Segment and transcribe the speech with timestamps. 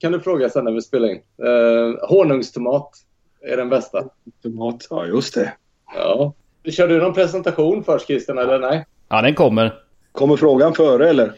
[0.00, 1.20] kan du fråga sen när vi spelar in.
[1.46, 2.90] Uh, honungstomat
[3.42, 4.04] är den bästa.
[4.42, 5.52] Tomat, ja just det.
[5.94, 6.32] Ja.
[6.70, 8.86] Kör du någon presentation först Christian eller nej?
[9.08, 9.74] Ja, den kommer.
[10.12, 11.32] Kommer frågan före eller?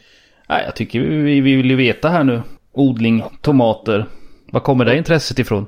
[0.49, 2.43] Nej, jag tycker vi, vi vill ju veta här nu.
[2.73, 4.07] Odling, tomater.
[4.53, 5.67] Var kommer det intresset ifrån?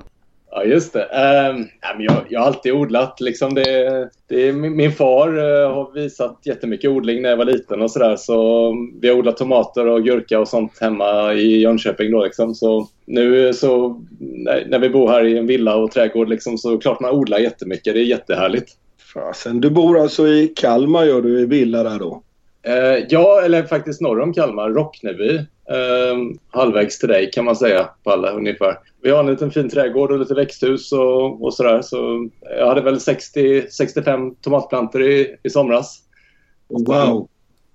[0.53, 1.03] Ja, just det.
[1.03, 3.21] Ehm, uh, ja, men jag, jag har alltid odlat.
[3.21, 7.83] Liksom det, det, min, min far uh, har visat jättemycket odling när jag var liten
[7.83, 8.17] och sådär.
[8.17, 12.55] Så vi har odlat tomater och gurka och sånt hemma i Jönköping då liksom.
[12.55, 16.79] Så nu så när, när vi bor här i en villa och trädgård liksom så
[16.79, 17.95] klart man odlar jättemycket.
[17.95, 18.77] Det är jättehärligt.
[19.15, 22.23] Fasen, du bor alltså i Kalmar gör du i villa där då?
[22.69, 25.39] Uh, ja, eller faktiskt norr om Kalmar, Rockneby.
[25.39, 28.79] Uh, halvvägs till dig kan man säga på alla ungefär.
[29.03, 31.83] Vi har en liten fin trädgård och lite växthus och, och sådär.
[31.83, 32.29] Så
[32.59, 35.99] jag hade väl 60-65 tomatplantor i, i somras.
[36.69, 37.29] Wow!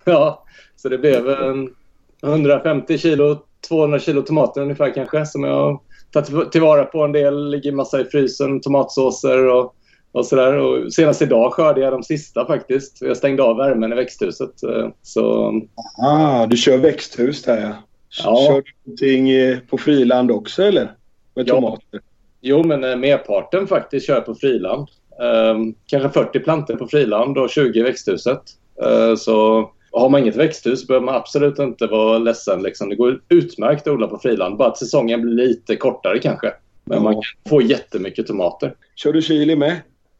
[0.05, 0.43] Ja,
[0.75, 1.69] så det blev en
[2.23, 7.03] 150 kilo, 200 kilo tomater ungefär kanske som jag tagit tillvara på.
[7.03, 9.75] En del ligger massa i frysen, tomatsåser och,
[10.15, 10.57] och sådär.
[10.57, 13.01] Och senast idag skördade jag de sista faktiskt.
[13.01, 14.51] Jag stängde av värmen i växthuset.
[15.01, 15.53] Så...
[16.07, 17.71] Ah, du kör växthus där ja.
[18.23, 18.45] Ja.
[18.47, 20.91] Kör du någonting eh, på friland också eller?
[21.35, 21.55] Med Ja.
[21.55, 21.99] tomater?
[22.41, 24.87] Jo, men eh, merparten faktiskt kör på friland.
[25.23, 28.41] Ehm, kanske 40 plantor på friland och 20 i växthuset.
[28.83, 32.61] Eh, så har man inget växthus behöver man absolut inte vara ledsen.
[32.63, 32.89] Liksom.
[32.89, 34.57] Det går utmärkt att odla på friland.
[34.57, 36.53] Bara att säsongen blir lite kortare kanske.
[36.83, 37.03] Men Ja.
[37.03, 38.75] man kan få jättemycket tomater.
[38.95, 39.75] Kör du chili med?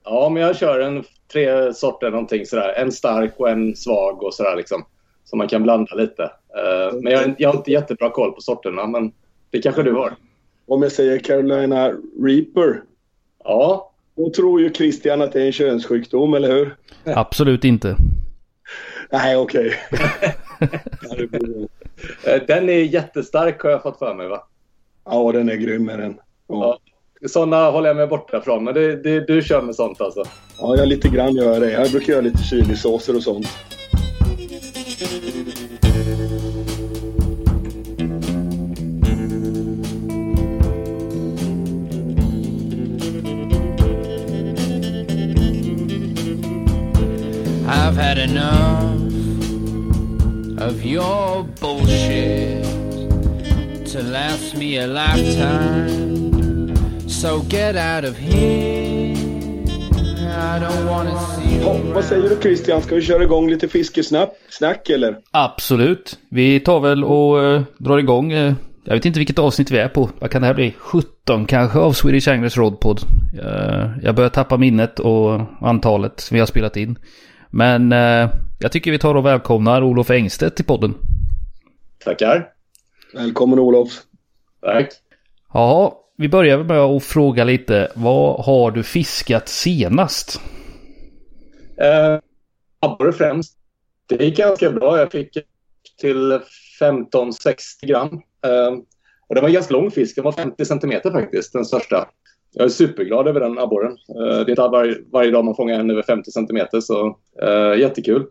[0.05, 1.03] Ja, men jag kör en
[1.33, 2.73] tre sorter någonting sådär.
[2.77, 4.85] En stark och en svag och sådär liksom.
[5.23, 6.23] Så man kan blanda lite.
[6.23, 9.11] Eh, men jag, har- jag har inte jättebra koll på sorterna, men
[9.49, 10.13] det kanske du har.
[10.67, 11.91] Om jag säger Carolina
[12.23, 12.81] Reaper.
[13.43, 16.75] Ja, Då tror ju Christian att det är en könssjukdom, eller hur?
[17.03, 17.95] Absolut inte.
[19.11, 19.73] Nej, okej.
[22.25, 24.47] eh, den är jättestark har jag fått för mig va?
[25.05, 26.19] ja, den är grym med den.
[26.47, 26.79] Ja.
[27.21, 30.23] Sådana håller jag mig borta från, men det, det, du kör med sånt alltså?
[30.59, 31.72] ja, jag lite grann gör det.
[31.72, 33.47] Jag brukar göra lite chilisåser och sånt.
[47.68, 48.91] I've had enough
[50.62, 52.66] of your bullshit
[53.91, 56.25] to last me a lifetime.
[57.25, 59.16] So get out of here.
[60.53, 62.81] I don't wanna see Ja, you vad säger du Christian?
[62.81, 65.18] Ska vi köra igång lite fiskesnack snack, eller?
[65.31, 66.19] Absolut.
[66.30, 68.31] Vi tar väl och eh, drar igång.
[68.31, 68.53] eh,
[68.84, 70.09] jag vet inte vilket avsnitt vi är på.
[70.19, 70.75] Vad kan det här bli?
[70.78, 73.00] 17 kanske av Swedish Anglers Rodpod.
[73.40, 77.00] Uh, jag börjar tappa minnet och antalet vi har spelat in.
[77.50, 80.94] Men eh, jag tycker vi tar och välkomnar Olof Engstedt till podden.
[82.03, 82.47] Tackar.
[83.13, 83.90] Välkommen Olof.
[84.62, 84.90] Tack.
[85.53, 87.91] Ja, vi börjar med att fråga lite.
[87.95, 90.41] Vad har du fiskat senast?
[91.81, 92.19] Eh,
[92.79, 93.57] abborre främst.
[94.07, 94.97] Det gick ganska bra.
[94.97, 95.37] Jag fick
[96.01, 96.39] till
[96.81, 98.13] 15-60 gram.
[98.45, 98.77] Eh,
[99.27, 100.15] och det var en ganska lång fisk.
[100.15, 102.07] Den var 50 centimeter faktiskt, den största.
[102.51, 103.91] Jag är superglad över den abborren.
[103.91, 107.79] Eh, det är inte var, varje dag man fångar en över 50 centimeter, så eh,
[107.79, 108.25] jättekul.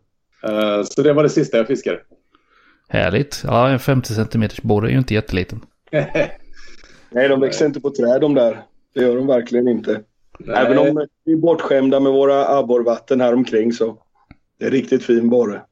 [0.49, 2.01] Eh, så det var det sista jag fiskade.
[2.89, 3.43] Härligt.
[3.47, 5.61] Ja, en 50 centimeters borre är ju inte jätteliten.
[7.15, 8.63] Nej, de växer inte på träd de där.
[8.95, 10.01] Det gör de verkligen inte.
[10.39, 10.57] Nej.
[10.67, 13.99] Även om vi är bortskämda med våra abborrvatten här omkring så
[14.59, 15.63] det är riktigt fin borre.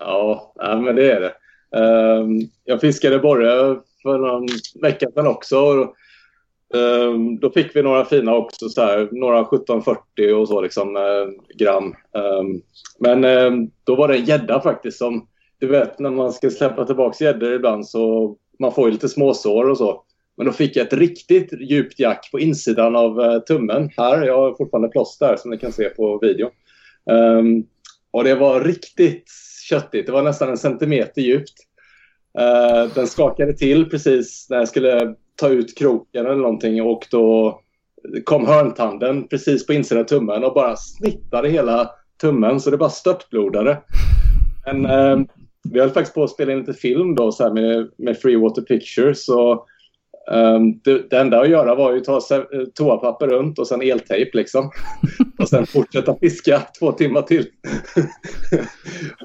[0.00, 1.32] Ja, ja, men det är det.
[1.78, 4.46] Ehm, jag fiskade borre för någon
[4.82, 5.56] vecka sedan också.
[6.74, 11.56] ehm, då fick vi några fina också, så här, några 1740 och så liksom, eh,
[11.58, 11.94] gram.
[12.16, 12.60] Ehm,
[12.98, 15.26] men då var det en gädda faktiskt som,
[15.58, 19.70] du vet när man ska släppa tillbaka gäddor ibland så man får ju lite småsår
[19.70, 20.04] och så.
[20.40, 23.90] Men då fick jag ett riktigt djupt jack på insidan av eh, tummen.
[23.96, 26.50] Här, jag har fortfarande plåster som ni kan se på video.
[27.10, 27.66] Um,
[28.10, 29.30] och det var riktigt
[29.68, 30.06] köttigt.
[30.06, 31.52] Det var nästan en centimeter djupt.
[32.38, 37.60] Uh, den skakade till precis när jag skulle ta ut kroken eller någonting och då
[38.24, 41.90] kom hörntanden precis på insidan av tummen och bara snittade hela
[42.20, 43.82] tummen så det bara störtblodade.
[44.66, 45.26] Men uh,
[45.70, 48.36] vi höll faktiskt på att spela in lite film då så här med, med Free
[48.36, 49.28] Water Pictures.
[49.28, 49.66] Och
[50.84, 54.36] det, det enda att göra var ju att ta se- toapapper runt och sen eltejp
[54.36, 54.70] liksom.
[55.38, 57.46] och sen fortsätta fiska två timmar till.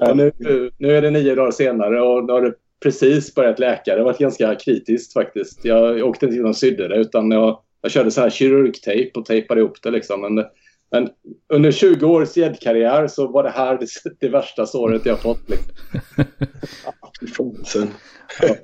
[0.00, 0.32] och nu,
[0.78, 3.94] nu är det nio dagar senare och nu har det precis börjat läka.
[3.94, 5.64] Det har varit ganska kritiskt faktiskt.
[5.64, 9.26] Jag åkte inte in och sydde det utan jag, jag körde så här kirurgtejp och
[9.26, 10.20] tejpade ihop det liksom.
[10.20, 10.44] Men,
[10.90, 11.08] men
[11.52, 13.86] under 20 års gäddkarriär så var det här det,
[14.20, 15.48] det värsta såret jag fått.
[15.48, 15.72] Liksom.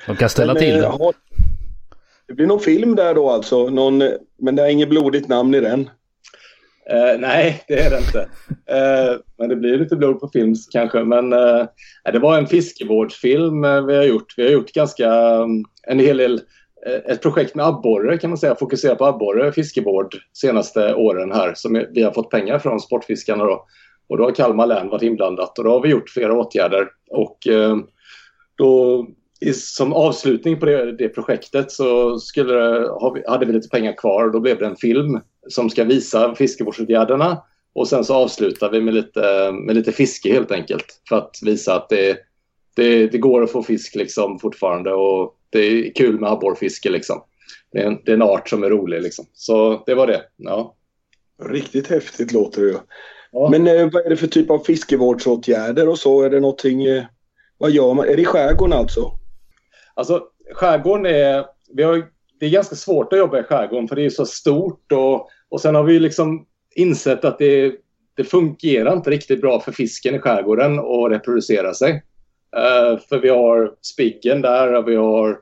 [0.06, 1.12] De kan ställa till eh, det.
[2.32, 3.99] Det blir någon film där då alltså, någon,
[4.38, 5.81] men det är inget blodigt namn i den.
[6.93, 8.19] Uh, nej, det är det inte.
[8.19, 11.05] Uh, men det blir lite blod på film kanske.
[11.05, 11.67] Men uh,
[12.12, 14.34] det var en fiskevårdsfilm vi har gjort.
[14.37, 16.40] Vi har gjort ganska um, en hel del
[17.08, 21.85] ett projekt med abborre kan man säga, Fokuserat på abborre fiskevård senaste åren här som
[21.90, 23.67] vi har fått pengar från Sportfiskarna då.
[24.08, 27.38] Och då har Kalmar län varit inblandat och då har vi gjort flera åtgärder och
[28.56, 29.06] då
[29.52, 32.88] som avslutning på det, det projektet så skulle,
[33.26, 37.42] hade vi lite pengar kvar och då blev det en film som ska visa fiskevårdsåtgärderna
[37.74, 41.74] och sen så avslutar vi med lite, med lite fiske helt enkelt för att visa
[41.74, 42.16] att det,
[42.76, 47.22] det, det går att få fisk liksom fortfarande och det är kul med abborrfiske liksom.
[47.72, 49.24] Det är, en, det är en art som är rolig liksom.
[49.32, 50.22] Så det var det.
[50.36, 50.74] Ja.
[51.44, 52.78] Riktigt häftigt låter det ju.
[53.32, 53.48] Ja.
[53.50, 56.22] Men eh, vad är det för typ av fiskevårdsåtgärder och så?
[56.22, 56.84] Är det någonting...
[56.84, 57.04] Eh,
[57.58, 58.08] vad gör man?
[58.08, 59.18] Är det i skärgården alltså?
[59.94, 61.46] Alltså skärgården är...
[61.74, 62.04] Vi har,
[62.40, 65.60] det är ganska svårt att jobba i skärgården för det är så stort och, och
[65.60, 67.74] sen har vi liksom insett att det,
[68.16, 71.92] det fungerar inte riktigt bra för fisken i skärgården att reproducera sig.
[72.56, 75.38] Uh, för vi har spiggen där och vi har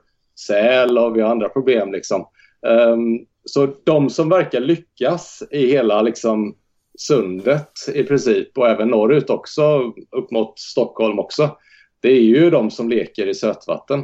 [0.47, 1.91] säl och vi har andra problem.
[1.91, 2.27] Liksom.
[2.61, 6.55] Um, så de som verkar lyckas i hela liksom,
[6.97, 11.57] sundet i princip och även norrut också, upp mot Stockholm också,
[11.99, 14.03] det är ju de som leker i sötvatten.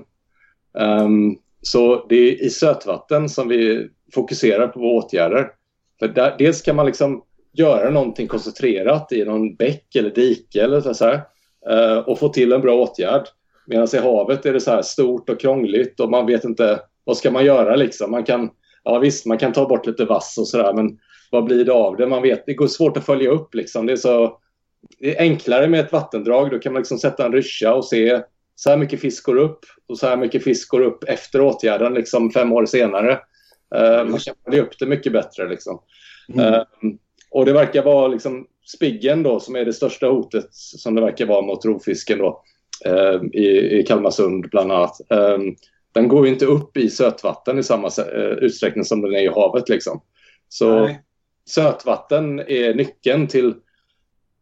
[0.74, 5.52] Um, så det är i sötvatten som vi fokuserar på våra åtgärder.
[6.00, 7.24] För där, dels kan man liksom
[7.54, 11.22] göra någonting koncentrerat i någon bäck eller dike eller så här,
[11.70, 13.28] uh, och få till en bra åtgärd.
[13.68, 17.18] Medan i havet är det så här stort och krångligt och man vet inte vad
[17.18, 18.12] ska man göra liksom.
[18.12, 18.50] Man kan,
[18.84, 21.00] ja visst, man kan ta bort lite vass och sådär men
[21.32, 22.08] vad blir det av det?
[22.08, 23.86] Man vet, det går svårt att följa upp liksom.
[23.86, 24.40] Det är så
[25.00, 26.52] det är enklare med ett vattendrag.
[26.52, 28.22] Då kan man liksom sätta en ryscha och se
[28.60, 31.94] så här mycket fisk går upp och så här mycket fisk går upp efter åtgärden
[31.94, 33.20] liksom fem år senare.
[33.76, 35.50] Uh, man följa upp det mycket bättre.
[35.50, 35.82] Liksom.
[36.34, 36.54] Mm.
[36.54, 36.62] Uh,
[37.32, 41.26] och det verkar vara liksom spiggen då som är det största hotet som det verkar
[41.26, 42.44] vara mot rovfisken då,
[42.88, 44.98] uh, i, i Kalmarsund bland annat.
[45.92, 47.90] den går inte upp i sötvatten i samma
[48.38, 49.70] utsträckning som den är i havet.
[49.70, 50.02] Liksom.
[50.50, 51.02] Så Nej.
[51.50, 53.54] sötvatten är nyckeln till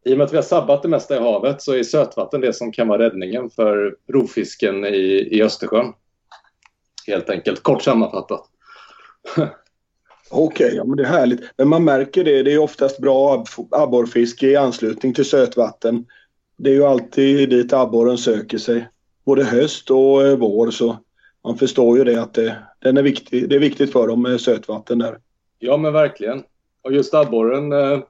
[0.06, 2.52] i och med att vi har sabbat det mesta i havet så är sötvatten det
[2.52, 5.92] som kan vara räddningen för rovfisken i, i Östersjön.
[7.06, 8.42] Helt enkelt, kort sammanfattat.
[10.30, 11.40] Okej, okay, ja, men det är härligt.
[11.58, 16.06] Men man märker det, det är oftast bra abborrfiske i anslutning till sötvatten.
[16.56, 18.88] Det är ju alltid dit abborren söker sig,
[19.24, 20.70] både höst och eh, vår.
[20.70, 20.96] Så
[21.44, 24.40] man förstår ju det att det, den är viktig, det är viktigt för dem med
[24.40, 25.18] sötvatten där.
[25.58, 26.42] Ja, men verkligen.
[26.82, 28.00] Och just abborren, eh,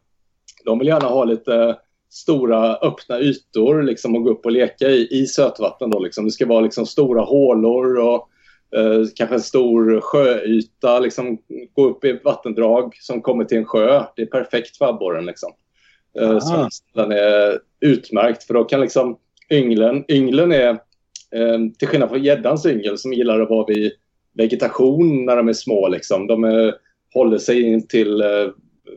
[0.64, 1.76] de vill gärna ha lite
[2.16, 5.90] stora öppna ytor liksom, att gå upp och leka i, i sötvatten.
[5.90, 6.24] Då, liksom.
[6.24, 8.28] Det ska vara liksom, stora hålor och
[8.78, 10.98] eh, kanske en stor sjöyta.
[10.98, 11.38] Liksom,
[11.72, 14.04] gå upp i ett vattendrag som kommer till en sjö.
[14.16, 15.26] Det är perfekt för abborren.
[15.26, 15.52] Liksom.
[16.20, 19.16] Eh, så den är utmärkt för då kan liksom
[19.50, 20.68] ynglen, ynglen är
[21.34, 23.92] eh, till skillnad från gäddans yngel som gillar att vara vid
[24.32, 25.88] vegetation när de är små.
[25.88, 26.26] Liksom.
[26.26, 26.74] De är,
[27.14, 28.48] håller sig in till eh,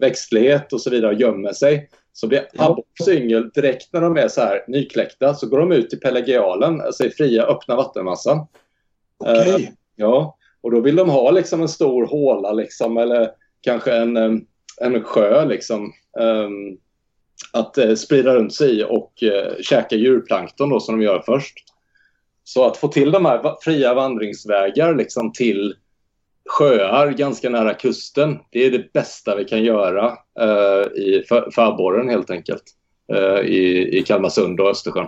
[0.01, 4.27] växtlighet och så vidare och gömmer sig så blir abborrens yngel direkt när de är
[4.27, 8.47] så här nykläckta så går de ut i pelagialen, alltså i fria öppna vattenmassan.
[9.19, 9.63] Okay.
[9.63, 14.45] Uh, ja, och då vill de ha liksom en stor håla liksom eller kanske en,
[14.81, 15.94] en sjö liksom.
[16.19, 16.78] Um,
[17.54, 21.54] att uh, sprida runt sig i och uh, käka djurplankton då som de gör först.
[22.44, 25.75] Så att få till de här fria vandringsvägar liksom till
[26.49, 28.39] sjöar ganska nära kusten.
[28.51, 30.06] Det är det bästa vi kan göra
[30.39, 32.63] eh, i för, abborren helt enkelt.
[33.13, 35.07] Eh, I, I Kalmarsund och Östersjön.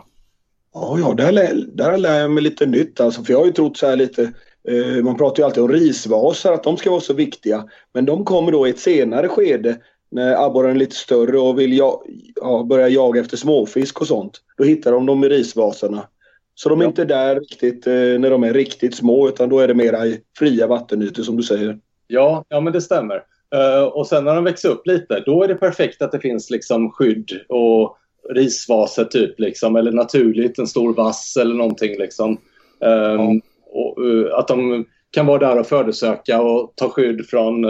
[0.74, 3.24] Ja, ja där, lär, där lär jag mig lite nytt alltså.
[3.24, 4.34] För jag har ju trott så här lite
[4.68, 7.64] eh, man pratar ju alltid om risvasar, att de ska vara så viktiga.
[7.94, 9.78] Men de kommer då i ett senare skede
[10.12, 12.04] när abborren är lite större och vill ja,
[12.36, 14.42] ja, börja jaga efter småfisk och sånt.
[14.58, 16.08] Då hittar de dem i risvasarna.
[16.56, 16.90] Så de är ja.
[16.90, 20.22] inte där riktigt eh, när de är riktigt små utan då är det mera i
[20.40, 21.78] fria vattenytor som du säger.
[22.08, 23.24] Ja, ja men det stämmer.
[23.56, 26.50] Uh, och sen när de växer upp lite då är det perfekt att det finns
[26.50, 27.98] liksom skydd och
[28.30, 32.32] risvaser typ liksom eller naturligt en stor vass eller någonting liksom.
[32.32, 32.40] Um,
[32.80, 33.40] ja.
[33.72, 37.66] och, uh, att de kan vara där och födosöka och ta skydd från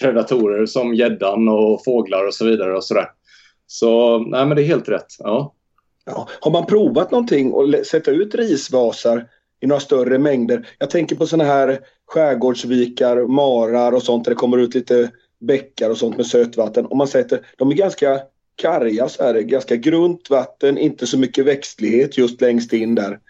[0.00, 3.06] predatorer som gäddan och fåglar och så vidare och sådär.
[3.66, 5.06] Så nej men det är helt rätt.
[5.18, 5.54] Ja.
[6.04, 6.28] Ja.
[6.40, 9.28] Har man provat någonting och sätta ut risvasar
[9.60, 10.68] i några större mängder?
[10.78, 15.90] Jag tänker på sådana här skärgårdsvikar, marar och sånt där det kommer ut lite bäckar
[15.90, 16.86] och sånt med sötvatten.
[16.86, 18.20] Om man sätter, de är ganska
[18.56, 23.20] karga så här, ganska grunt vatten, inte så mycket växtlighet just längst in där.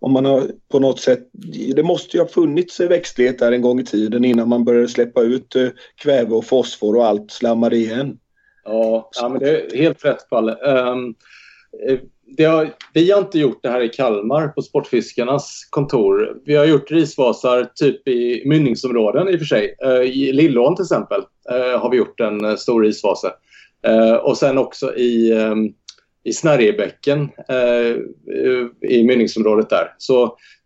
[0.00, 1.28] om man har på något sätt,
[1.74, 5.22] det måste ju ha funnits växtlighet där en gång i tiden innan man började släppa
[5.22, 8.18] ut eh, kväve och fosfor och allt slammade igen.
[8.64, 10.52] Ja, ja men det är helt rätt Palle.
[10.54, 11.14] Um,
[12.44, 16.36] har, vi har inte gjort det här i Kalmar på Sportfiskarnas kontor.
[16.44, 19.76] Vi har gjort risvasar typ i mynningsområden i och för sig.
[19.86, 21.20] Uh, I Lillån till exempel
[21.52, 23.32] uh, har vi gjort en stor risvasa.
[23.88, 25.74] Uh, och sen också i um,
[26.24, 27.96] i Snärjebäcken eh,
[28.90, 29.94] i mynningsområdet där.
[29.98, 30.24] Så,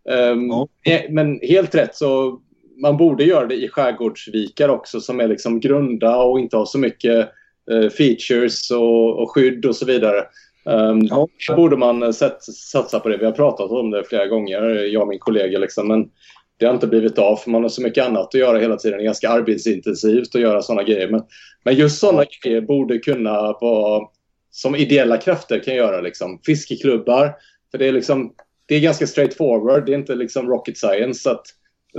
[0.09, 0.67] eh, ja.
[1.09, 2.41] Men helt rätt så
[2.81, 6.79] man borde göra det i skärgårdsvikar också som är liksom grunda och inte har så
[6.79, 7.29] mycket
[7.71, 10.23] eh, features och, och, skydd och så vidare.
[10.67, 11.27] Um, ja.
[11.55, 13.17] borde man sett, satsa på det.
[13.17, 15.59] Vi har pratat om det flera gånger, jag och min kollega.
[15.59, 16.09] Liksom, men
[16.57, 18.97] det har inte blivit av för man har så mycket annat att göra hela tiden.
[18.97, 21.09] Det är ganska arbetsintensivt att göra sådana grejer.
[21.09, 21.23] Men,
[21.63, 24.07] men just sådana grejer borde kunna vara
[24.51, 26.01] som ideella krafter kan göra.
[26.01, 26.39] Liksom.
[26.45, 27.35] Fiskeklubbar.
[27.71, 28.33] För det är, liksom,
[28.65, 29.85] det är ganska straightforward.
[29.85, 31.45] Det är inte liksom rocket science att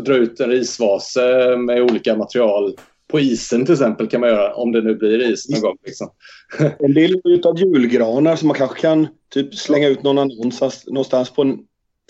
[0.04, 2.74] dra ut en risvase med olika material
[3.08, 5.76] på isen till exempel kan man göra om det nu blir is någon gång.
[5.86, 6.10] Liksom.
[6.78, 11.42] En del utav julgranar som man kanske kan typ slänga ut någon annons någonstans på
[11.42, 11.58] en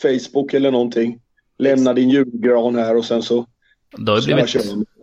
[0.02, 1.20] Facebook eller någonting.
[1.58, 3.46] Lämna din julgran här och sen så...
[3.96, 4.56] Det har ju blivit,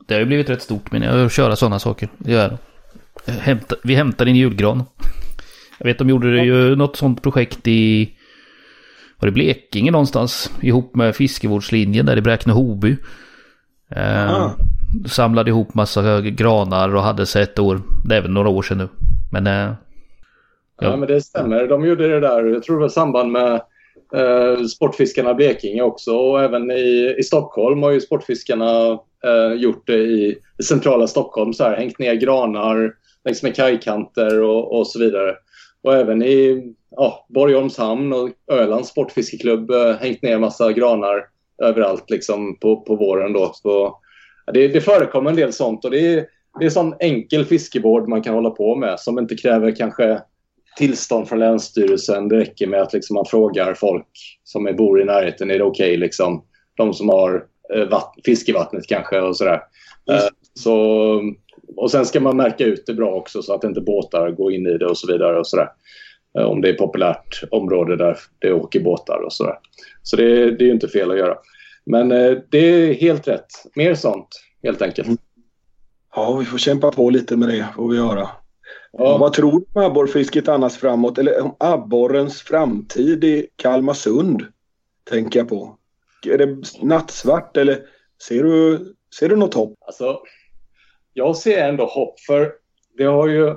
[0.08, 2.10] det har ju blivit rätt stort men jag att köra sådana saker.
[2.26, 2.58] Gör
[3.28, 4.84] Hämta, vi hämtar din julgran.
[5.78, 8.12] Jag vet de gjorde det ju något sånt projekt i
[9.20, 12.98] var det Blekinge någonstans ihop med fiskevårdslinjen där i Bräkne-Hoby.
[13.90, 14.52] Eh,
[15.08, 17.82] samlade ihop massa granar och hade sig ett år.
[18.06, 18.88] Det är väl några år sedan nu.
[19.32, 19.48] Men...
[19.48, 19.76] Eh, ja.
[20.88, 20.96] ja.
[20.96, 21.68] men det stämmer.
[21.68, 23.62] De gjorde det där, jag tror det var i samband med
[24.16, 29.98] eh, Sportfiskarna Blekinge också och även i, i Stockholm har ju Sportfiskarna eh, gjort det
[29.98, 32.94] i, i centrala Stockholm så här, hängt ner granar
[33.26, 35.36] längs med kajkanter och, och så vidare.
[35.84, 41.26] Och även i ja, Borgholms hamn och Ölands sportfiskeklubb eh, hängt ner massa granar
[41.64, 43.34] överallt liksom på, på våren.
[43.34, 43.52] Då.
[43.54, 44.00] Så,
[44.54, 46.26] det, det förekommer en del sånt och det är,
[46.60, 50.22] det är sån enkel fiskevård man kan hålla på med som inte kräver kanske
[50.78, 52.28] tillstånd från Länsstyrelsen.
[52.28, 54.08] Det räcker med att liksom man frågar folk
[54.44, 55.86] som är, bor i närheten, är det okej?
[55.86, 56.44] Okay, liksom?
[56.78, 59.62] De som har eh, vatt, fiskevattnet kanske och sådär.
[60.10, 60.22] Mm.
[60.22, 61.22] Eh, så
[61.78, 64.68] och sen ska man märka ut det bra också så att inte båtar går in
[64.68, 65.40] i det och så vidare.
[65.40, 65.70] och så där.
[66.38, 69.56] Eh, om det är populärt område där det åker båtar och sådär.
[70.04, 71.38] Så det, det är ju inte fel att göra.
[71.86, 73.48] Men eh, det är helt rätt.
[73.76, 74.28] Mer sånt
[74.64, 75.08] helt enkelt.
[75.08, 75.18] Mm.
[76.16, 78.30] Ja, vi får kämpa på lite med det får vi göra.
[78.92, 79.18] Ja.
[79.18, 81.18] Vad tror du om abborrfisket annars framåt?
[81.18, 84.46] Eller om abborrens framtid i Kalmarsund?
[85.10, 85.78] Tänker jag på.
[86.28, 87.80] Är det nattsvart eller
[88.28, 88.86] ser du,
[89.20, 89.74] ser du något hopp?
[89.86, 90.20] Alltså,
[91.14, 92.52] jag ser ändå hopp för
[92.98, 93.56] det har ju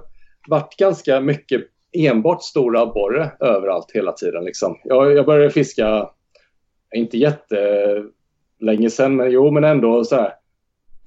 [0.49, 4.45] varit ganska mycket enbart stora abborre överallt hela tiden.
[4.45, 4.79] Liksom.
[4.85, 6.11] Jag, jag började fiska,
[6.95, 7.19] inte
[8.61, 10.33] Länge sedan, men jo men ändå så här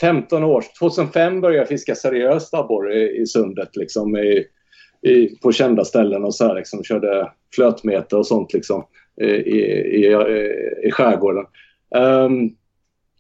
[0.02, 0.64] 15 år.
[0.80, 4.46] 2005 började jag fiska seriöst abborre i, i sundet liksom, i,
[5.02, 8.84] i, på kända ställen och så här, liksom, körde flötmeter och sånt liksom,
[9.22, 10.08] i, i,
[10.84, 11.46] i, skärgården.
[11.96, 12.56] Um,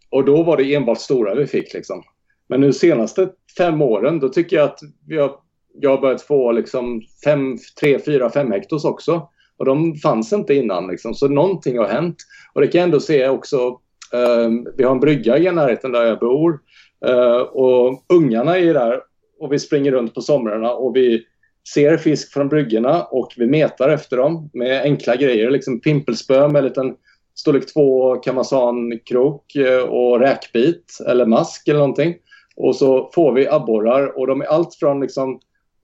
[0.10, 1.74] och då var det enbart stora vi fick.
[1.74, 2.04] Liksom.
[2.48, 5.36] Men nu senaste fem åren, då tycker jag att vi har,
[5.74, 9.30] jag har börjat få liksom fem, tre, fyra, fem hektos också.
[9.58, 10.88] Och de fanns inte innan.
[10.88, 11.14] Liksom.
[11.14, 12.16] Så någonting har hänt.
[12.54, 13.80] Och det kan jag ändå se också.
[14.14, 16.60] Eh, vi har en brygga i närheten där jag bor.
[17.06, 19.02] Eh, och ungarna är där
[19.40, 21.26] och vi springer runt på somrarna och vi
[21.74, 25.52] ser fisk från bryggorna och vi metar efter dem med enkla grejer.
[25.52, 26.96] Liksom pimpelspö med en liten
[27.36, 32.16] storlek 2 kamasankrok eh, och räkbit eller mask eller någonting.
[32.56, 35.40] Och så får vi abborrar och de är allt från liksom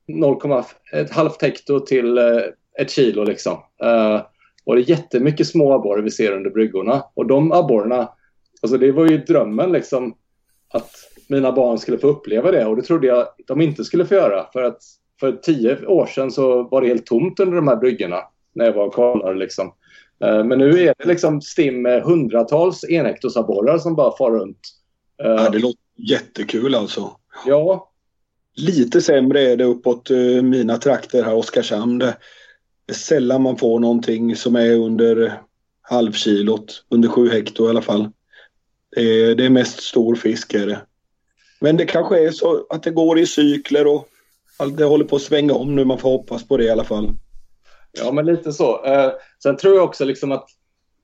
[0.08, 2.42] 0,5 hekto till eh,
[2.80, 3.24] ett kilo.
[3.24, 3.58] Liksom.
[3.84, 4.20] Ehm,
[4.66, 7.04] och det är jättemycket små abborrar vi ser under bryggorna.
[7.14, 8.10] Och de abborrarna,
[8.62, 10.16] alltså det var ju drömmen liksom
[10.70, 10.92] att
[11.28, 14.48] mina barn skulle få uppleva det och det trodde jag de inte skulle få göra.
[14.54, 14.82] För att
[15.20, 18.20] för tio år sedan så var det helt tomt under de här bryggorna
[18.54, 19.40] när jag var och kollade.
[19.40, 19.68] Liksom.
[20.26, 24.60] Uh, men nu är det liksom stim med hundratals enhektosabborrar som bara far runt.
[25.18, 27.12] Ja, det låter Jättekul alltså.
[27.46, 27.92] Ja.
[28.56, 32.00] Lite sämre är det uppåt uh, mina trakter här, Oskarshamn.
[32.00, 32.16] Det
[32.88, 35.42] är sällan man får någonting som är under
[35.82, 38.12] halvkilot, under sju hekto i alla fall.
[38.98, 40.80] Det är, det är mest stor fisk är det.
[41.60, 44.08] Men det kanske är så att det går i cykler och
[44.78, 45.86] det håller på att svänga om nu.
[45.86, 47.10] Man får hoppas på det i alla fall.
[47.92, 48.86] Ja, men lite så.
[48.86, 49.12] Eh,
[49.44, 50.50] sen tror jag också liksom att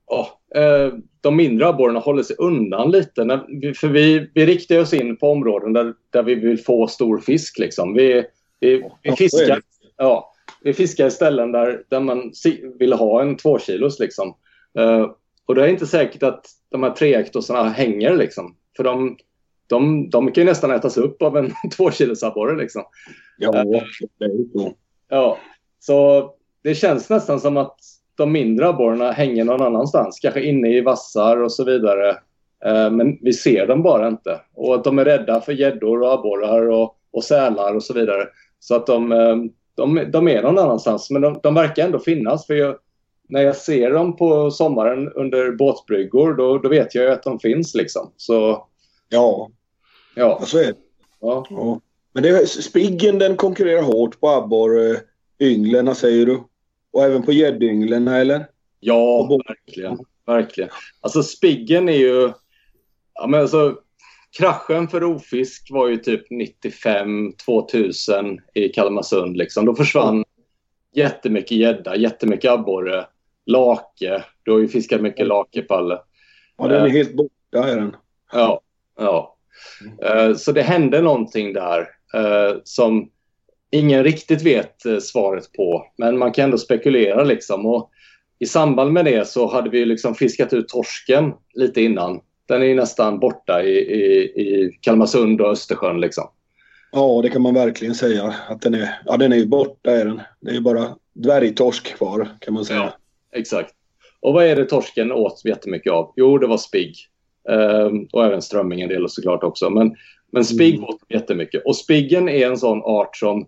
[0.08, 0.28] oh,
[0.62, 3.24] eh, de mindre abborrarna håller sig undan lite.
[3.24, 7.18] När för vi, vi riktar oss in på områden där, där vi vill få stor
[7.18, 7.60] fisk.
[7.60, 7.94] Liksom.
[7.94, 8.26] Vi,
[8.60, 9.62] vi, vi fiskar,
[9.98, 12.34] ja, vi fiskar i ställen där, där man
[12.80, 14.00] vill ha en två kilos.
[14.00, 14.36] Liksom.
[14.80, 15.12] Uh,
[15.46, 18.56] och det är inte säkert att de här treektosarna hänger liksom.
[18.78, 19.18] För de,
[19.68, 22.84] de, de kan ju nästan ätas upp av en tvåkilosabborre liksom.
[23.38, 23.78] Ja, det
[24.26, 24.74] är så.
[25.10, 25.38] Ja,
[25.80, 26.30] så
[26.64, 27.80] det känns nästan som att
[28.16, 30.20] de mindre abborrarna hänger någon annanstans.
[30.20, 32.10] Kanske inne i vassar och så vidare.
[32.66, 34.42] Eh, Men vi ser dem bara inte.
[34.54, 38.28] Och att de är rädda för gäddor och abborrar och, och sälar och så vidare.
[38.60, 39.36] Så att de, eh,
[39.76, 41.10] de, de är någon annanstans.
[41.10, 42.48] Men de, de verkar ändå finnas.
[42.48, 42.76] För jag,
[43.34, 47.40] när jag ser dem på sommaren under båtbryggor då, då vet jag ju att de
[47.40, 48.12] finns liksom.
[48.18, 48.68] Så
[49.10, 49.50] Ja,
[50.16, 50.42] ja.
[50.46, 50.74] så är det.
[51.22, 51.46] ja.
[51.50, 51.80] Ja.
[52.14, 56.44] Men det, är- spiggen den konkurrerar hårt på abborrynglen säger du.
[56.94, 58.46] Och även på gäddynglen eller?
[58.80, 59.98] Ja, verkligen.
[60.26, 60.70] verkligen.
[61.02, 62.32] Alltså spiggen är ju...
[63.14, 63.76] Ja, men alltså,
[64.40, 69.38] kraschen för rovfisk var ju typ 95-2000 i Kalmarsund.
[69.38, 69.66] Liksom.
[69.66, 70.24] Då försvann
[70.96, 73.06] jättemycket gädda, jättemycket abborre,
[73.46, 74.24] lake.
[74.44, 76.00] Du har ju fiskat mycket lake, Palle.
[76.58, 77.96] Ja, den är helt borta är den.
[78.32, 78.62] Ja,
[79.00, 79.36] ja.
[80.04, 81.80] Eh, Så det hände någonting där
[82.14, 83.10] eh, som
[83.72, 85.86] ingen riktigt vet eh, svaret på.
[85.98, 87.66] Men man kan ändå spekulera liksom.
[87.66, 87.92] Och
[88.40, 92.22] I samband med det så hade vi liksom fiskat ut torsken lite innan.
[92.48, 96.24] Den är nästan borta i, i, i Kalmarsund och Östersjön liksom.
[96.92, 98.34] Ja, det kan man verkligen säga.
[98.50, 100.22] Att den är, ja, den är ju borta är den.
[100.42, 102.80] Det är bara dvärgtorsk kvar kan man säga.
[102.80, 102.98] Ja.
[103.34, 103.74] Exakt.
[104.20, 106.14] Och vad är det torsken åt jättemycket av?
[106.16, 106.96] Jo, det var spigg.
[107.50, 109.70] Ehm, och även strömming en del såklart också.
[109.70, 109.96] Men,
[110.32, 110.90] men spigg Mm.
[110.90, 111.66] åt jättemycket.
[111.66, 113.48] Och spiggen är en sån art som...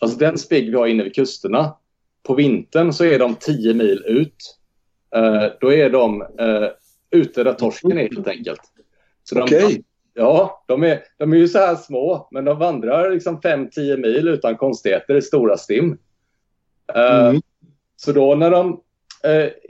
[0.00, 1.76] Alltså den spigg vi har inne vid kusterna.
[2.22, 4.56] På vintern så är de 10 mil ut.
[5.16, 6.68] Eh, då är de eh,
[7.10, 8.60] ute där torsken är helt enkelt.
[9.36, 9.82] Okej.
[10.14, 12.28] Ja, de är, de är ju så här små.
[12.30, 15.98] Men de vandrar liksom 5-10 mil utan konstigheter i stora stim.
[16.94, 17.42] Eh, Mm.
[17.96, 18.80] så då när de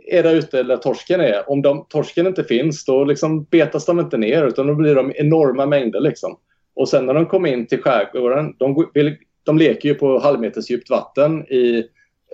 [0.09, 4.01] är där ute där torsken är, om de, torsken inte finns då liksom betas de
[4.01, 6.01] inte ner utan då blir de enorma mängder.
[6.01, 6.39] Liksom.
[6.75, 10.71] Och sen när de kommer in till skärgården, de, vill, de leker ju på halvmeters
[10.71, 11.85] djupt vatten i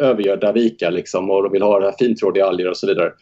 [0.01, 3.13] övergödda vikar liksom, och de vill ha det här fintrådiga alger och så vidare.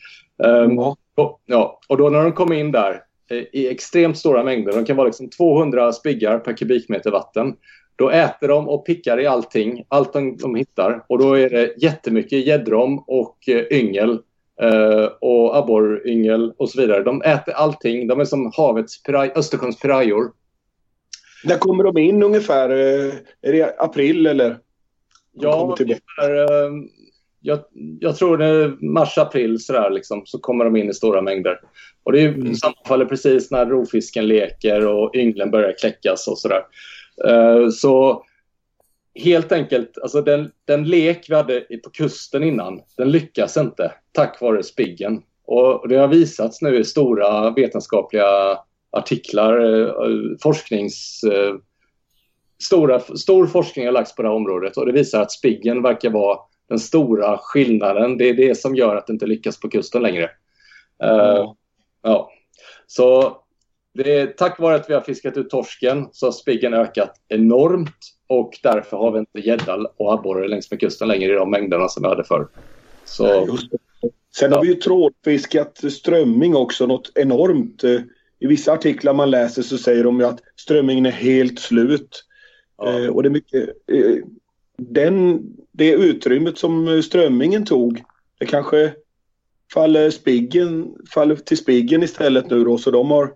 [0.45, 0.97] Ehm, Ja.
[1.17, 4.85] och, ja, och då när de kommer in där eh, i extremt stora mängder, de
[4.85, 7.55] kan vara liksom 200 spiggar per kubikmeter vatten.
[8.01, 11.05] Då äter de och pickar i allting, allt de, de hittar.
[11.09, 14.19] Och då är det jättemycket gäddrom och eh, yngel
[14.63, 17.03] eh, och abborryngel och så vidare.
[17.03, 18.07] De äter allting.
[18.09, 20.33] De är som havets piraj, Östersjöns pirajor.
[21.45, 22.71] När kommer de in ungefär?
[22.71, 24.49] Eh, Är det april eller?
[24.49, 24.59] De
[25.33, 26.71] Ja, ungefär, eh,
[27.41, 27.59] jag,
[28.01, 31.61] jag tror det är mars-april sådär liksom, så kommer de in i stora mängder.
[32.03, 32.55] Och det är, Mm.
[32.55, 36.63] sammanfaller precis när rovfisken leker och ynglen börjar kläckas och sådär.
[37.29, 38.25] Eh, så
[39.15, 44.41] helt enkelt, alltså den, den lek vi hade på kusten innan, den lyckas inte tack
[44.41, 45.23] vare spiggen.
[45.45, 48.59] Och det har visats nu i stora vetenskapliga
[48.91, 49.95] artiklar, eh,
[50.43, 51.23] forsknings...
[51.25, 51.55] eh,
[52.63, 56.11] Stora, stor forskning har lagts på det här området och det visar att spiggen verkar
[56.11, 58.19] vara den stora skillnaden.
[58.19, 60.25] Det är det som gör att det inte lyckas på kusten längre.
[60.25, 60.29] Eh,
[61.03, 61.57] Ja.
[62.03, 62.31] ja.
[62.87, 63.37] Så
[63.95, 67.97] det är, tack vare att vi har fiskat ut torsken så har spiggen ökat enormt
[68.27, 71.89] och därför har vi inte gädda och abborre längs med kusten längre i de mängderna
[71.89, 72.49] som vi hade förr.
[73.05, 73.59] Så det.
[74.37, 77.85] Sen har vi ju trålfiskat strömming också något enormt.
[77.85, 78.01] Eh,
[78.39, 82.25] I vissa artiklar man läser så säger de ju att strömmingen är helt slut.
[82.79, 83.69] ja, Eh, och det är mycket...
[83.93, 84.17] Eh,
[84.79, 88.03] den, det utrymmet som eh, strömmingen tog,
[88.39, 88.93] det kanske
[89.75, 92.79] faller, spiggen, faller till spiggen istället nu då.
[92.79, 93.33] Så de har,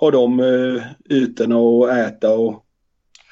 [0.00, 0.82] har de eh,
[1.16, 1.56] ytorna
[1.92, 2.64] att äta och,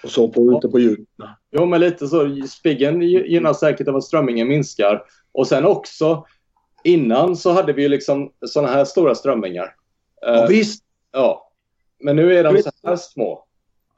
[0.05, 1.07] och så på, ute på djuren.
[1.51, 2.37] Jo, men lite så.
[2.49, 5.03] Spiggen gynnas säkert av att strömmingen minskar.
[5.33, 6.27] Och sen också,
[6.85, 9.75] innan så hade vi ju liksom sådana här stora strömmingar.
[10.21, 11.51] Ja, Eh, visst, ja.
[12.01, 12.69] Men nu är de Visst.
[12.81, 13.45] så här små.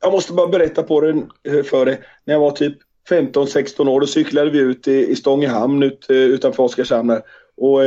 [0.03, 2.01] jag måste bara berätta på den eh, för dig.
[2.25, 2.79] När jag var typ
[3.11, 7.21] 15-16 år då cyklade vi ut i, i Stångehamn ut, eh, utanför Oskarshamn
[7.57, 7.81] och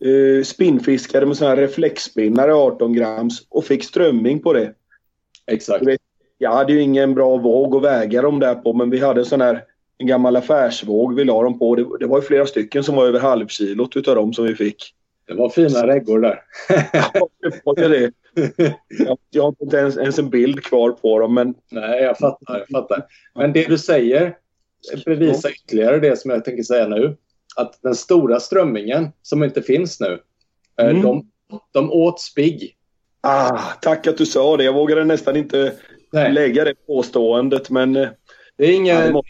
[0.00, 4.74] eh, spinnfiskade med sådana här reflexspinnare 18 grams och fick strömming på det.
[5.46, 5.84] Exakt.
[6.38, 9.24] Jag hade ju ingen bra våg att väga dem där på men vi hade en
[9.24, 9.64] sån här
[9.98, 11.74] en gammal affärsvåg vi la dem på.
[11.74, 14.94] Det, det var ju flera stycken som var över halvkilot utav dem som vi fick.
[15.26, 16.40] Det var fina reggor där.
[16.92, 18.12] Ja, det var det.
[18.88, 22.58] Jag, jag har inte ens, ens en bild kvar på dem men Nej, jag fattar,
[22.58, 23.06] jag fattar.
[23.34, 24.36] Men det du säger
[25.04, 27.16] bevisar ytterligare det som jag tänker säga nu.
[27.56, 30.18] Att den stora strömmingen som inte finns nu,
[30.80, 31.02] eh, Mm.
[31.02, 31.30] de,
[31.72, 32.76] de åt spigg.
[33.20, 34.64] ah, tack att du sa det.
[34.64, 35.72] Jag vågade nästan inte
[36.12, 38.08] Nej, lägga det påståendet men eh,
[38.56, 39.22] det, är ja, inget, det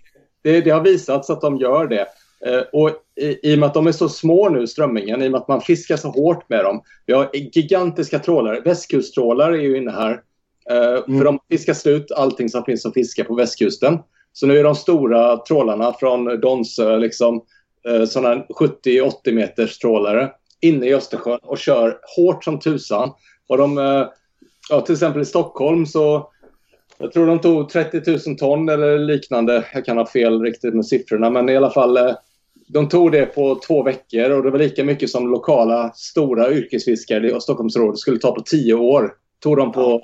[0.53, 2.07] det, det har visats att de gör det.
[2.47, 5.31] Eh, och i, I och med att de är så små nu, strömmingen, i och
[5.31, 6.83] med att man fiskar så hårt med dem.
[7.07, 8.61] Vi har gigantiska trålare.
[8.61, 10.21] Västkusttrålare är ju inne här.
[11.07, 11.19] Mm.
[11.19, 13.99] För de fiskar slut allting som finns att fiska på västkusten.
[14.33, 17.43] Så nu är de stora trålarna från Donsö, liksom,
[18.09, 20.31] sådana 70-80 meters trålare
[20.65, 23.11] inne i Östersjön och kör hårt som tusan.
[23.47, 24.07] Och de, eh,
[24.71, 26.31] ja, till exempel i Stockholm så
[26.99, 29.67] jag tror de tog 30 000 ton eller liknande.
[29.75, 31.97] Jag kan ha fel riktigt med siffrorna, men i alla fall.
[31.97, 32.15] Eh,
[32.67, 37.31] de tog det på två veckor och det var lika mycket som lokala stora yrkesfiskare
[37.31, 39.13] i Stockholmsrådet skulle ta på tio år.
[39.41, 40.03] Tog de på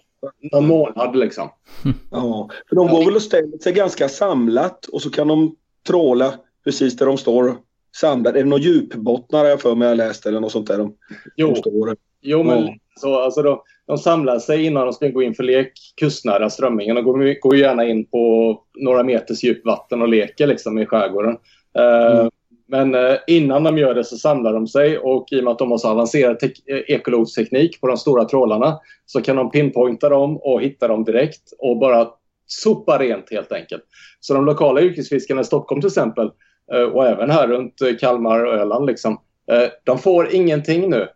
[0.53, 1.49] någon månad liksom.
[2.11, 6.35] Ja, för de går väl och ställer sig ganska samlat och så kan de tråla
[6.65, 7.57] precis där de står
[7.97, 8.39] samlade.
[8.39, 10.79] Är det några djupbottnar jag för mig jag läst eller något sånt där?
[10.79, 10.95] De,
[11.37, 12.75] jo, de jo men ja.
[13.01, 16.97] så, alltså de, de samlar sig innan de ska gå in för lek kustnära strömmingen.
[16.97, 21.37] De går, går gärna in på några meters djupvatten och leker liksom i skärgården.
[21.79, 22.31] Uh, mm.
[22.69, 25.59] Men uh, innan de gör det så samlar de sig och i och med att
[25.59, 30.63] de har så avancerad ekologsteknik på de stora trålarna så kan de pinpointa dem och
[30.63, 32.09] hitta dem direkt och bara
[32.47, 33.83] sopa rent helt enkelt.
[34.21, 36.31] Så de lokala yrkesfiskarna i Stockholm till exempel
[36.93, 39.21] och även här runt Kalmar och Öland liksom,
[39.85, 41.09] de får ingenting nu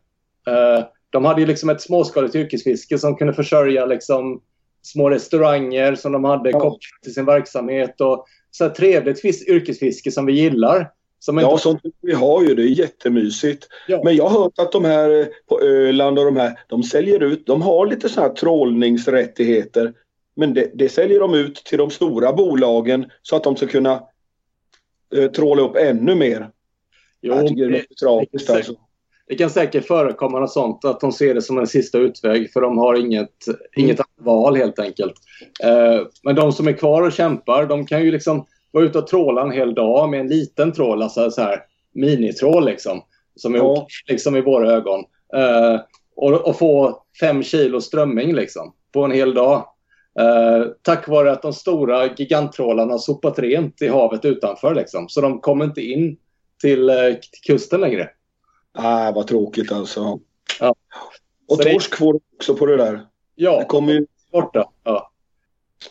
[1.14, 4.40] de hade ju liksom ett småskaligt yrkesfiske som kunde försörja liksom
[4.82, 10.32] små restauranger som de hade kopplat till sin verksamhet och så trevligt yrkesfiske som vi
[10.32, 10.90] gillar.
[11.18, 11.62] Som ja, inte...
[11.62, 12.54] sånt vi har ju.
[12.54, 13.68] Det är jättemysigt.
[13.88, 14.00] Ja.
[14.04, 17.22] Men jag har hört att de här eh, på Öland och de här, de säljer
[17.22, 19.92] ut, de har lite sådana här trålningsrättigheter.
[20.36, 24.02] Men det, det, säljer de ut till de stora bolagen så att de ska kunna
[25.16, 26.50] eh, tråla upp ännu mer.
[27.22, 28.74] Jo, jag tycker det är tragiskt alltså
[29.26, 32.60] det kan säkert förekomma något sånt, att de ser det som en sista utväg för
[32.60, 33.58] de har inget, mm.
[33.76, 35.14] inget val helt enkelt.
[35.62, 39.06] Eh, men de som är kvar och kämpar, de kan ju liksom vara ute och
[39.06, 41.62] tråla en hel dag med en liten trål, alltså så här
[41.94, 43.02] minitrål liksom,
[43.36, 43.64] som är ja.
[43.64, 45.04] okej liksom i våra ögon.
[45.34, 45.80] Eh,
[46.16, 49.66] och, och, få fem kilo strömming liksom på en hel dag.
[50.18, 55.08] Eh, tack vare att de stora giganttrålarna sopat rent i havet utanför liksom.
[55.08, 56.16] Så de kommer inte in
[56.60, 58.10] till, eh, till kusten längre.
[58.78, 60.20] Nej, vad tråkigt alltså.
[60.60, 60.74] Ja.
[61.48, 61.96] Och Så torsk det...
[61.96, 63.00] får också på det där.
[63.34, 64.06] Ja, det kommer ju...
[64.32, 64.70] borta.
[64.84, 65.10] Ja.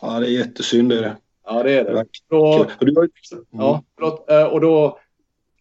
[0.00, 1.16] ja, det är jättesynd det är det.
[1.46, 2.04] Ja, det är det.
[2.30, 2.66] Då...
[3.50, 3.82] Ja.
[4.28, 4.98] Eh, och då...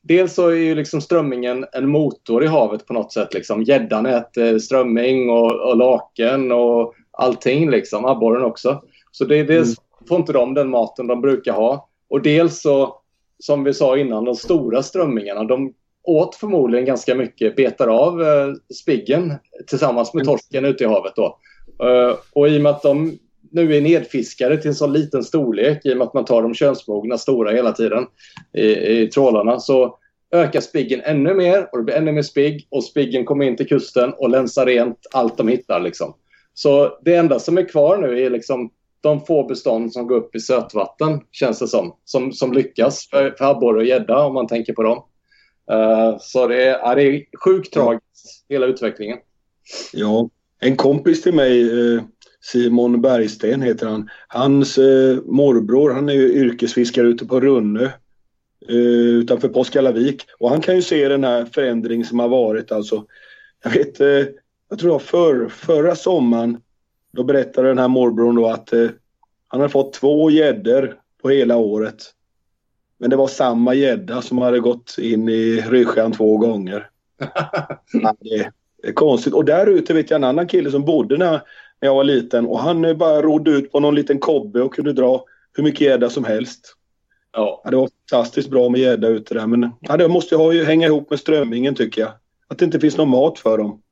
[0.05, 3.33] Dels så är ju liksom strömmingen en motor i havet på något sätt.
[3.33, 3.63] Liksom.
[3.63, 7.69] Gäddan äter strömming och, och laken och allting.
[7.69, 8.05] Liksom.
[8.05, 8.83] Abborren också.
[9.11, 10.07] Så det, dels mm.
[10.07, 11.89] får inte de den maten de brukar ha.
[12.09, 12.95] Och dels så,
[13.39, 15.73] som vi sa innan, de stora strömmingarna, de
[16.03, 19.33] åt förmodligen ganska mycket, betar av eh, spiggen
[19.67, 20.35] tillsammans med mm.
[20.35, 21.13] torsken ute i havet.
[21.15, 21.37] Då.
[21.83, 23.17] Uh, och i och med att de
[23.51, 26.53] nu är nedfiskade till en så liten storlek, i och med att man tar de
[26.53, 28.05] könsmogna stora hela tiden
[28.53, 28.67] i,
[29.01, 29.97] i trålarna, så
[30.31, 33.67] ökar spiggen ännu mer och det blir ännu mer spigg och spiggen kommer in till
[33.67, 35.79] kusten och länsar rent allt de hittar.
[35.79, 36.13] Liksom.
[36.53, 38.69] Så det enda som är kvar nu är liksom
[39.01, 43.35] de få bestånd som går upp i sötvatten, känns det som, som, som lyckas för,
[43.37, 45.03] för abborre och gädda om man tänker på dem.
[45.71, 49.17] Uh, så det är, ja, det är sjukt tragiskt, hela utvecklingen.
[49.93, 52.01] Ja, en kompis till mig, eh,
[52.41, 54.09] Simon Bergsten heter han.
[54.27, 57.93] Hans eh, morbror, han är ju yrkesfiskare ute på Runne
[58.67, 60.25] utanför Påskallavik.
[60.39, 62.71] Och han kan ju se den här förändringen som har varit.
[62.71, 63.05] Alltså,
[63.63, 64.01] jag vet,
[64.73, 66.57] jag tror för, förra sommaren,
[67.11, 68.73] då berättade den här morbrorn då att
[69.47, 72.03] han har fått två gäddor på hela året.
[72.97, 76.89] Men det var samma gädda som hade gått in i Rysjön två gånger.
[78.19, 78.51] det
[78.87, 79.33] är konstigt.
[79.33, 81.31] Och där ute vet jag en annan kille som bodde när,
[81.81, 84.93] när jag var liten och han bara rodde ut på någon liten kobbe och kunde
[84.93, 86.75] dra hur mycket gädda som helst.
[87.33, 87.61] Ja.
[87.63, 87.69] ja.
[87.69, 91.09] Det var fantastiskt bra med gädda ute där men ja, det måste ju hänga ihop
[91.09, 92.11] med strömmingen tycker jag.
[92.47, 93.82] Att det inte finns någon mat för dem.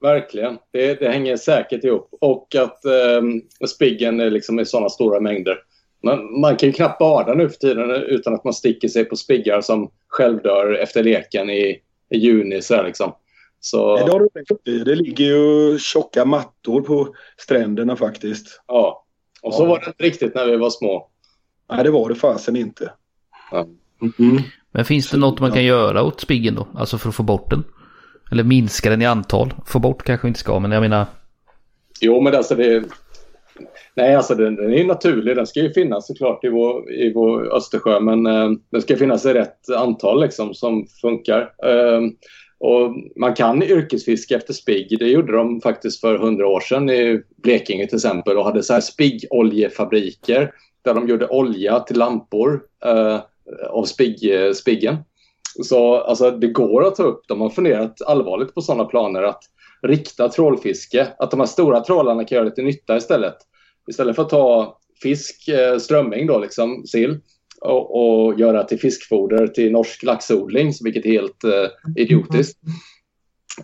[0.00, 0.58] Verkligen.
[0.70, 2.08] Det, det hänger säkert ihop.
[2.20, 3.22] Och att eh,
[3.68, 5.58] spiggen är liksom i sådana stora mängder.
[6.02, 9.16] Man, man kan ju knappt bada nu för tiden utan att man sticker sig på
[9.16, 12.62] spiggar som självdör efter leken i, i juni.
[12.62, 13.12] Så liksom.
[13.60, 13.96] så...
[13.96, 14.28] Det, har
[14.64, 18.62] du det ligger ju tjocka mattor på stränderna faktiskt.
[18.66, 19.04] Ja,
[19.42, 19.68] och så ja.
[19.68, 21.08] var det inte riktigt när vi var små.
[21.72, 22.92] Nej, det var det fasen inte.
[23.50, 23.66] Ja.
[24.18, 26.68] Mm Men finns det något man kan göra åt spiggen då?
[26.74, 27.64] Alltså för att få bort den?
[28.30, 29.54] Eller minska den i antal?
[29.66, 31.06] Få bort kanske inte ska, men jag menar...
[32.00, 32.84] Jo, men alltså det,
[33.94, 35.36] Nej, alltså den, den är naturlig.
[35.36, 39.26] Den ska ju finnas såklart i vår, i vår Östersjö men eh, den ska finnas
[39.26, 41.40] i rätt antal liksom, som funkar.
[41.40, 42.00] Eh,
[42.58, 44.98] och man kan yrkesfiska efter spigg.
[44.98, 48.72] Det gjorde de faktiskt för hundra år sedan i Blekinge till exempel och hade så
[48.72, 50.52] här spiggoljefabriker
[50.84, 52.60] där de gjorde olja till lampor.
[52.84, 53.20] Eh,
[53.70, 54.96] av spigg, eh, spiggen.
[55.62, 57.22] Så alltså, det går att ta upp.
[57.28, 59.42] De har funderat allvarligt på sådana planer att
[59.82, 61.08] rikta trålfiske.
[61.18, 63.36] Att de här stora trålarna kan göra lite nytta istället.
[63.88, 67.18] Istället för att ta fisk, eh, strömming då liksom, sill
[67.60, 72.58] och, och göra till fiskfoder till norsk laxodling, vilket är helt eh, idiotiskt.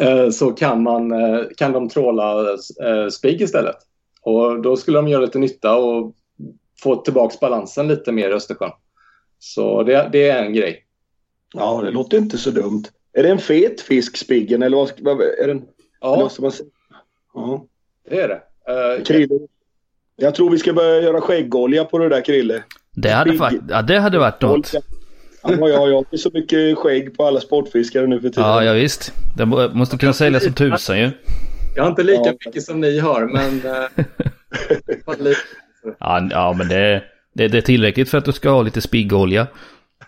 [0.00, 2.50] Eh, så kan, man, eh, kan de tråla
[2.84, 3.76] eh, spigg istället.
[4.22, 6.14] Och då skulle de göra lite nytta och
[6.82, 8.70] få tillbaka balansen lite mer i Östersjön.
[9.38, 10.85] Så det, det är en grej.
[11.54, 12.82] Ja, det låter inte så dumt.
[13.12, 15.62] Är det en fet fisk, spiggen, eller vad, vad är den?
[16.00, 16.68] Ja, Eller man säga?
[17.34, 17.64] Ja.
[18.10, 18.40] det är det.
[18.98, 19.38] Uh, Krille.
[20.16, 22.62] Jag tror vi ska börja göra skäggolja på det där Krille.
[22.94, 24.72] Det hade, fakt- ja, det hade varit något.
[24.74, 24.80] Ja,
[25.42, 28.44] ja, ja, jag har så mycket skägg på alla sportfiskare nu för tiden.
[28.44, 29.12] Ja, ja visst.
[29.36, 31.10] Det må- måste kunna säljas som tusan ju.
[31.76, 32.32] jag har inte lika Ja.
[32.46, 33.62] mycket som ni har, men...
[35.18, 35.40] Lite.
[36.00, 37.02] Ja, ja men det,
[37.34, 39.46] det, det är tillräckligt för att du ska ha lite spiggolja.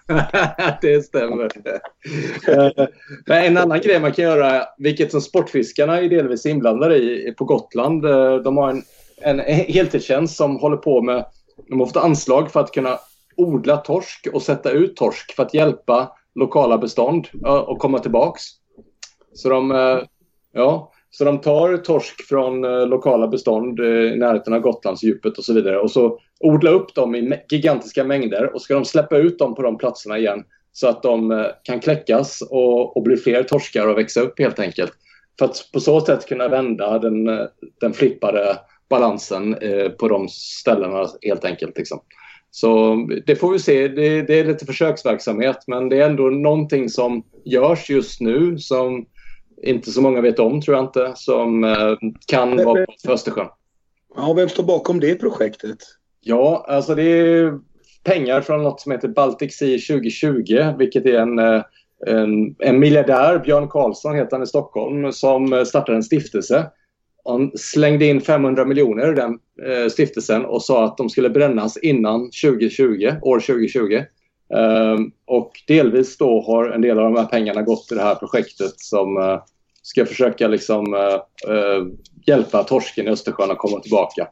[0.81, 1.49] det stämmer.
[3.27, 7.44] Men en annan grej man kan göra, vilket som sportfiskarna är delvis inblandade i på
[7.44, 8.05] Gotland.
[8.05, 8.83] Eh, de har en,
[9.21, 11.25] en heltidstjänst som håller på med,
[11.68, 12.99] de har fått anslag för att kunna
[13.37, 18.42] odla torsk och sätta ut torsk för att hjälpa lokala bestånd att komma tillbaks.
[19.35, 19.99] Så de, eh,
[20.53, 25.55] ja, så de tar torsk från eh, lokala bestånd i närheten av Gotlandsdjupet och så
[25.55, 29.55] vidare och så odla upp dem i gigantiska mängder och ska de släppa ut dem
[29.55, 33.87] på de platserna igen så att de eh, kan kläckas och, och bli fler torskar
[33.87, 34.92] och växa upp helt enkelt.
[35.38, 37.46] För att på så sätt kunna vända den, eh,
[37.81, 38.57] den flippade
[38.90, 41.79] balansen eh, på de ställena helt enkelt.
[41.79, 42.01] Liksom.
[42.51, 42.96] Så
[43.27, 43.88] det får vi se.
[43.88, 49.07] Det, det är lite försöksverksamhet men det är ändå någonting som görs just nu som
[49.62, 51.94] inte så många vet om tror jag inte som eh,
[52.27, 53.48] kan vara för Östersjön.
[54.16, 55.79] Ja, vem står bakom det projektet?
[56.21, 57.59] Ja, alltså det är
[58.05, 61.63] pengar från något som heter Baltic Sea 2020, vilket är en, eh,
[62.07, 66.67] en, en miljardär, Björn Karlsson heter han i Stockholm, som eh, startade en stiftelse.
[67.25, 71.77] Han slängde in 500 miljoner i den eh, stiftelsen och sa att de skulle brännas
[71.77, 74.03] innan 2020, år 2020.
[74.55, 78.15] Ehm, och delvis då har en del av de här pengarna gått till det här
[78.15, 79.43] projektet som eh,
[79.83, 81.87] ska försöka liksom, eh, eh
[82.27, 84.29] hjälpa torsken i Östersjön att komma tillbaka.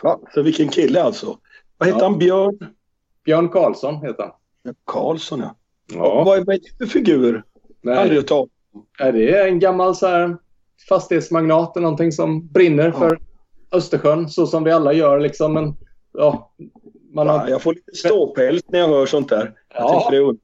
[0.00, 1.38] Fan, för vilken kille alltså.
[1.78, 2.08] Vad heter Ja.
[2.08, 2.18] han?
[2.18, 2.58] Björn
[3.24, 4.32] Björn Karlsson heter han.
[4.86, 5.56] Karlsson, ja.
[5.94, 7.42] Ja, Vad är vad är det för figur?
[7.82, 8.48] Nej, hört talas
[8.98, 10.36] är det en gammal så här
[10.88, 12.92] fastighetsmagnat eller någonting som brinner Ja.
[12.92, 13.18] för
[13.72, 15.52] Östersjön så som vi alla gör liksom.
[15.52, 15.74] Men,
[16.12, 16.54] ja,
[17.14, 19.52] man Ja, har, jag får lite ståpäls när jag hör sånt där.
[19.74, 20.08] Ja.
[20.10, 20.36] det är.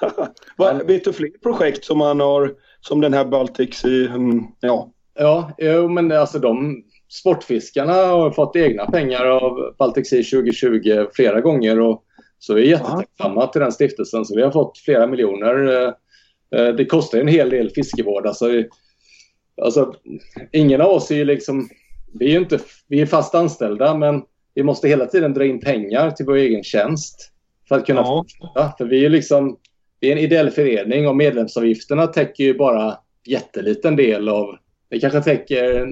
[0.56, 4.90] Vad- Vet du fler projekt som han har, som den här Baltics i, mm, ja.
[5.14, 11.40] ja, jo, men alltså de sportfiskarna har fått egna pengar av Baltic Sea 2020 flera
[11.40, 12.02] gånger och
[12.38, 15.82] så vi är jättetacksamma till den stiftelsen så vi har fått flera miljoner.
[15.82, 15.92] Eh,
[16.60, 18.26] eh, Det kostar en hel del fiskevård.
[18.26, 18.46] Alltså,
[19.62, 19.94] alltså,
[20.52, 21.68] ingen av oss är ju liksom...
[22.18, 24.22] Vi är inte vi är fast anställda men
[24.54, 27.32] vi måste hela tiden dra in pengar till vår egen tjänst
[27.68, 28.06] för att kunna Ja.
[28.06, 28.72] fortsätta.
[28.78, 29.56] För vi är liksom...
[30.00, 34.56] Vi är en ideell förening och medlemsavgifterna täcker ju bara jätteliten del av...
[34.90, 35.86] Det kanske täcker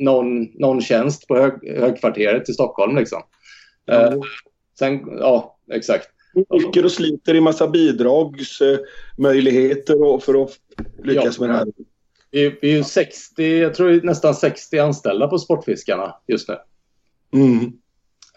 [0.00, 3.22] någon, någon tjänst på hög, högkvarteret i Stockholm liksom.
[3.90, 4.12] Eh,
[4.78, 6.08] sen, ja, exakt.
[6.50, 10.50] Ligger och sliter i massa bidragsmöjligheter och för att
[11.04, 11.46] lyckas Ja.
[11.46, 11.66] med det här.
[12.30, 16.56] Vi, vi är ju 60, jag tror nästan 60 anställda på Sportfiskarna just nu.
[17.32, 17.72] Mm.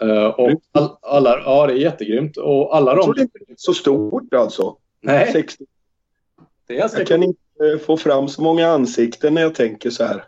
[0.02, 2.38] Eh, och all, alla, ja, det är jättegrymt.
[2.38, 3.14] Och alla Jag de...
[3.16, 4.78] det inte är så stort alltså.
[5.02, 5.66] Nej, 60.
[6.68, 7.40] det är Jag kan inte
[7.86, 10.24] få fram så många ansikten när jag tänker så här.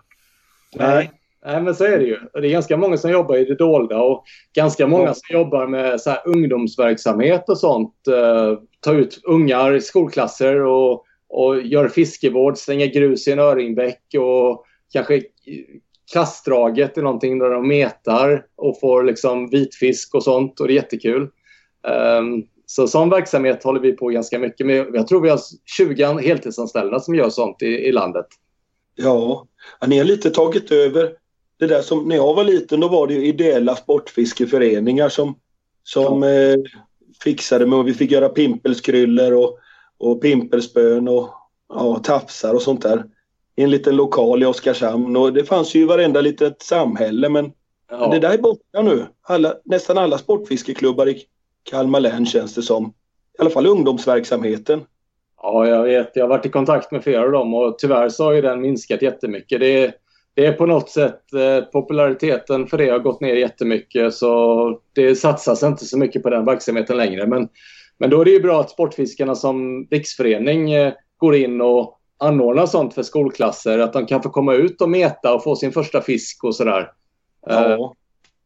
[0.76, 1.12] Nej.
[1.46, 2.20] Nej, men så är det ju.
[2.34, 4.24] Det är ganska många som jobbar i det dolda och
[4.56, 7.94] ganska många som jobbar med så ungdomsverksamhet och sånt.
[8.10, 14.02] Uh, ta ut ungar i skolklasser och, och gör fiskevård, slänga grus i en öringbäck
[14.18, 15.22] och kanske
[16.14, 20.76] kastdraget är någonting där de metar och får liksom vitfisk och sånt och det är
[20.76, 21.30] jättekul.
[22.20, 24.88] Um, så sån verksamhet håller vi på ganska mycket med.
[24.94, 25.40] Jag tror vi har
[25.78, 28.28] 20 heltidsanställda som gör sånt i, i landet.
[28.96, 29.48] Ja,
[29.82, 31.25] ja, ni har lite tagit över
[31.60, 35.36] det där som när jag var liten då var det ju ideella sportfiskeföreningar som,
[35.84, 36.56] som eh,
[37.24, 39.58] fixade och vi fick göra pimpelskryllor och,
[39.98, 41.30] och pimpelspön och
[41.70, 43.04] ja, tafsar och sånt där.
[43.56, 47.52] I en liten lokal i Oskarshamn och det fanns ju i varenda litet samhälle men
[47.90, 48.08] Ja.
[48.08, 49.06] det där är borta nu.
[49.22, 51.22] Alla, nästan alla sportfiskeklubbar i
[51.64, 52.86] Kalmar län känns det som.
[52.86, 54.82] I alla fall ungdomsverksamheten.
[55.42, 56.12] Ja, jag vet.
[56.16, 58.62] Jag har varit i kontakt med flera av dem och tyvärr så har ju den
[58.62, 59.60] minskat jättemycket.
[59.60, 59.94] Det är,
[60.36, 65.16] det är på något sätt eh, populariteten för det har gått ner jättemycket så det
[65.16, 67.28] satsas inte så mycket på den verksamheten längre.
[67.28, 67.50] Men
[67.98, 72.66] Men då är det ju bra att Sportfiskarna som riksförening eh, går in och anordnar
[72.66, 73.80] sånt för skolklasser.
[73.80, 76.92] Att de kan få komma ut och meta och få sin första fisk och sådär.
[77.46, 77.72] Ja.
[77.72, 77.78] Eh,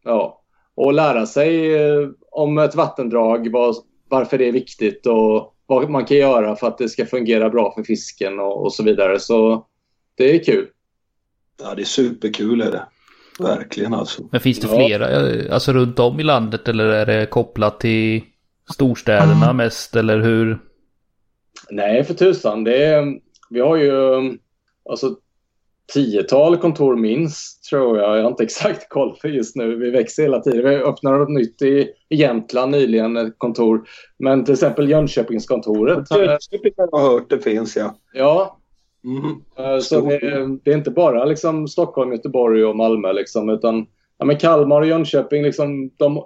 [0.03, 0.41] ja.
[0.75, 3.75] Och lära sig eh, om ett vattendrag, var,
[4.09, 7.73] varför det är viktigt och vad man kan göra för att det ska fungera bra
[7.75, 9.19] för fisken och, och så vidare.
[9.19, 9.65] Så
[10.15, 10.67] det är kul.
[11.59, 12.83] Ja, det är superkul är det.
[13.39, 14.21] Verkligen alltså.
[14.31, 14.75] Men finns det Ja.
[14.87, 18.21] flera, eh, alltså runt om i landet eller är det kopplat till
[18.73, 20.59] storstäderna mest eller hur?
[21.69, 22.63] Nej, för tusan.
[22.63, 23.05] Det är,
[23.49, 23.93] vi har ju
[24.89, 25.15] alltså,
[25.93, 28.17] tiotal kontor minst, tror jag.
[28.17, 29.75] Jag har inte exakt koll för just nu.
[29.75, 30.69] Vi växer hela tiden.
[30.69, 33.81] Vi öppnar något nytt i, Jämtland nyligen, ett kontor.
[34.19, 36.11] Men till exempel Jönköpingskontoret.
[36.11, 37.95] Jönköping har jag hört det finns ja.
[38.13, 38.58] Ja,
[39.03, 39.41] Mm.
[39.57, 40.19] Eh, så det,
[40.63, 43.13] det är inte bara liksom Stockholm, Göteborg och Malmö.
[43.13, 43.85] Liksom, utan
[44.17, 46.23] ja, men Kalmar och Jönköping, liksom, de,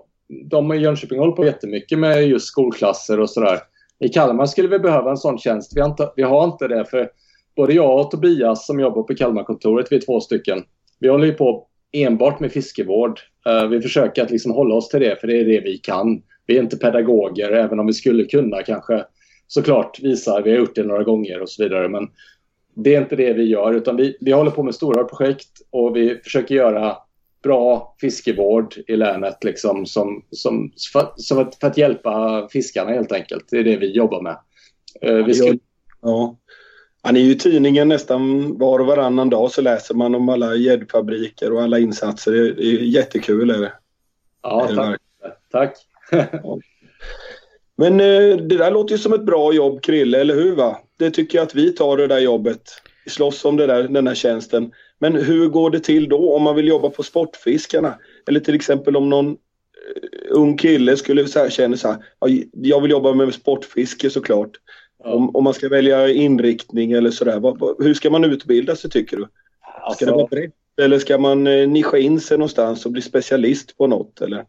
[0.50, 3.60] de i Jönköping håller på jättemycket med just skolklasser och sådär.
[4.00, 5.72] I Kalmar skulle vi behöva en sån tjänst.
[5.76, 7.10] Vi har inte, vi har inte det för
[7.56, 10.64] både jag och Tobias som jobbar på Kalmarkontoret, vi är två stycken.
[11.00, 13.20] Vi håller ju på enbart med fiskevård.
[13.50, 16.22] Uh, vi försöker att liksom hålla oss till det för det är det vi kan.
[16.48, 19.06] Vi är inte pedagoger även om vi skulle kunna kanske
[19.48, 20.42] såklart visa.
[20.42, 21.90] Vi har gjort det några gånger och så vidare.
[21.90, 22.08] Men
[22.76, 25.96] det är inte det vi gör utan vi, vi håller på med stora projekt och
[25.96, 26.98] vi försöker göra
[27.44, 33.12] bra fiskevård i länet liksom, som, som, för, som att, för att hjälpa fiskarna helt
[33.12, 33.46] enkelt.
[33.52, 34.38] Det är det vi jobbar med.
[35.02, 35.60] Eh, vi skulle,
[36.02, 36.38] Ja.
[37.02, 40.56] Han är ju i tidningen nästan var och varannan dag så läser man om alla
[40.56, 42.32] gäddfabriker och alla insatser.
[42.32, 43.74] Det är, jättekul är det.
[44.42, 45.02] ja, tack.
[45.52, 45.78] tack.
[47.76, 50.78] Men eh, det där låter ju som ett bra jobb Krille, eller hur va?
[51.04, 52.62] Det tycker jag att vi tar det där jobbet.
[53.08, 54.72] Slåss om det där, den här tjänsten.
[55.00, 58.00] Men hur går det till då om man vill jobba på Sportfiskarna?
[58.28, 59.36] Eller till exempel om någon eh,
[60.30, 64.50] ung kille skulle så här, känna så här, "Ja, jag vill jobba med sportfiske såklart.
[65.04, 65.14] Ja.
[65.14, 69.28] Om, om man ska välja inriktning eller sådär, hur ska man utbilda sig tycker du?
[69.96, 70.52] Ska det vara Alltså, brett?
[70.82, 74.22] Eller ska man eh, nischa in sig någonstans och bli specialist på något?
[74.22, 74.46] Eller?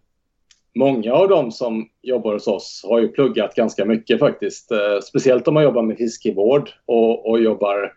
[0.75, 4.71] Många av dem som jobbar hos oss har ju pluggat ganska mycket faktiskt.
[4.71, 7.93] Eh, speciellt om man jobbar med fiskevård och, och jobbar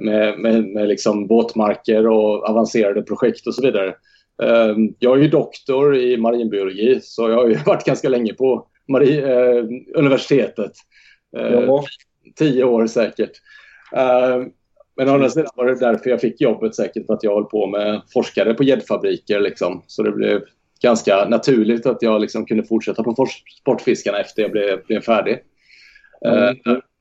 [0.00, 3.94] med, med, med liksom båtmarker och avancerade projekt och så vidare.
[4.42, 9.18] Eh, jag är ju doktor i marinbiologi så jag har varit ganska länge på mari,
[9.18, 9.64] eh,
[9.94, 10.72] universitetet.
[11.36, 11.84] Eh, Ja,
[12.36, 13.32] tio år säkert.
[13.96, 14.44] Eh,
[14.96, 17.44] men å andra sidan var det därför jag fick jobbet säkert för att jag höll
[17.44, 19.40] på med forskare på gäddfabriker.
[19.40, 19.82] Liksom.
[19.86, 20.42] Så det blev
[20.82, 23.26] ganska naturligt att jag liksom kunde fortsätta på
[23.60, 25.38] Sportfiskarna efter jag blev, blev färdig.
[26.24, 26.52] Eh,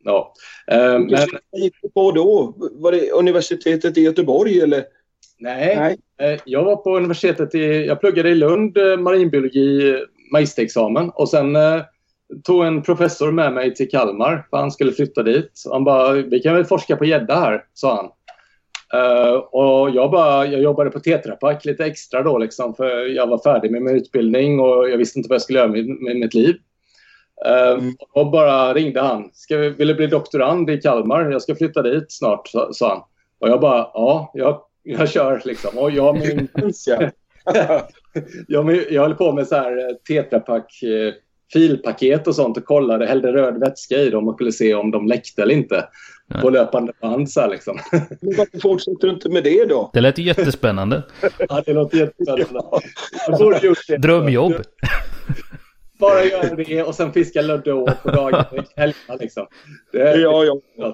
[0.03, 0.33] ja.
[0.71, 2.53] Eh, men gick du på då?
[2.57, 4.83] Var det universitetet i Göteborg eller?
[5.77, 9.95] nej, eh, jag var på universitetet i, jag pluggade i Lund marinbiologi
[10.31, 11.57] magisterexamen och sen
[12.43, 15.63] tog en professor med mig till Kalmar för han skulle flytta dit.
[15.71, 18.09] Han bara, vi kan väl forska på gädda här, sa han.
[18.93, 23.27] Eh, och jag, bara, jag jobbade på Tetra Pak lite extra då liksom, för jag
[23.27, 26.15] var färdig med min utbildning och jag visste inte vad jag skulle göra med, med
[26.15, 26.55] mitt liv.
[27.45, 27.93] Eh, Mm.
[28.13, 29.29] Och bara ringde han.
[29.33, 31.31] Ska vi, vill du bli doktorand i Kalmar?
[31.31, 33.03] Jag ska flytta dit snart, sa, sa han.
[33.39, 35.77] Och jag bara, ja, jag, jag kör liksom.
[35.77, 36.47] Och jag, min,
[36.85, 37.09] Ja.
[38.47, 40.79] jag, jag höll på med så här eh, Tetra Pak
[41.53, 45.07] filpaket och sånt och kollade, hällde röd vätska i dem och skulle se om de
[45.07, 45.87] läckte eller inte.
[46.27, 46.39] Ja.
[46.41, 47.79] På löpande band så här liksom.
[47.91, 49.89] Men varför fortsätter du inte med det då?
[49.93, 51.03] Det lät ju jättespännande.
[51.49, 52.61] ja, det låter jättespännande.
[53.27, 53.97] Jag borde gjort det.
[53.97, 54.53] Drömjobb.
[55.99, 59.47] Bara göra det och sen fiska Lödde å på dagen helgerna liksom.
[59.91, 60.93] Det, Ja, ja.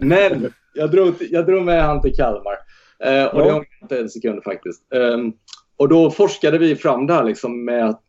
[0.00, 2.56] Men jag drog, jag drog med han till Kalmar.
[3.04, 3.54] Eh, och det Ja.
[3.54, 4.92] ångrar jag inte en sekund faktiskt.
[4.94, 5.32] Ehm,
[5.76, 8.00] och då forskade vi fram det här liksom med att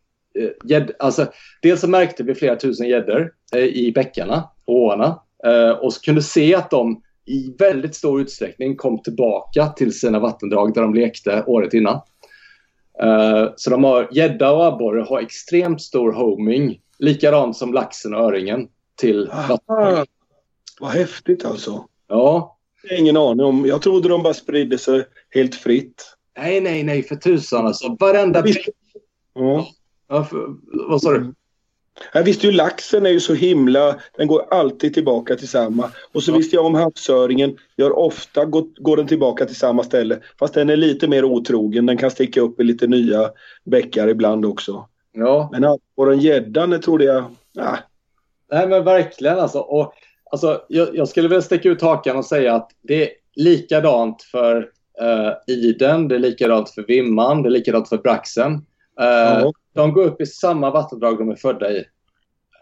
[0.64, 1.26] gädd, alltså,
[1.62, 5.20] dels så märkte vi flera tusen gäddor eh, i bäckarna och åarna.
[5.46, 10.18] Eh, och så kunde se att de i väldigt stor utsträckning kom tillbaka till sina
[10.18, 12.00] vattendrag där de lekte året innan.
[13.02, 18.20] Eh, så de har gädda och abborre har extremt stor homing, likadant som laxen och
[18.20, 19.98] öringen till vattendrag.
[19.98, 20.04] Ah,
[20.80, 21.84] vad häftigt alltså.
[22.08, 22.58] Ja,
[22.90, 23.66] ingen aning om.
[23.66, 26.16] Jag trodde de bara spridde sig helt fritt.
[26.38, 27.96] Nej, nej, nej, för tusan alltså.
[28.00, 28.42] Varenda...
[28.42, 28.68] Visst-
[29.34, 29.66] Ja.
[30.08, 30.46] Ja, för,
[30.88, 31.34] vad sa du?
[32.12, 35.90] Jag visste ju laxen är ju så himla, den går alltid tillbaka till samma.
[36.12, 36.36] Och så Ja.
[36.36, 40.18] visste jag om havsöringen, gör ofta går, går den tillbaka till samma ställe.
[40.38, 43.30] Fast den är lite mer otrogen, den kan sticka upp i lite nya
[43.64, 44.88] bäckar ibland också.
[45.12, 47.24] Ja, Men abborren gäddan, det trodde jag,
[47.58, 47.76] ah,
[48.52, 49.58] nej men verkligen alltså.
[49.58, 49.92] Och,
[50.30, 54.56] alltså jag, jag skulle vilja sticka ut hakan och säga att det är likadant för
[55.02, 58.66] uh, iden, det är likadant för vimman, det är likadant för braxen.
[58.96, 59.52] Ja.
[59.74, 61.84] De går upp i samma vattendrag de är födda i.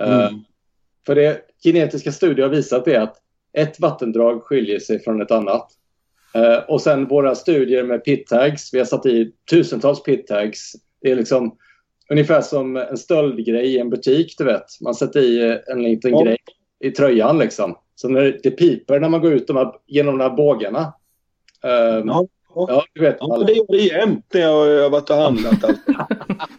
[0.01, 0.31] Eh,
[1.07, 3.17] För det genetiska studier har visat är att
[3.53, 5.67] ett vattendrag skiljer sig från ett annat.
[6.35, 10.73] Eh, och sen våra studier med pit-tags, vi har satt i tusentals pit-tags.
[11.01, 11.57] Det är liksom
[12.11, 14.81] ungefär som en stöldgrej i en butik, du vet.
[14.81, 16.23] Man sätter i en liten Ja.
[16.25, 16.39] grej
[16.81, 17.77] i tröjan liksom.
[17.95, 20.93] Så när det piper när man går ut de här, genom de här bågarna.
[21.63, 22.67] Ja, ja.
[22.69, 23.17] ja, du vet.
[23.21, 25.65] Ja, men det gör det jämt när jag har varit och handlat.
[25.65, 25.83] Alltså.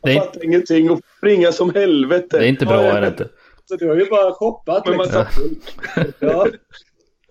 [0.03, 2.37] Det Jag är, fattar ingenting och springa som helvete.
[2.39, 3.29] det är inte bra är det inte.
[3.69, 5.19] Så du har ju bara shoppat Med liksom.
[5.19, 6.13] massa folk.
[6.19, 6.47] Ja.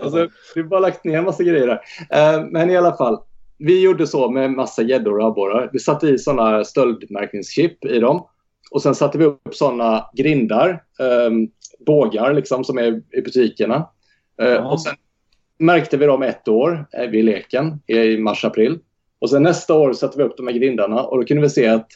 [0.03, 1.81] Alltså, du har bara lagt ner en massa grejer där.
[2.11, 3.19] Eh, men i alla fall.
[3.59, 5.71] Vi gjorde så med massa gäddor och abborrar.
[5.73, 8.27] Vi satte i sådana stöldmärkningschip i dem.
[8.71, 10.69] Och sen satte vi upp sådana grindar,
[11.01, 11.31] eh,
[11.87, 13.89] bågar liksom, som är i butikerna.
[14.43, 14.71] Eh, Ja.
[14.73, 14.95] Och sen
[15.59, 18.79] märkte vi dem ett år eh, vid leken i mars-april.
[19.19, 21.67] Och sen nästa år satte vi upp de här grindarna och då kunde vi se
[21.67, 21.89] att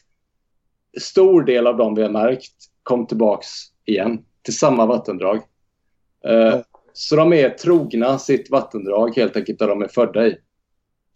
[1.00, 2.52] stor del av dem vi har märkt
[2.82, 3.48] kom tillbaks
[3.84, 5.36] igen till samma vattendrag.
[6.24, 6.54] Eh,
[6.92, 10.36] Så de är trogna sitt vattendrag helt enkelt där de är födda i.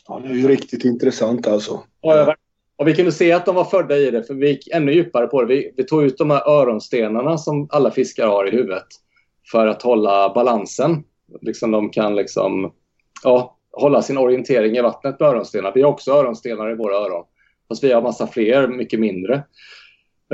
[0.09, 1.73] Ja, det är ju riktigt intressant alltså.
[2.01, 2.13] Och,
[2.77, 5.27] och vi kunde se att de var födda i det för vi gick ännu djupare
[5.27, 5.47] på det.
[5.55, 8.87] Vi, vi tog ut de här öronstenarna som alla fiskar har i huvudet
[9.51, 11.05] för att hålla balansen.
[11.41, 12.73] Liksom de kan liksom,
[13.25, 15.73] ja, hålla sin orientering i vattnet med öronstenar.
[15.75, 17.25] Vi har också öronstenar i våra öron.
[17.69, 19.35] Fast vi har massa fler, mycket mindre.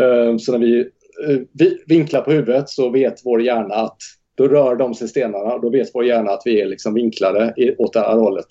[0.01, 0.81] Eh, Så när vi,
[1.29, 3.97] eh, vi vinklar på huvudet så vet vår hjärna att
[4.35, 7.55] då rör de sig stenarna och då vet vår hjärna att vi är liksom vinklade
[7.79, 8.47] åt det här hållet.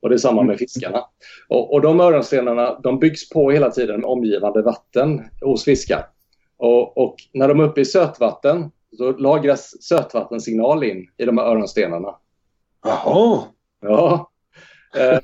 [0.00, 1.04] Och det är samma med fiskarna.
[1.48, 6.06] Och, och de öronstenarna de byggs på hela tiden med omgivande vatten hos fiskar.
[6.56, 11.44] Och, och när de är uppe i sötvatten så lagras sötvattensignal in i de här
[11.44, 12.14] öronstenarna.
[12.84, 13.42] Jaha.
[13.80, 14.30] Ja.
[14.96, 15.18] Eh,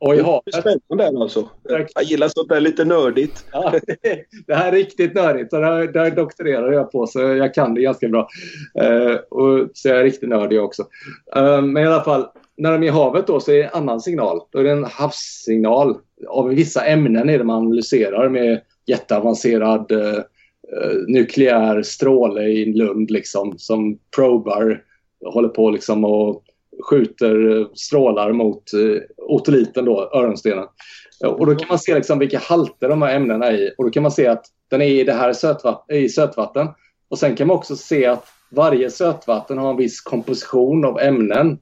[0.00, 0.54] och i Det är havet.
[0.54, 1.48] spännande alltså.
[1.94, 3.44] Jag gillar sånt där lite nördigt.
[3.52, 3.72] Ja,
[4.46, 5.52] det här är riktigt nördigt.
[5.52, 8.28] här, det här doktorerar jag på så jag kan det ganska bra.
[8.80, 10.82] Eh, och, så jag är riktigt nördig också.
[11.36, 12.26] Eh, men i alla fall,
[12.56, 14.40] när de är i havet då så är det en annan signal.
[14.50, 15.96] Då är det en havssignal
[16.28, 19.92] av vissa ämnen i det man analyserar med jätteavancerad
[21.06, 24.82] nukleär stråle i en lund liksom som probar
[25.24, 26.44] håller på liksom och
[26.82, 30.66] skjuter eh, strålar mot eh, otoliten då, öronstenen.
[31.24, 33.74] Och då kan man se liksom vilka halter de här ämnena är i.
[33.78, 36.68] Och då kan man se att den är i det här sötvatten, i sötvatten.
[37.08, 41.58] Och sen kan man också se att varje sötvatten har en viss komposition av ämnen.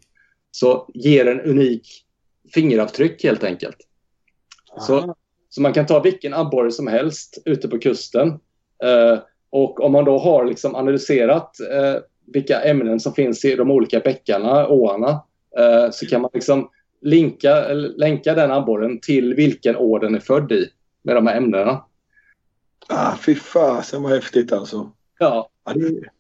[0.51, 2.05] Så ger en unik
[2.55, 3.77] fingeravtryck helt enkelt.
[4.79, 5.15] Så,
[5.49, 8.39] så man kan ta vilken abborre som helst ute på kusten.
[8.85, 9.19] Eh,
[9.51, 11.95] och om man då har liksom analyserat eh,
[12.27, 15.11] vilka ämnen som finns i de olika bäckarna, åarna,
[15.59, 16.71] eh, så kan man liksom
[17.01, 20.71] linka, länka den abborren till vilken år den är född i
[21.03, 21.85] med de här ämnena.
[22.89, 24.93] Ah, fy fasen vad häftigt alltså.
[25.19, 26.11] Ja, Ja, det är-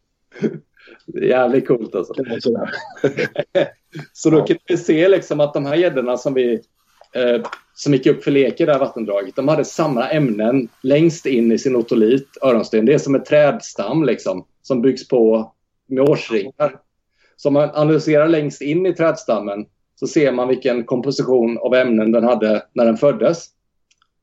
[1.28, 2.14] jävligt coolt alltså.
[4.12, 6.61] Så då kan vi se liksom att de här gäddorna som vi
[7.12, 7.42] eh,
[7.79, 11.53] som gick upp för lek i det här vattendraget, de hade samma ämnen längst in
[11.53, 12.87] i sin otolit, öronsten.
[12.87, 15.53] Det är som en trädstam liksom, som byggs på
[15.87, 16.81] med årsringar.
[17.37, 22.12] Så om man analyserar längst in i trädstammen så ser man vilken komposition av ämnen
[22.12, 23.45] den hade när den föddes.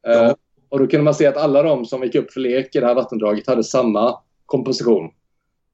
[0.01, 0.35] Ja.
[0.69, 2.85] och då kunde man se att alla de som gick upp för lek i det
[2.85, 5.09] här vattendraget hade samma komposition.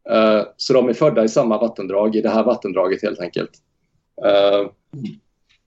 [0.10, 3.52] Eh, så de är födda i samma vattendrag, i det här vattendraget helt enkelt.
[4.26, 4.72] Eh,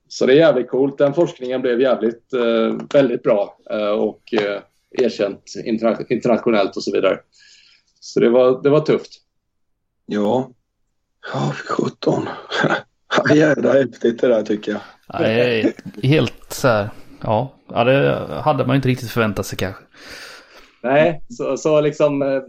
[0.08, 0.98] så det är jävligt coolt.
[0.98, 6.92] Den forskningen blev jävligt, eh, väldigt bra eh, och eh, erkänt interna- internationellt och så
[6.92, 7.18] vidare.
[8.00, 9.10] Så det var, det var tufft.
[10.06, 10.50] Ja.
[11.32, 12.28] Ja, fy sjutton.
[13.34, 14.80] Jävla häftigt det där tycker jag.
[15.22, 16.90] Är helt så här.
[17.22, 19.82] Ja, ja, det hade man inte riktigt förväntat sig kanske.
[20.82, 22.42] Nej, så, så liksom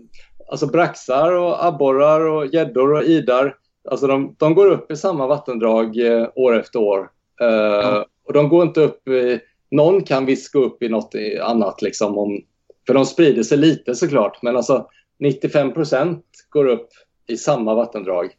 [0.52, 3.56] alltså braxar och abborrar och gäddor och idar.
[3.92, 5.98] Alltså de, de går upp i samma vattendrag
[6.36, 7.10] år efter år.
[7.42, 9.40] Eh, Och de går inte upp i,
[9.72, 12.42] någon kan visst gå upp i något i- annat liksom om,
[12.88, 14.42] för de sprider sig lite såklart.
[14.42, 14.88] Men alltså
[15.20, 16.90] 95 procent går upp
[17.28, 18.30] i samma vattendrag.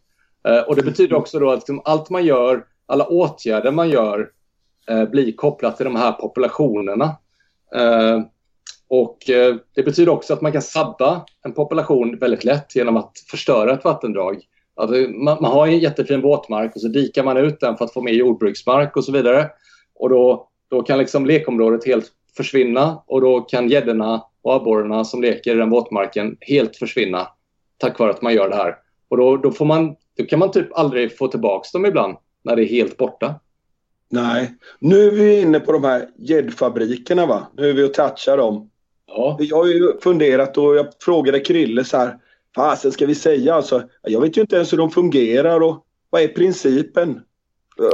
[0.48, 4.30] Eh, och det betyder också då att liksom allt man gör, alla åtgärder man gör
[4.88, 7.16] eh, blir kopplat till de här populationerna.
[7.74, 8.20] Eh,
[8.88, 13.12] och eh, Det betyder också att man kan sabba en population väldigt lätt genom att
[13.30, 14.42] förstöra ett vattendrag.
[14.76, 17.92] Alltså, man, man har en jättefin våtmark och så dikar man ut den för att
[17.92, 19.50] få mer jordbruksmark och så vidare.
[19.94, 25.22] Och då, då kan liksom lekområdet helt försvinna och då kan gäddorna och abborrarna som
[25.22, 27.28] leker i den våtmarken helt försvinna
[27.78, 28.76] tack vare att man gör det här.
[29.08, 32.56] Och då, då, får man, då kan man typ aldrig få tillbaka dem ibland när
[32.56, 33.34] det är helt borta.
[34.08, 34.54] Nej.
[34.78, 37.46] Nu är vi inne på de här gäddfabrikerna va?
[37.56, 38.70] Nu är vi och touchar dem.
[39.06, 42.18] Ja, Jag har ju funderat och jag frågade Krille så här.
[42.56, 43.82] Fasen ska vi säga alltså?
[44.02, 47.20] Jag vet ju inte ens hur de fungerar och vad är principen?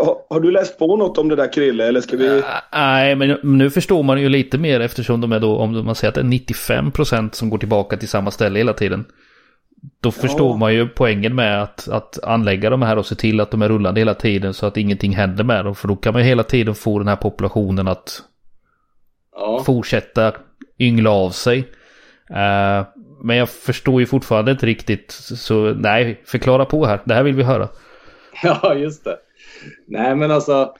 [0.04, 2.42] Har, har du läst på något om det där Krille eller ska vi?
[2.72, 6.08] Nej, men nu förstår man ju lite mer eftersom de är då, om man säger
[6.08, 9.04] att det är 95% som går tillbaka till samma ställe hela tiden.
[10.00, 10.56] Då förstår Ja.
[10.56, 13.68] man ju poängen med att, att anlägga de här och se till att de är
[13.68, 15.74] rullande hela tiden så att ingenting händer med dem.
[15.74, 18.22] För då kan man ju hela tiden få den här populationen att
[19.36, 19.62] Ja.
[19.66, 20.32] fortsätta
[20.78, 21.58] yngla av sig.
[22.30, 22.86] Eh,
[23.22, 25.10] men jag förstår ju fortfarande inte riktigt.
[25.10, 27.00] Så nej, förklara på här.
[27.04, 27.68] Det här vill vi höra.
[28.42, 29.16] Ja, just det.
[29.86, 30.74] Nej, men alltså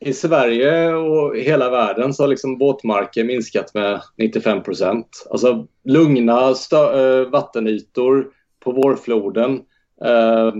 [0.00, 5.26] i Sverige och hela världen så har liksom våtmarker minskat med 95 procent.
[5.30, 8.26] Alltså lugna stö- eh, vattenytor
[8.64, 9.60] på vårfloden
[10.04, 10.52] eh,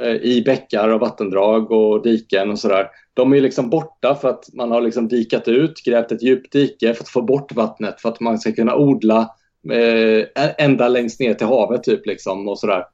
[0.00, 2.88] eh, i bäckar och vattendrag och diken och sådär.
[3.14, 6.94] De är liksom borta för att man har liksom dikat ut, grävt ett djupt dike
[6.94, 9.30] för att få bort vattnet för att man ska kunna odla
[9.70, 10.26] eh,
[10.58, 12.84] ända längst ner till havet typ liksom och sådär.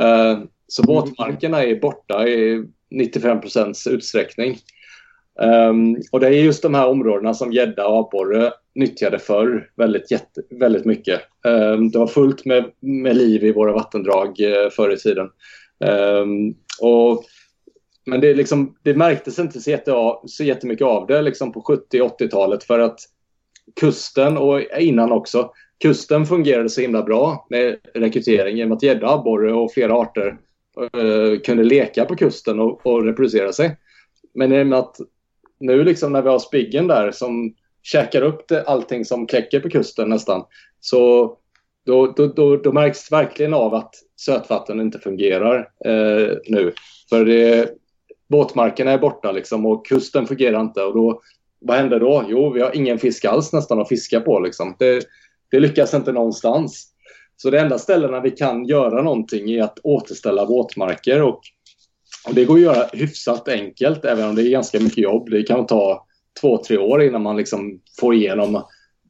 [0.00, 4.58] Eh, så våtmarkerna är borta i 95 procents utsträckning.
[5.40, 10.10] Um, och det är just de här områdena som gädda och abborre nyttjade förr väldigt,
[10.10, 11.20] jätte, väldigt mycket.
[11.44, 15.28] Um, det var fullt med, med liv i våra vattendrag uh, förr i tiden.
[15.78, 17.24] Um, och,
[18.06, 19.92] men det, liksom, det märktes inte så, jätte,
[20.26, 22.98] så jättemycket av det liksom på 70 80-talet för att
[23.80, 29.52] kusten och innan också, kusten fungerade så himla bra med rekrytering genom att gädda, abborre
[29.52, 30.38] och flera arter
[30.80, 33.76] eh, kunde leka på kusten och, och reproducera sig.
[34.34, 34.96] Men i och med att
[35.60, 39.70] nu liksom när vi har spiggen där som käkar upp det, allting som kläcker på
[39.70, 40.44] kusten nästan,
[40.80, 41.32] så
[41.86, 46.72] då, då, då, då märks det verkligen av att sötvatten inte fungerar eh, nu.
[47.08, 47.70] För det,
[48.28, 50.82] båtmarkerna är borta liksom och kusten fungerar inte.
[50.82, 51.22] Och då,
[51.60, 52.24] vad händer då?
[52.28, 54.40] Jo, vi har ingen fisk alls nästan att fiska på.
[54.40, 54.76] Liksom.
[54.78, 55.04] Det,
[55.50, 56.92] det lyckas inte någonstans.
[57.36, 61.22] Så det enda ställena vi kan göra någonting är att återställa våtmarker.
[61.22, 61.40] Och,
[62.28, 65.30] och det går att göra hyfsat enkelt, även om det är ganska mycket jobb.
[65.30, 66.06] Det kan ta
[66.40, 68.62] två, tre år innan man liksom får igenom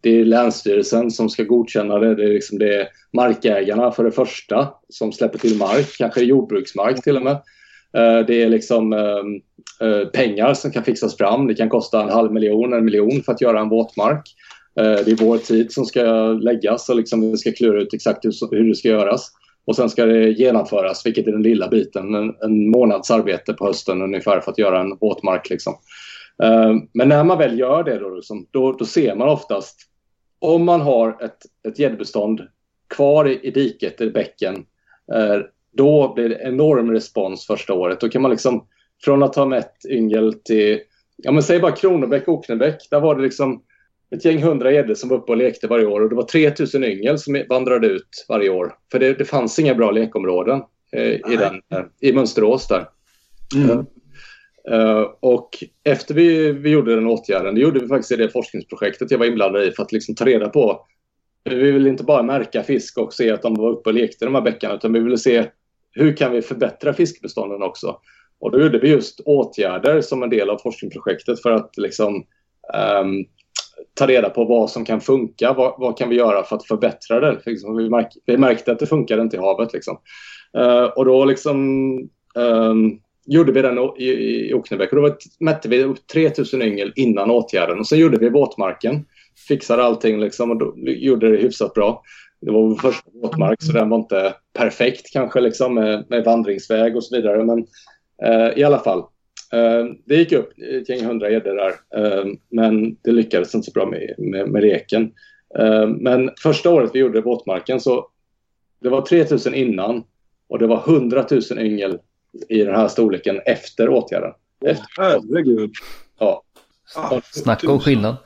[0.06, 2.14] det är Länsstyrelsen som ska godkänna det.
[2.14, 7.02] Det är, liksom det är markägarna för det första som släpper till mark, kanske jordbruksmark
[7.02, 7.32] till och med.
[7.96, 11.46] Eh, det är liksom eh, eh, pengar som kan fixas fram.
[11.46, 14.22] Det kan kosta en halv miljon, en miljon för att göra en våtmark.
[14.80, 16.02] Eh, det är vår tid som ska
[16.32, 19.30] läggas och liksom vi ska klura ut exakt hur, hur det ska göras.
[19.64, 22.14] Och sen ska det genomföras, vilket är den lilla biten.
[22.14, 25.50] En, en månads arbete på hösten ungefär för att göra en våtmark.
[25.50, 25.74] Liksom.
[26.42, 29.80] Eh, men när man väl gör det då, liksom, då, då ser man oftast
[30.38, 32.40] om man har ett, ett gäddbestånd
[32.94, 34.54] kvar i, i diket, i bäcken,
[35.14, 35.40] eh,
[35.72, 38.00] då blir det enorm respons första året.
[38.00, 38.66] Då kan man liksom,
[39.04, 40.80] från att ha mätt yngel till,
[41.16, 43.62] ja men säg bara Kronobäck och Oknebäck, där var det liksom
[44.10, 46.84] ett gäng hundra gäddor som var uppe och lekte varje år och det var 3000
[46.84, 48.74] yngel som vandrade ut varje år.
[48.92, 52.88] För det, det fanns inga bra lekområden eh, i, den, eh, i Mönsterås där.
[53.56, 53.86] Mm.
[54.70, 59.10] Uh, och efter vi, vi gjorde den åtgärden, det gjorde vi faktiskt i det forskningsprojektet
[59.10, 60.86] jag var inblandad i för att liksom ta reda på.
[61.44, 64.26] Vi ville inte bara märka fisk och se att de var uppe och lekte i
[64.26, 65.44] de här bäckarna utan vi ville se
[65.92, 68.00] hur kan vi förbättra fiskbestånden också.
[68.38, 72.14] Och då gjorde vi just åtgärder som en del av forskningsprojektet för att liksom
[73.00, 73.26] um,
[73.96, 75.52] ta reda på vad som kan funka.
[75.52, 77.40] Vad, vad kan vi göra för att förbättra det?
[77.46, 79.72] Liksom, vi, märk, vi märkte att det funkade inte i havet.
[79.72, 79.98] Liksom.
[80.58, 81.56] Uh, och då liksom
[82.34, 86.92] um, gjorde vi den i, i Oknebäck och då var- mätte vi upp 3000 yngel
[86.96, 89.04] innan åtgärden och sen gjorde vi våtmarken.
[89.48, 92.02] Fixade allting liksom och då, gjorde det hyfsat bra.
[92.40, 96.96] Det var vår första våtmark så den var inte perfekt kanske liksom med, med vandringsväg
[96.96, 97.58] och så vidare men
[98.26, 99.02] uh, i alla fall.
[99.52, 103.72] Eh, det gick upp ett gäng hundra gäddor där eh, men det lyckades inte så
[103.72, 105.12] bra med, med, med reken.
[105.58, 108.08] Eh, men första året vi gjorde våtmarken så
[108.80, 110.04] det var 3000 innan
[110.48, 111.98] och det var 100 000 yngel
[112.48, 114.32] i den här storleken efter åtgärden.
[114.64, 115.70] Efter, Herregud.
[116.18, 116.42] ja.
[116.96, 118.16] Ah, Snacka om skillnad.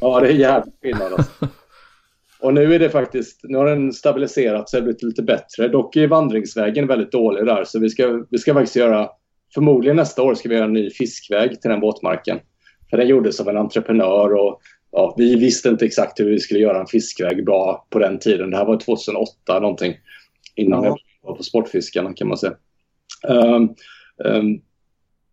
[0.00, 1.12] ja, det är jävligt skillnad.
[1.12, 1.32] Alltså.
[2.40, 5.68] Och nu är det faktiskt, nu har den stabiliserat sig och blivit lite bättre.
[5.68, 9.08] Dock är vandringsvägen väldigt dålig där så vi ska, vi ska faktiskt göra,
[9.54, 12.40] förmodligen nästa år ska vi göra en ny fiskväg till den båtmarken.
[12.90, 16.60] För den gjordes av en entreprenör och ja, vi visste inte exakt hur vi skulle
[16.60, 18.50] göra en fiskväg bra på den tiden.
[18.50, 19.94] Det här var 2008 någonting.
[20.54, 20.96] Innan Ja.
[21.22, 22.56] jag var på Sportfiskarna kan man säga.
[23.28, 23.68] Ehm,
[24.24, 24.60] ehm,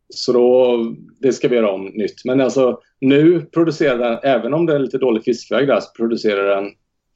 [0.09, 0.78] så då,
[1.19, 2.26] det ska vi göra om nytt.
[2.26, 6.55] Men alltså nu producerar den, även om det är lite dålig fiskväg där, så producerar
[6.55, 6.72] den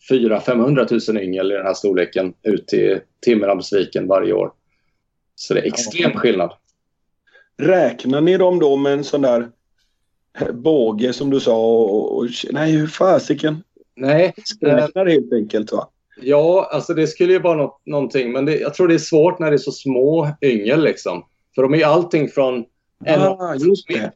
[0.10, 4.52] 400-500 000 yngel i den här storleken ut till Timmerhamnsviken varje år.
[5.36, 6.52] Så det är extrem skillnad.
[7.58, 9.50] Räknar ni dem då med en sån där
[10.54, 11.58] båge som du sa?
[11.58, 13.64] Och, och, nej, hur fasiken?
[13.96, 15.90] Nej, Räknar helt enkelt va?
[16.22, 19.40] Ja, alltså det skulle ju vara något, någonting, men det, jag tror det är svårt
[19.40, 21.26] när det är så små yngel liksom.
[21.56, 22.66] För de är allting från
[23.06, 24.12] en Ah, just det.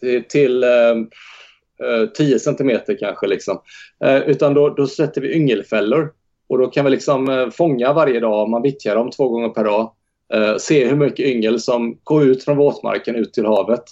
[0.00, 3.26] till, till eh, 10 centimeter kanske.
[3.26, 3.60] Liksom.
[4.04, 6.12] Eh, utan då, då sätter vi yngelfällor.
[6.46, 9.64] Och då kan vi liksom eh, fånga varje dag, man vittjar dem två gånger per
[9.64, 9.92] dag.
[10.32, 13.82] Eh, se hur mycket yngel som går ut från våtmarken ut till havet.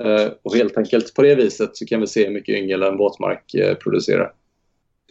[0.00, 2.96] Eh, och helt enkelt på det viset så kan vi se hur mycket yngel en
[2.96, 4.32] våtmark eh, producerar.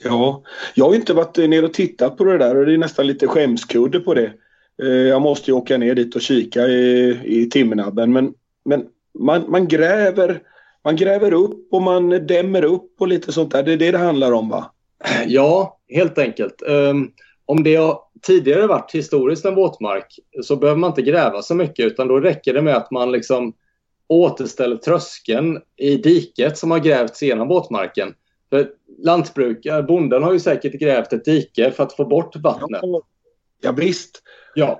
[0.03, 0.43] Ja,
[0.75, 3.27] jag har inte varit ner och tittat på det där och det är nästan lite
[3.27, 4.33] skämskudde på det.
[5.09, 8.33] Jag måste ju åka ner dit och kika i, i Timmernabben men,
[8.65, 8.85] men
[9.19, 10.41] man, man, gräver,
[10.83, 13.63] man gräver upp och man dämmer upp och lite sånt där.
[13.63, 14.71] Det är det det handlar om va?
[15.27, 16.63] Ja, helt enkelt.
[16.67, 17.11] Um,
[17.45, 21.85] om det har tidigare varit historiskt en våtmark så behöver man inte gräva så mycket
[21.85, 23.53] utan då räcker det med att man liksom
[24.07, 28.13] återställer tröskeln i diket som har grävts genom våtmarken.
[28.49, 28.69] För
[29.03, 32.81] lantbrukare, bonden har ju säkert grävt ett dike för att få bort vattnet.
[33.61, 34.21] Ja, visst.
[34.55, 34.79] Ja,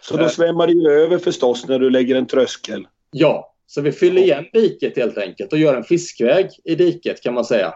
[0.00, 0.28] Så då Eh.
[0.28, 2.86] svämmar det ju över förstås när du lägger en tröskel.
[3.10, 3.54] ja.
[3.70, 7.44] Så vi fyller igen diket helt enkelt och gör en fiskväg i diket kan man
[7.44, 7.74] säga.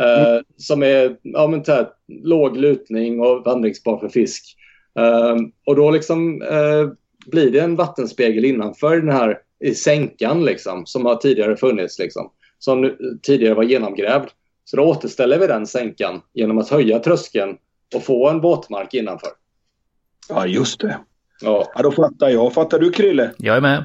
[0.00, 4.56] Eh, Som är ja, men, här, låg lutning och vandringsbar för fisk.
[4.98, 5.36] Eh,
[5.66, 6.90] och då liksom eh,
[7.26, 11.98] blir det en vattenspegel innanför den här i sänkan liksom, som har tidigare funnits.
[11.98, 14.28] Liksom, som nu, tidigare var genomgrävd.
[14.64, 17.56] Så då återställer vi den sänkan genom att höja tröskeln
[17.94, 19.30] och få en våtmark innanför.
[20.28, 20.98] Ja, just det.
[21.42, 22.54] Ja, Ja, då fattar jag.
[22.54, 23.30] Fattar du Krille?
[23.36, 23.84] Jag är med.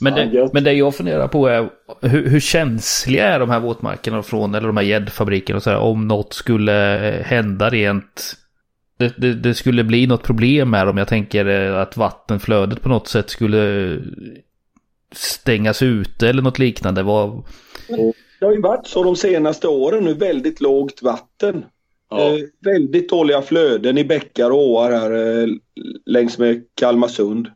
[0.00, 0.52] Men Ja, det, gött.
[0.52, 1.68] men det jag funderar på är
[2.00, 5.78] hur, hur känsliga är de här våtmarkerna från, eller de här gäddfabrikerna och så här,
[5.78, 8.36] om något skulle eh, hända rent
[8.98, 10.96] det, det, det skulle bli något problem med dem.
[10.98, 13.96] Jag tänker eh, att vattenflödet på något sätt skulle
[15.12, 17.02] stängas ute eller något liknande.
[17.02, 17.42] Vad,
[18.40, 20.14] Det har ju varit så de senaste åren nu.
[20.14, 21.64] Väldigt lågt vatten.
[22.10, 22.20] ja.
[22.20, 25.48] Eh, väldigt dåliga flöden i bäckar och åar här eh,
[26.06, 27.48] längs med Kalmarsund.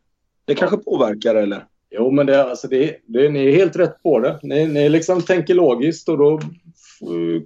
[0.44, 1.64] Det kanske påverkar eller?
[1.96, 4.38] Jo, men det, alltså det, det, ni är helt rätt på det.
[4.42, 6.40] Ni, ni liksom tänker logiskt och då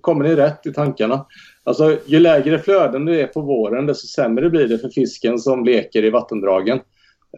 [0.00, 1.26] kommer ni rätt i tankarna.
[1.64, 5.64] Alltså, ju lägre flöden det är på våren, desto sämre blir det för fisken som
[5.64, 6.80] leker i vattendragen.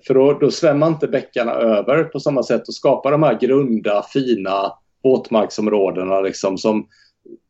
[0.07, 4.05] För då, då svämmar inte bäckarna över på samma sätt och skapar de här grunda,
[4.13, 6.87] fina våtmarksområdena liksom, som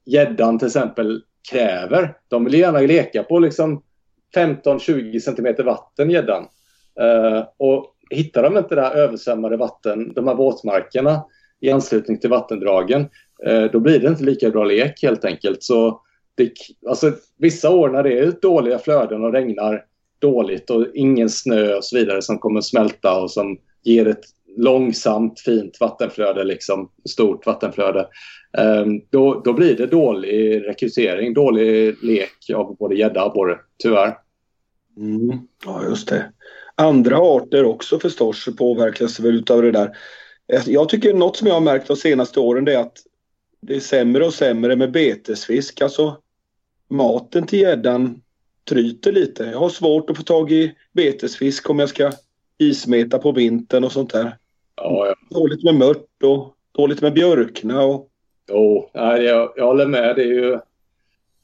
[0.06, 2.14] gäddan till exempel kräver.
[2.28, 3.82] De vill gärna leka på liksom
[4.36, 6.46] 15-20 centimeter vatten, gäddan.
[7.00, 11.24] Uh, och hittar de inte det här översvämmade vatten, de här våtmarkerna
[11.60, 13.08] i anslutning till vattendragen,
[13.46, 15.62] eh, då blir det inte lika bra lek helt enkelt.
[15.62, 16.00] Så
[16.34, 16.52] det,
[16.88, 19.84] alltså, vissa år när det är dåliga flöden och regnar
[20.18, 24.24] dåligt och ingen snö och så vidare som kommer smälta och som ger ett
[24.56, 28.08] långsamt fint vattenflöde, liksom stort vattenflöde,
[28.58, 34.16] eh, då, då blir det dålig rekrytering, dålig lek av både gädda och abborre, tyvärr.
[34.96, 35.38] Mm.
[35.64, 36.32] Ja, just det.
[36.80, 39.96] Andra arter också förstås påverkas väl utav det där.
[40.52, 42.98] Eh, Jag tycker något som jag har märkt de senaste åren det är att
[43.60, 45.80] det är sämre och sämre med betesfisk.
[45.80, 46.16] Alltså
[46.88, 48.22] maten till gäddan
[48.68, 49.44] tryter lite.
[49.44, 52.12] Jag har svårt att få tag i betesfisk om jag ska
[52.58, 54.36] ismeta på vintern och sånt där.
[54.76, 55.14] Ja, ja.
[55.38, 58.08] Dåligt med mört och dåligt med björkna och
[58.48, 60.16] Jo, nej, jag, jag håller med.
[60.16, 60.58] Det är ju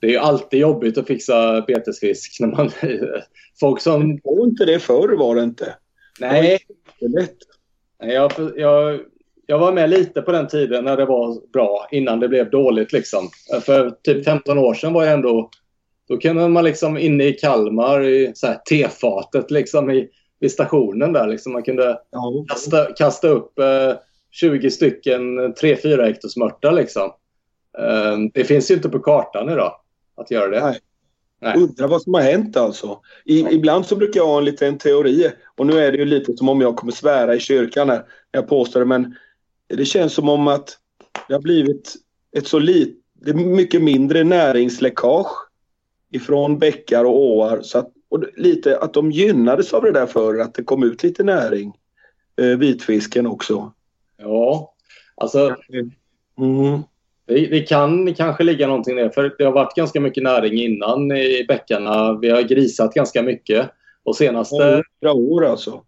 [0.01, 2.37] det är alltid jobbigt att fixa betesfisk.
[2.41, 2.71] När man,
[3.61, 4.17] folk som...
[4.17, 5.75] det var inte det förr var det inte.
[6.21, 6.59] Nej,
[7.01, 7.37] Det är lätt.
[8.03, 9.01] nej, jag, jag,
[9.47, 12.93] jag var med lite på den tiden när det var bra, innan det blev dåligt.
[12.93, 13.29] Liksom.
[13.63, 15.51] För typ 15 år sedan var jag ändå...
[16.09, 20.09] Då kunde man liksom inne i Kalmar, i så här tefatet liksom, i,
[20.41, 21.27] vid stationen där.
[21.27, 22.45] Liksom, man kunde Ja.
[22.49, 23.93] kasta, kasta upp eh,
[24.31, 25.21] 20 stycken
[25.55, 27.11] 3-4 hektarsmörtar liksom.
[27.79, 29.73] Eh, det finns ju inte på kartan idag
[30.17, 30.61] att göra det.
[30.61, 30.81] Nej.
[31.41, 31.57] Nej.
[31.57, 33.01] Undrar vad som har hänt alltså.
[33.25, 36.37] I, ibland så brukar jag ha en liten teori och nu är det ju lite
[36.37, 39.17] som om jag kommer svära i kyrkan här när jag påstår det men
[39.67, 40.79] det känns som om att
[41.29, 41.95] det har blivit
[42.37, 45.49] ett så litet, mycket mindre näringsläckage
[46.13, 50.39] ifrån bäckar och åar så att, och lite att de gynnades av det där för
[50.39, 51.73] att det kom ut lite näring.
[52.41, 53.73] Eh, vitfisken också.
[54.17, 54.75] Ja,
[55.17, 55.57] alltså
[56.39, 56.83] Mm.
[57.27, 59.09] Det, det kan kanske ligga någonting där.
[59.09, 62.19] För det har varit ganska mycket näring innan i bäckarna.
[62.19, 63.71] Vi har grisat ganska mycket.
[64.05, 65.83] Och senaste, Hundra år alltså.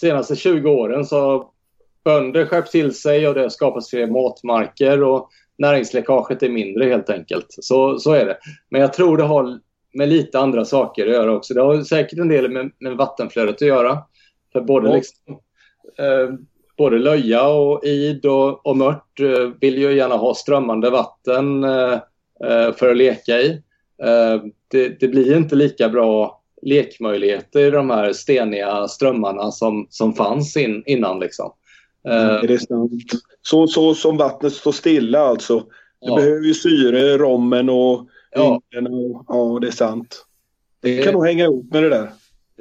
[0.00, 1.46] senaste 20 åren så har
[2.04, 5.28] bönder skärpt till sig och det har skapats fler matmarker och
[5.58, 7.46] näringsläckaget är mindre helt enkelt.
[7.48, 8.38] Så, så är det.
[8.70, 9.60] Men jag tror det har
[9.94, 11.54] med lite andra saker att göra också.
[11.54, 13.98] Det har säkert en del med, med vattenflödet att göra.
[14.52, 14.94] För både, Ja.
[14.94, 15.38] liksom,
[15.98, 16.34] eh,
[16.76, 21.92] både löja och id och, och mört eh, vill ju gärna ha strömmande vatten eh,
[22.44, 23.62] eh, för att leka i.
[24.70, 30.56] det, det, blir inte lika bra lekmöjligheter i de här steniga strömmarna som, som fanns
[30.56, 31.20] in, innan.
[31.20, 31.52] Liksom.
[32.08, 32.66] Eh, det
[33.42, 35.58] så, så som vattnet står stilla alltså.
[35.58, 35.66] Det
[36.08, 36.16] ja.
[36.16, 38.54] behöver ju syre, rommen och ja.
[38.54, 38.62] och,
[39.28, 40.26] ja, det är sant.
[40.80, 42.10] Det, det kan nog hänga ihop med det där.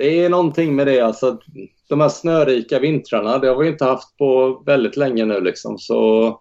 [0.02, 1.38] Det är någonting med det alltså.
[1.90, 5.78] De här snörika vintrarna, det har vi inte haft på väldigt länge nu liksom.
[5.78, 6.40] Så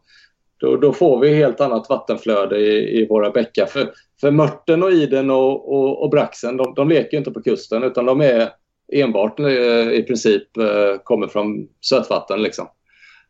[0.57, 3.67] då, då får vi helt annat vattenflöde i, i våra bäckar.
[3.67, 7.83] För, för mörten och iden och, och, och braxen, de, de leker inte på kusten
[7.83, 8.49] utan de är
[8.93, 12.67] enbart eh, i princip eh, kommer från sötvatten liksom.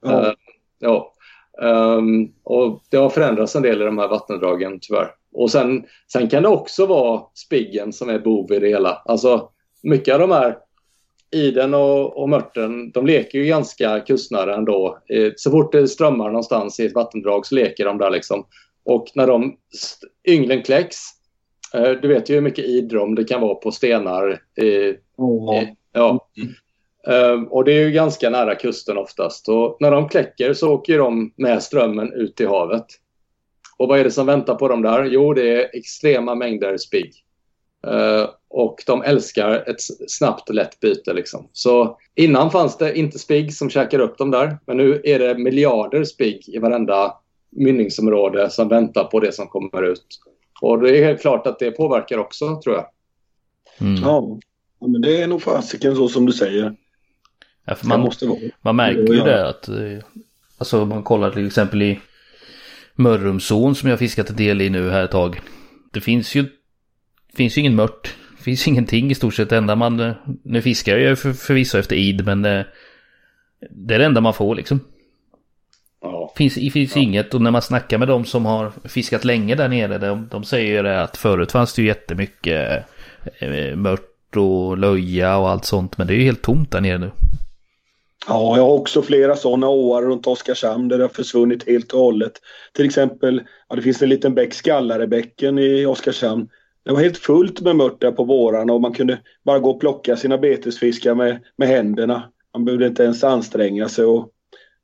[0.03, 0.21] Ja.
[0.21, 0.33] Uh,
[0.79, 1.13] ja.
[1.63, 5.11] Um, och det har förändrats en del i de här vattendragen tyvärr.
[5.33, 9.03] Och sen, sen kan det också vara spiggen som är bov i det hela.
[9.05, 9.51] Alltså
[9.83, 10.57] mycket av de här
[11.33, 14.99] Iden och, och Mörten, de leker ju ganska kustnära ändå.
[15.09, 18.47] Eh, så fort det strömmar någonstans i ett vattendrag så leker de där liksom.
[18.85, 19.57] Och när de
[20.29, 20.97] ynglen kläcks,
[21.75, 24.43] eh, du vet ju hur mycket idrom det kan vara på stenar.
[25.17, 25.63] Oh.
[25.93, 26.29] ja.
[27.07, 27.49] Mm.
[27.49, 29.49] och det är ju ganska nära kusten oftast.
[29.49, 32.87] Och när de kläcker så åker de med strömmen ut i havet.
[33.79, 35.05] Och vad är det som väntar på dem där?
[35.05, 37.13] Jo, det är extrema mängder spigg.
[37.87, 41.13] Uh, och de älskar ett snabbt lätt byte.
[41.13, 41.49] Liksom.
[41.53, 44.59] Så innan fanns det inte spigg som käkar upp dem där.
[44.67, 47.15] Men nu är det miljarder spigg i varenda
[47.51, 50.07] mynningsområde som väntar på det som kommer ut.
[50.61, 52.87] Och det är helt klart att det påverkar också, tror jag.
[53.81, 54.03] Mm.
[54.03, 54.39] Ja.
[54.81, 56.77] men det är nog fasiken så som du säger.
[57.65, 58.39] Ja, för man, måste vara.
[58.63, 59.77] man märker ju det att, eh,
[60.59, 62.01] alltså om man kollar till exempel i
[62.95, 65.41] Mörrumsån som jag fiskat en del i nu här ett tag.
[65.93, 66.47] Det finns ju,
[67.37, 68.15] finns ju ingen mört.
[68.39, 69.49] Det finns ingenting i stort sett.
[69.49, 72.67] Det enda man, nu fiskar jag för, förvisso efter id men det,
[73.71, 74.81] det är det enda man får liksom.
[76.03, 76.33] Ja.
[76.37, 77.03] Finns, det finns ja.
[77.03, 79.99] inget och när man snackar med de som har fiskat länge där nere.
[79.99, 82.85] De, de säger ju det att förut fanns det ju jättemycket
[83.39, 85.99] eh, mört och löja och allt sånt.
[85.99, 87.11] Men det är ju helt tomt där nere nu.
[88.29, 92.01] Ja, jag har också flera sådana åar runt Oskarshamn där det har försvunnit helt och
[92.01, 92.33] hållet.
[92.73, 96.49] Till exempel, ja, det finns en liten bäck, Skallarebäcken i Oskarshamn.
[96.85, 99.81] Det var helt fullt med mört där på vårarna och man kunde bara gå och
[99.81, 102.31] plocka sina betesfiskar med, med händerna.
[102.55, 104.05] Man behövde inte ens anstränga sig.
[104.05, 104.31] Och,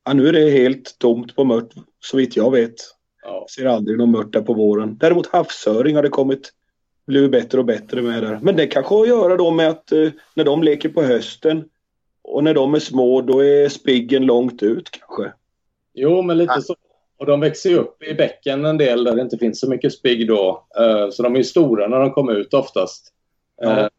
[0.05, 1.69] ja, nu är det helt tomt på mört
[1.99, 2.75] så vitt jag vet.
[3.23, 3.45] Ja.
[3.55, 4.97] Ser aldrig någon mört där på våren.
[4.97, 6.53] Däremot havsöring har det kommit
[7.07, 8.39] blivit bättre och bättre med där.
[8.41, 11.65] Men det kanske har att göra då med att eh, när de leker på hösten
[12.23, 15.33] och när de är små då är spiggen långt ut kanske.
[15.93, 16.75] Jo, men lite så.
[17.17, 20.27] Och de växer upp i bäcken en del där det inte finns så mycket spigg
[20.27, 20.67] då.
[20.79, 23.13] Uh, så de är stora när de kommer ut oftast.
[23.61, 23.89] Ja.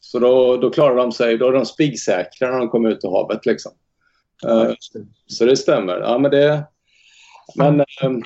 [0.00, 3.06] Så då, då klarar de sig, då är de spiggsäkra när de kommer ut i
[3.06, 3.72] havet liksom.
[4.46, 5.00] Uh, ja.
[5.26, 6.00] Så det stämmer.
[6.00, 6.64] Ja, men det,
[7.56, 8.22] men ehm,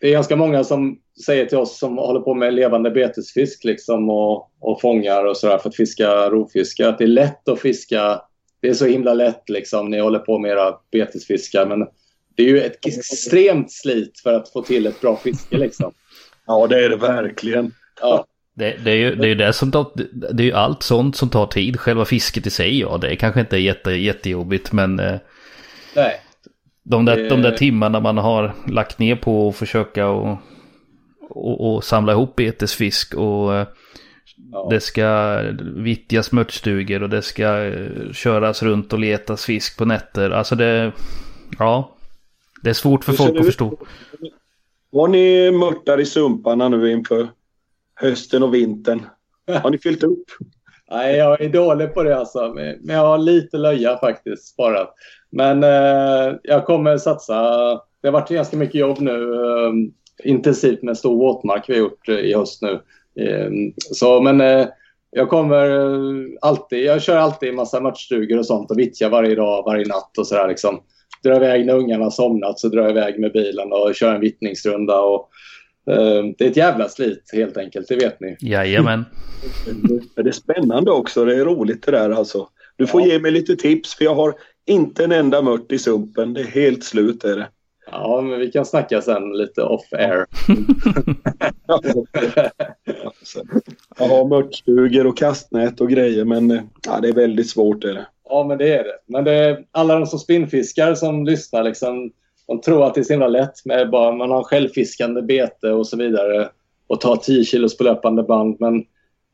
[0.00, 4.10] det är ganska många som säger till oss som håller på med levande betesfisk liksom
[4.10, 8.20] och, och fångar och sådär för att fiska rovfiske att det är lätt att fiska
[8.60, 9.90] det är så himla lätt liksom.
[9.90, 11.66] Ni håller på med era betesfiskar.
[11.66, 11.88] Men
[12.40, 15.92] det är ju ett extremt slit för att få till ett bra fiske liksom.
[16.46, 17.72] Ja, det är det verkligen.
[18.00, 18.26] Ja.
[18.54, 19.90] Det, det, är ju, det är det som tar,
[20.32, 21.80] det är ju allt sånt som tar tid.
[21.80, 25.00] Själva fisket i sig, ja, det är kanske inte jätte, jättejobbigt, men...
[25.00, 25.18] Eh,
[25.96, 26.20] Nej.
[26.82, 27.28] De där, det...
[27.28, 30.38] de där timmarna man har lagt ner på att försöka och,
[31.30, 33.66] och, och samla ihop betesfisk och eh,
[34.52, 34.66] Ja.
[34.70, 35.40] Det ska
[35.76, 40.30] vittjas mörtstugor och det ska eh, köras runt och letas fisk på nätter.
[40.30, 40.92] Alltså det...
[41.58, 41.96] Ja.
[42.62, 43.78] Det är svårt för folk att förstå.
[44.92, 47.28] Har ni mörtar i sumparna nu inför
[47.94, 49.06] hösten och vintern?
[49.62, 50.24] Har ni fyllt upp?
[50.90, 52.52] Nej, jag är dålig på det alltså.
[52.54, 54.94] Men jag har lite löja faktiskt sparat.
[55.30, 57.42] Men eh, jag kommer satsa.
[58.00, 59.34] Det har varit ganska mycket jobb nu.
[59.34, 59.72] Eh,
[60.24, 62.80] intensivt med stor våtmark vi har gjort eh, i höst nu.
[63.24, 64.66] Ehm, så, men eh,
[65.10, 69.34] jag kommer eh, alltid, jag kör alltid en massa matchstugor och sånt och vittjar varje
[69.34, 70.80] dag, varje natt och sådär liksom.
[71.22, 74.20] Drar iväg när ungarna har somnat så drar jag iväg med bilen och kör en
[74.20, 75.28] vittningsrunda och
[75.90, 78.36] eh, det är ett jävla slit helt enkelt, det vet ni.
[78.40, 79.04] Jajamän.
[80.16, 82.48] det är spännande också, det är roligt det där alltså.
[82.76, 83.06] Du får ja.
[83.06, 84.34] ge mig lite tips för jag har
[84.66, 87.48] inte en enda mört i sumpen, det är helt slut är det.
[87.92, 90.26] Ja, men vi kan snacka sen lite off air.
[93.98, 97.84] Jag har mörtstugor och kastnät och grejer men eh, ja, det är väldigt svårt.
[97.84, 98.06] Är det.
[98.30, 98.98] Ja, men det är det.
[99.06, 102.12] Men det är alla de som spinnfiskar som lyssnar liksom,
[102.46, 105.86] de tror att det är så himla lätt med bara man har självfiskande bete och
[105.86, 106.48] så vidare
[106.86, 108.56] och tar 10 kilos på löpande band.
[108.60, 108.84] Men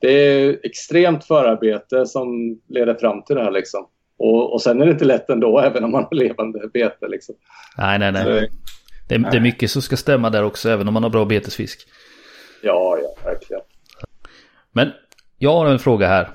[0.00, 3.86] det är extremt förarbete som leder fram till det här liksom.
[4.18, 7.08] Och, och sen är det inte lätt ändå, även om man har levande bete.
[7.08, 7.34] Liksom.
[7.78, 8.50] Nej, nej, nej.
[9.08, 11.88] Det, det, är mycket som ska stämma där också, även om man har bra betesfisk.
[12.62, 13.62] Ja, ja, verkligen.
[14.72, 14.90] Men
[15.38, 16.28] jag har en fråga här.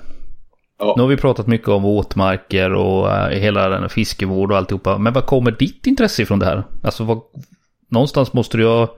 [0.82, 0.94] Ja.
[0.96, 4.98] Nu har vi pratat mycket om våtmarker och uh, hela den fiskevård och alltihopa.
[4.98, 6.62] Men vad kommer ditt intresse ifrån det här?
[6.82, 7.20] Alltså vad,
[7.88, 8.96] någonstans måste du ha...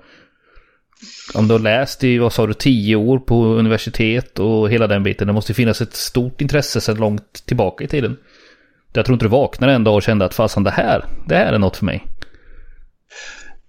[1.35, 5.03] Om du har läst i, vad sa du, tio år på universitet och hela den
[5.03, 5.27] biten.
[5.27, 8.17] Det måste finnas ett stort intresse sedan långt tillbaka i tiden.
[8.93, 11.53] Jag tror inte du vaknade en dag och kände att fasen det här, det här
[11.53, 12.05] är något för mig.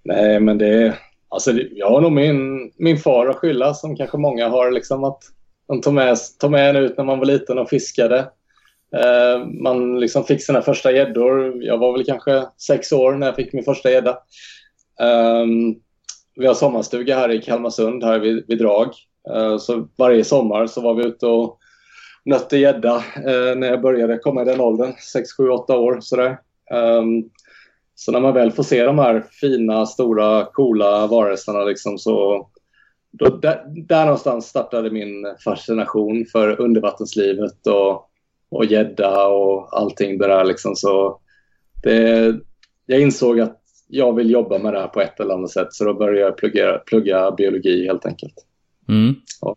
[0.02, 0.94] Nej, men det...
[1.28, 4.70] Alltså, jag har nog min, min far att skylla som kanske många har.
[4.70, 5.22] Liksom att
[5.68, 8.18] de tog med, tog med en ut när man var liten och fiskade.
[8.96, 11.64] Eh, man liksom fick sina första gäddor.
[11.64, 14.10] Jag var väl kanske sex år när jag fick min första gädda.
[15.00, 15.46] Eh,
[16.36, 18.88] vi har sommarstuga här i Kalmarsund, här vid, vid Drag.
[19.34, 21.58] Eh, så varje sommar så var vi ute och
[22.24, 25.98] nötte gädda eh, när jag började komma i den åldern, 6, 7, 8 år.
[26.00, 26.38] Sådär.
[26.70, 27.24] Ehm,
[27.94, 32.46] så när man väl får se de här fina, stora, coola varelserna liksom, så
[33.10, 38.10] då, där, där någonstans startade min fascination för undervattenslivet och,
[38.50, 40.44] och gädda och allting det där.
[40.44, 40.76] Liksom.
[40.76, 41.20] Så
[41.82, 42.34] det,
[42.86, 45.84] jag insåg att jag vill jobba med det här på ett eller annat sätt så
[45.84, 48.34] då började jag plugga, plugga biologi helt enkelt.
[48.88, 49.14] Mm.
[49.40, 49.56] Ja.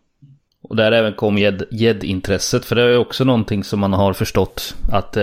[0.62, 1.38] Och där även kom
[1.70, 5.16] gäddintresset för det är också någonting som man har förstått att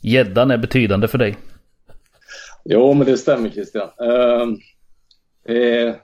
[0.00, 1.36] gäddan eh, är betydande för dig.
[2.64, 3.88] Jo, men det stämmer Christian.
[4.02, 4.56] Uh,
[5.46, 5.96] det,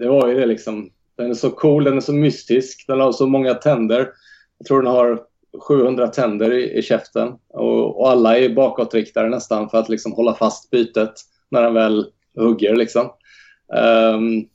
[0.00, 0.90] det var ju det liksom.
[1.16, 4.08] Den är så cool, den är så mystisk, den har så många tänder.
[4.58, 5.22] Jag tror den har
[5.68, 10.34] 700 tänder i, i käften och, och, alla är bakåtriktade nästan för att liksom hålla
[10.34, 11.12] fast bytet
[11.48, 12.76] när den väl hugger.
[12.76, 13.10] Liksom.
[14.14, 14.48] Um,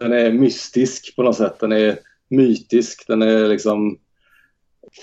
[0.00, 1.60] den är mystisk på något sätt.
[1.60, 1.98] Den är
[2.28, 3.04] mytisk.
[3.06, 3.98] Den är liksom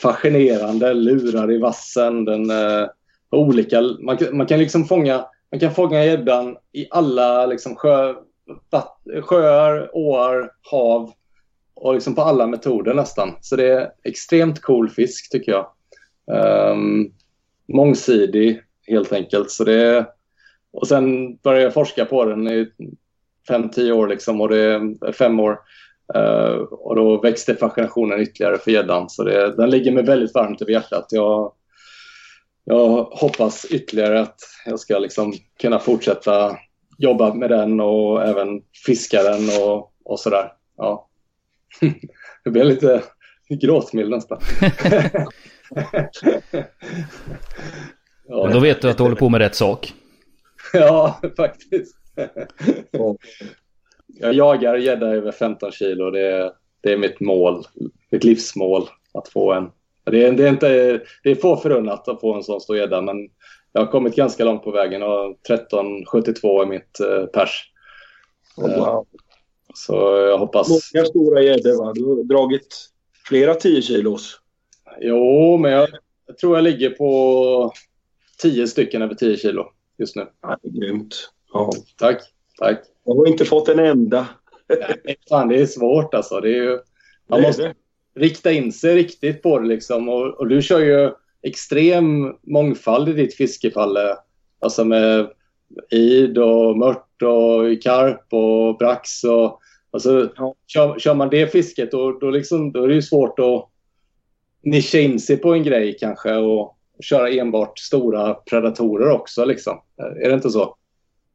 [0.01, 2.26] fascinerande, lurar i vassen.
[2.26, 2.89] Den är
[3.32, 3.82] olika.
[3.82, 8.13] Man, man kan liksom fånga man kan fånga gäddan i alla liksom, sjö,
[9.21, 11.11] sjöar, åar, hav
[11.75, 13.33] och liksom på alla metoder nästan.
[13.41, 15.71] Så det är extremt cool fisk tycker jag.
[16.71, 17.13] Um,
[17.73, 19.51] mångsidig helt enkelt.
[19.51, 20.05] Så det är,
[20.71, 22.71] och sen började jag forska på den i
[23.47, 25.59] fem, tio år liksom och det är fem år.
[26.15, 29.09] Uh, och då växte fascinationen ytterligare för gäddan.
[29.09, 31.07] Så det, den ligger mig väldigt varmt över hjärtat.
[31.09, 31.51] Jag,
[32.63, 36.57] jag hoppas ytterligare att jag ska liksom kunna fortsätta
[36.97, 40.53] jobba med den och även fiska den och, och sådär.
[40.77, 41.07] Ja.
[42.43, 43.03] Det blir lite
[43.49, 44.39] gråtmild nästan.
[48.27, 48.49] ja.
[48.53, 49.93] Då vet du att du håller på med rätt sak.
[50.73, 51.95] Ja, faktiskt.
[54.07, 56.11] Jag jagar gädda över 15 kilo.
[56.11, 57.63] Det är, det är mitt mål,
[58.11, 58.83] mitt livsmål
[59.13, 59.69] att få en.
[60.03, 63.01] Det är, det är, inte, det är få förunnat att få en sån stor gädda,
[63.01, 63.29] men
[63.74, 67.72] jag har kommit ganska långt på vägen och 13,72 är mitt eh, pers.
[68.57, 69.05] Oh, wow.
[69.74, 69.93] Så
[70.30, 70.70] jag hoppas...
[70.70, 71.93] Många stora gäddor va?
[71.93, 72.89] Du har dragit
[73.28, 74.39] flera 10 kilos.
[74.99, 75.89] Jo, men jag,
[76.28, 77.74] jag, tror jag ligger på
[78.41, 80.28] 10 stycken över 10 kilo just nu.
[80.41, 81.30] Ja, grymt.
[81.53, 81.72] Ja.
[81.97, 82.22] Tack,
[82.57, 82.80] tack.
[83.03, 84.28] Jag har inte fått en enda.
[85.05, 86.39] Nej, fan, det är svårt alltså.
[86.39, 86.80] Det är ju,
[87.28, 87.74] man måste
[88.15, 90.09] rikta in sig riktigt på det liksom.
[90.09, 91.11] Och, och du kör ju
[91.47, 94.15] extrem mångfald i ditt fiskefalle.
[94.59, 95.27] Alltså med
[95.91, 99.23] id och mört och karp och brax.
[99.23, 99.59] Och,
[99.91, 100.55] alltså, Ja.
[100.67, 103.69] kör, kör man det fisket då, då, liksom, då är det ju svårt att
[104.63, 109.45] nischa in sig på en grej kanske och köra enbart stora predatorer också.
[109.45, 109.79] Liksom.
[110.23, 110.75] Är det inte så?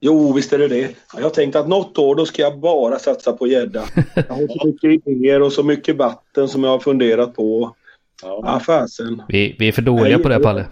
[0.01, 0.81] Jo, visst är det det.
[0.81, 3.85] Ja, Jag har tänkt att något år då ska jag bara satsa på gädda.
[4.15, 7.75] Jag har så mycket idéer och så mycket vatten som jag har funderat på.
[8.23, 8.41] Ja.
[8.45, 9.23] Ja, fasen.
[9.29, 10.67] Vi, vi är för dåliga på det Palle.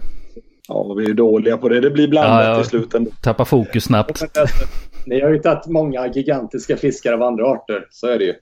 [0.67, 1.79] Ja, vi är dåliga på det.
[1.79, 2.61] Det blir blandat Ja, ja.
[2.61, 3.13] i slutändan.
[3.23, 4.21] Tappa fokus snabbt.
[4.21, 4.65] Men alltså,
[5.05, 7.87] Ni har ju tagit många gigantiska fiskar av andra arter.
[7.91, 8.33] Så är det ju.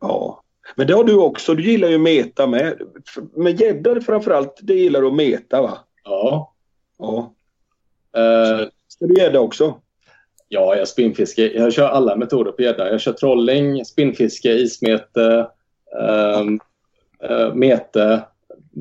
[0.00, 0.42] Ja.
[0.76, 1.54] Men det har du också.
[1.54, 2.80] Du gillar ju meta med.
[3.36, 5.78] Med gädda framförallt, det gillar du att meta va?
[6.04, 6.54] Ja.
[6.98, 7.34] Ja.
[8.16, 9.74] Eh, Ska du gädda också?
[10.48, 11.52] ja, jag spinnfiske.
[11.52, 12.90] Jag kör alla metoder på gädda.
[12.90, 15.46] Jag kör trolling, spinnfiske, ismete,
[16.00, 16.60] ehm,
[17.22, 18.22] eh, mete,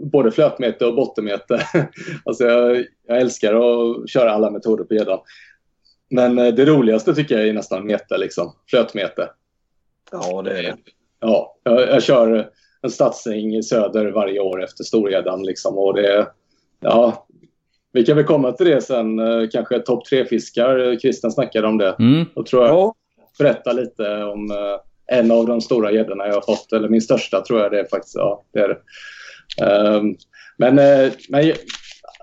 [0.04, 1.62] både flötmete och bottenmete.
[2.26, 5.20] alltså jag, jag älskar att köra alla metoder på gäddan.
[6.10, 8.54] Men eh, det roligaste tycker jag är nästan mete, liksom.
[8.70, 9.30] flötmete.
[10.12, 10.76] Ja, det är det.
[11.20, 15.43] Ja, jag, jag kör en satsning i söder varje år efter storgäddan.
[15.43, 16.28] Liksom, och det,
[16.80, 17.28] ja,
[17.91, 21.00] vi kan väl komma till det sen, eh, kanske topp tre-fiskar.
[21.00, 21.95] Christian snackade om det.
[22.00, 22.26] Mm.
[22.36, 22.95] Då tror jag Ja,
[23.39, 26.74] berätta lite om eh, en av de stora gäddorna jag har fått.
[26.74, 28.16] Eller min största tror jag det är faktiskt.
[28.16, 28.78] Ja, det är det.
[29.62, 30.16] Ehm,
[30.58, 31.54] men, eh, men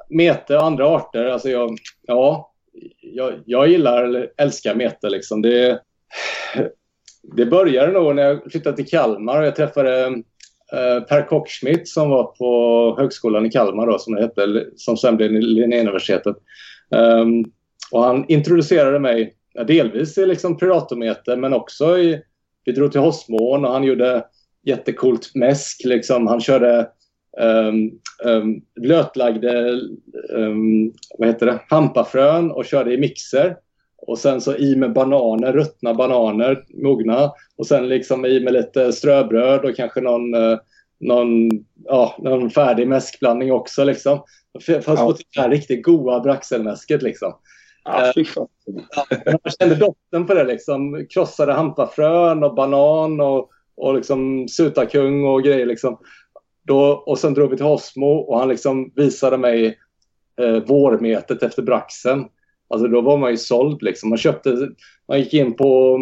[0.09, 2.53] mete och andra arter, alltså jag, ja,
[3.01, 5.11] jag, jag gillar eller älskar mete.
[5.11, 5.43] Liksom.
[5.43, 5.81] Det,
[7.23, 10.05] det började nog när jag flyttade till Kalmar och jag träffade
[10.73, 15.17] eh, Per Kockschmidt som var på Högskolan i Kalmar då, som det hette, som sen
[15.17, 16.37] blev Linnéuniversitetet.
[16.91, 17.45] Um,
[17.91, 19.35] och han introducerade mig
[19.67, 22.23] delvis i liksom predatormeter men också i,
[22.65, 24.25] vi drog till Hossmån och han gjorde
[24.63, 25.81] jättekult mäsk.
[25.85, 26.27] Liksom.
[26.27, 26.89] Han körde
[27.41, 27.91] um,
[28.25, 29.81] um, blötlagde
[30.31, 31.61] um, vad heter det?
[31.69, 33.57] hampafrön och körde i mixer.
[34.07, 37.33] Och sen så i med bananer, ruttna bananer, mogna.
[37.57, 40.59] Och sen liksom i med lite ströbröd och kanske någon, uh,
[41.01, 41.51] någon,
[41.85, 43.85] ja, någon färdig mäskblandning också.
[43.85, 44.23] Liksom.
[44.67, 45.07] Fast ja.
[45.07, 47.03] på det här riktigt goda braxelmäsket.
[47.03, 47.33] Liksom.
[47.85, 48.25] Ja, uh,
[49.25, 50.45] jag kände doften på det.
[50.45, 51.07] Liksom.
[51.11, 55.67] Krossade hampafrön och banan och, och liksom sutakung och grejer.
[55.67, 55.99] Liksom.
[56.65, 59.79] Då, och sen drog vi till Hosmo och han liksom visade mig
[60.41, 62.25] eh, vårmetet efter braxen.
[62.69, 64.09] Alltså då var man ju såld liksom.
[64.09, 64.69] Man köpte,
[65.09, 65.99] man gick in på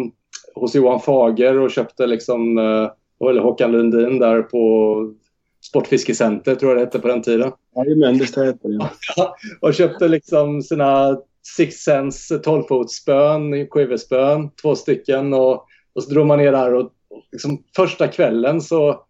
[0.55, 2.91] hos Johan Fager och köpte liksom, eh,
[3.29, 5.13] eller Håkan Lundin där på
[5.61, 7.51] Sportfiskecenter tror jag det hette på den tiden.
[7.75, 8.89] Jajamän, det hette det.
[9.15, 9.35] Ja.
[9.61, 11.17] och köpte liksom sina
[11.57, 17.23] Six Sense 12-fotsspön, quiverspön, två stycken och, och så drog man ner där och, och
[17.31, 19.05] liksom, första kvällen så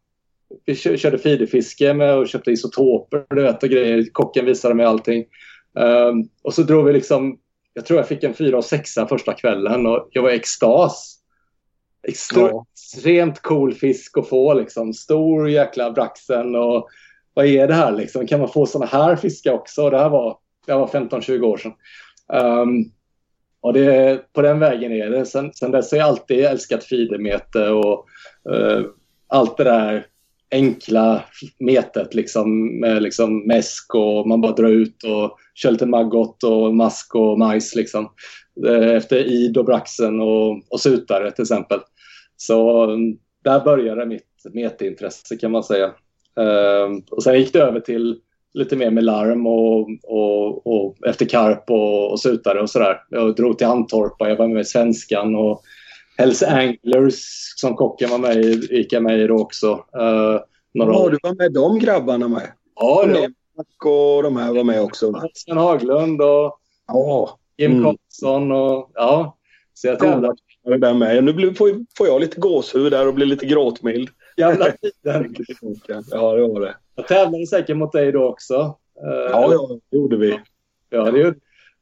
[0.66, 4.06] vi körde feederfiske med och köpte isotoper du vet, och grejer.
[4.12, 5.26] Kocken visade mig allting.
[5.74, 7.40] Um, och så drog vi liksom,
[7.74, 11.20] jag tror jag fick en fyra och sexa första kvällen och jag var i extas.
[12.08, 14.94] Extremt cool fisk att få liksom.
[14.94, 16.90] Stor jäkla braxen och
[17.34, 18.28] vad är det här liksom?
[18.28, 19.84] Kan man få såna här fiskar också?
[19.84, 21.74] Och det här var, jag var 15-20 år sedan.
[22.28, 22.92] Um,
[23.62, 25.26] och det, på den vägen är det.
[25.26, 28.08] Sen, sen dess har jag alltid älskat feedermete och
[28.50, 28.86] uh,
[29.28, 30.08] allt det där
[30.54, 31.24] enkla
[31.60, 36.76] metet liksom, med liksom mäsk och man bara drar ut och kör lite maggot och
[36.76, 38.10] mask och majs liksom.
[38.68, 41.80] Eh, efter id och braxen och, och sutare till exempel.
[42.38, 45.92] Så mm, där började mitt meteintresse kan man säga.
[46.40, 48.20] Ehm, och sen gick det över till
[48.54, 52.98] lite mer med larm och, och, och efter karp och, och sutare och sådär.
[53.10, 55.62] Jag drog till Antorpa, jag var med i Svenskan och
[56.18, 59.72] Hells Anglers som kocken var med i, gick jag med i då också.
[59.72, 60.40] Uh,
[60.74, 62.52] några ja, du var med de grabbarna med?
[62.76, 63.30] Ja, det
[63.86, 65.30] och de här var med också?
[65.34, 67.40] Sven Haglund och ja.
[67.58, 67.84] Jim mm.
[67.84, 69.38] Karlsson och ja.
[69.74, 70.36] Så jag tävlade.
[70.64, 71.24] Det där med.
[71.24, 74.10] Nu blir, får, får jag lite gåshud där och blir lite gråtmild.
[74.38, 75.36] Gamla tiden.
[76.12, 76.76] ja, det var det.
[76.96, 78.78] Jag tävlade säkert mot dig då också.
[78.96, 80.40] Ja, ja det gjorde vi.
[80.90, 81.38] Ja, det gjorde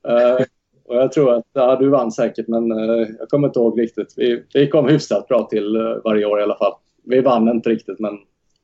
[0.07, 0.45] uh,
[0.91, 4.13] och jag tror att ja, du vann säkert, men uh, jag kommer inte ihåg riktigt.
[4.17, 6.73] Vi, vi kom hyfsat bra till uh, varje år i alla fall.
[7.03, 8.17] Vi vann inte riktigt, men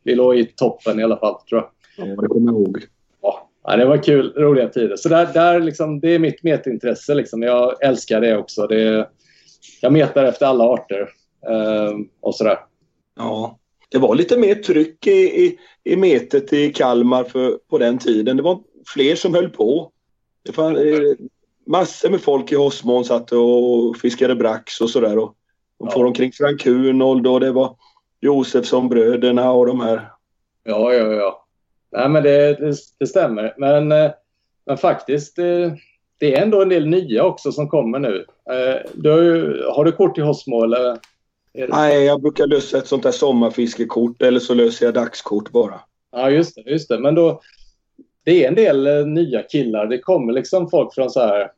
[0.03, 1.69] vi låg i toppen i alla fall, tror jag.
[2.07, 2.77] Ja, det kommer jag ihåg.
[3.69, 4.95] Ja, det var kul, roliga tider.
[4.95, 7.15] Så där, där liksom, det är mitt metintresse.
[7.15, 7.41] Liksom.
[7.41, 8.67] Jag älskar det också.
[8.67, 9.09] Det,
[9.81, 11.09] jag metar efter alla arter
[11.47, 12.57] eh, och sådär.
[13.15, 13.59] Ja,
[13.89, 18.37] det var lite mer tryck i, i, i metet i Kalmar för, på den tiden.
[18.37, 18.59] Det var
[18.93, 19.91] fler som höll på.
[20.43, 21.15] Det eh,
[21.67, 25.17] massor med folk i Hossmån satt och fiskade brax och sådär.
[25.17, 25.35] Och
[25.79, 25.91] de ja.
[25.91, 27.75] får omkring Frank Hunold och det var
[28.21, 30.11] Josefsson-bröderna och de här.
[30.63, 31.45] Ja, ja, ja.
[31.91, 33.53] Nej, men det, det, det stämmer.
[33.57, 34.11] Men, eh,
[34.65, 35.71] men faktiskt, det, eh,
[36.19, 38.25] det, är ändå en del nya också som kommer nu.
[38.49, 40.97] Eh, du har, ju, har du kort i Hosmo eller?
[41.69, 45.79] Nej, jag brukar lösa ett sånt där sommarfiskekort eller så löser jag dagskort bara.
[46.11, 46.71] Ja, just det.
[46.71, 46.99] Just det.
[46.99, 47.41] Men då,
[48.23, 49.85] det är en del nya killar.
[49.85, 51.51] Det kommer liksom folk från så här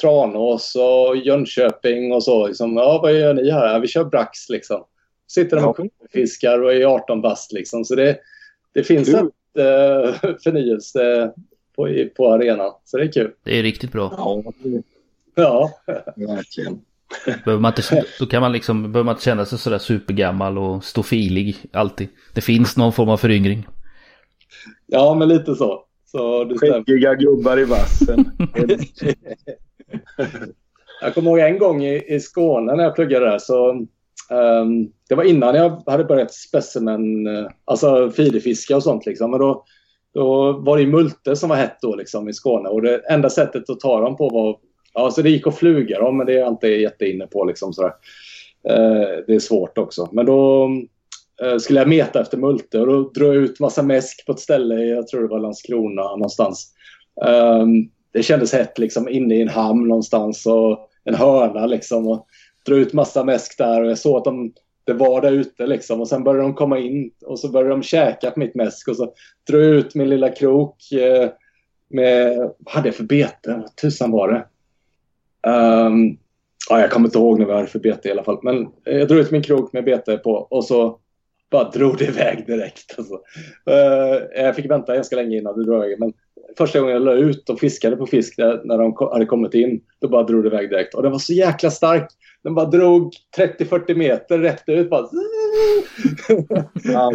[0.00, 2.46] Tranås och Jönköping och så.
[2.46, 3.72] Liksom, ja, vad gör ni här?
[3.72, 4.84] Ja, vi kör brax liksom.
[5.26, 5.76] Sitter de och
[6.12, 7.84] fiskar och är 18 bast liksom.
[7.84, 8.18] Så det,
[8.74, 10.14] det finns en uh,
[10.44, 11.32] förnyelse
[11.76, 12.72] på, på arenan.
[12.84, 13.30] Så det är kul.
[13.44, 14.14] Det är riktigt bra.
[14.16, 14.42] Ja,
[15.34, 15.70] ja.
[16.16, 16.80] verkligen.
[17.44, 20.84] Behöver man inte, då kan man liksom, behöver man inte känna sig sådär supergammal och
[20.84, 22.08] stå filig alltid.
[22.34, 23.66] Det finns någon form av föryngring.
[24.86, 25.84] Ja, men lite så.
[26.14, 28.30] Så Skäggiga gubbar i vassen.
[31.00, 33.86] jag kommer ihåg en gång i, i Skåne när jag pluggade där så
[34.30, 39.06] Um, det var innan jag hade börjat specimen, uh, alltså fidefiska och sånt.
[39.06, 39.30] Liksom.
[39.30, 39.64] Men då,
[40.14, 42.68] då var det multe som var hett då liksom, i Skåne.
[42.68, 44.56] Och det enda sättet att ta dem på var...
[44.94, 47.44] Ja, så det gick att fluga dem, men det är jag inte jätteinne på.
[47.44, 47.92] Liksom, sådär.
[48.70, 50.08] Uh, det är svårt också.
[50.12, 50.68] Men då
[51.42, 54.40] Eh, skulle jag meta efter multe och då drog jag ut massa mäsk på ett
[54.40, 56.72] ställe, jag tror det var Landskrona någonstans.
[57.26, 62.08] Um, det kändes hett liksom inne i en hamn någonstans och en hörna liksom.
[62.08, 62.26] Och
[62.66, 64.52] drog ut massa mäsk där och jag såg att de,
[64.84, 66.00] det var där ute liksom.
[66.00, 68.96] Och sen började de komma in och så började de käka på mitt mäsk och
[68.96, 69.12] så
[69.48, 71.30] drog jag ut min lilla krok eh,
[71.88, 73.60] med, vad hade jag för bete?
[73.62, 74.46] Vad tusan var det?
[75.50, 76.18] Um,
[76.70, 78.38] ja, jag kommer inte ihåg nu vad jag hade för bete i alla fall.
[78.42, 80.98] Men jag drog ut min krok med bete på och så
[81.54, 82.94] bara drog det iväg direkt.
[82.98, 83.20] Alltså.
[84.34, 86.00] Jag fick vänta ganska länge innan det drog iväg.
[86.00, 86.12] Men
[86.58, 90.08] första gången jag la ut och fiskade på fisk när de hade kommit in, då
[90.08, 90.94] bara drog det iväg direkt.
[90.94, 92.08] Och den var så jäkla stark.
[92.42, 94.90] Den bara drog 30-40 meter rätt ut.
[94.90, 95.08] Bara...
[96.84, 97.12] ja,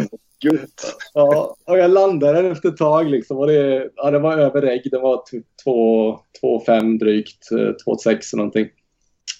[1.66, 3.10] och jag landade den efter ett tag.
[3.10, 4.90] Liksom, och det, ja, den var över ägg.
[4.90, 5.22] Den var
[5.66, 8.68] 2,5 typ drygt, 2,6 någonting.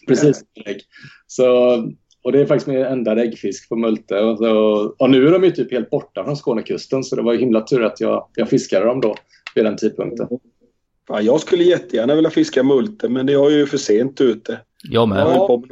[0.08, 0.80] Precis ägg.
[1.26, 1.76] Så,
[2.22, 4.20] och det är faktiskt min enda äggfisk på multe.
[4.20, 4.54] Och, så,
[4.98, 7.84] och nu är de ju typ helt borta från Skånekusten så det var himla tur
[7.84, 9.14] att jag, jag fiskade dem då
[9.54, 10.28] vid den tidpunkten.
[11.08, 14.60] Ja, jag skulle jättegärna vilja fiska multe men det är ju för sent ute.
[14.82, 15.18] Jag med.
[15.18, 15.62] Ja.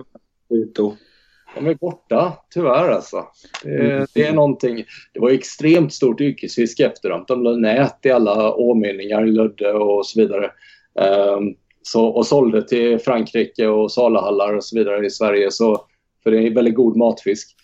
[1.54, 3.24] De är borta, tyvärr alltså.
[3.62, 4.84] Det, det, är någonting.
[5.12, 7.24] Det var extremt stort yrkesfiske efter dem.
[7.28, 10.50] De la nät i alla åmynningar, Lödde och så vidare.
[11.36, 15.50] Um, så, och sålde till Frankrike och saluhallar och så vidare i Sverige.
[15.50, 15.86] Så,
[16.28, 17.56] för det är väldigt god matfisk.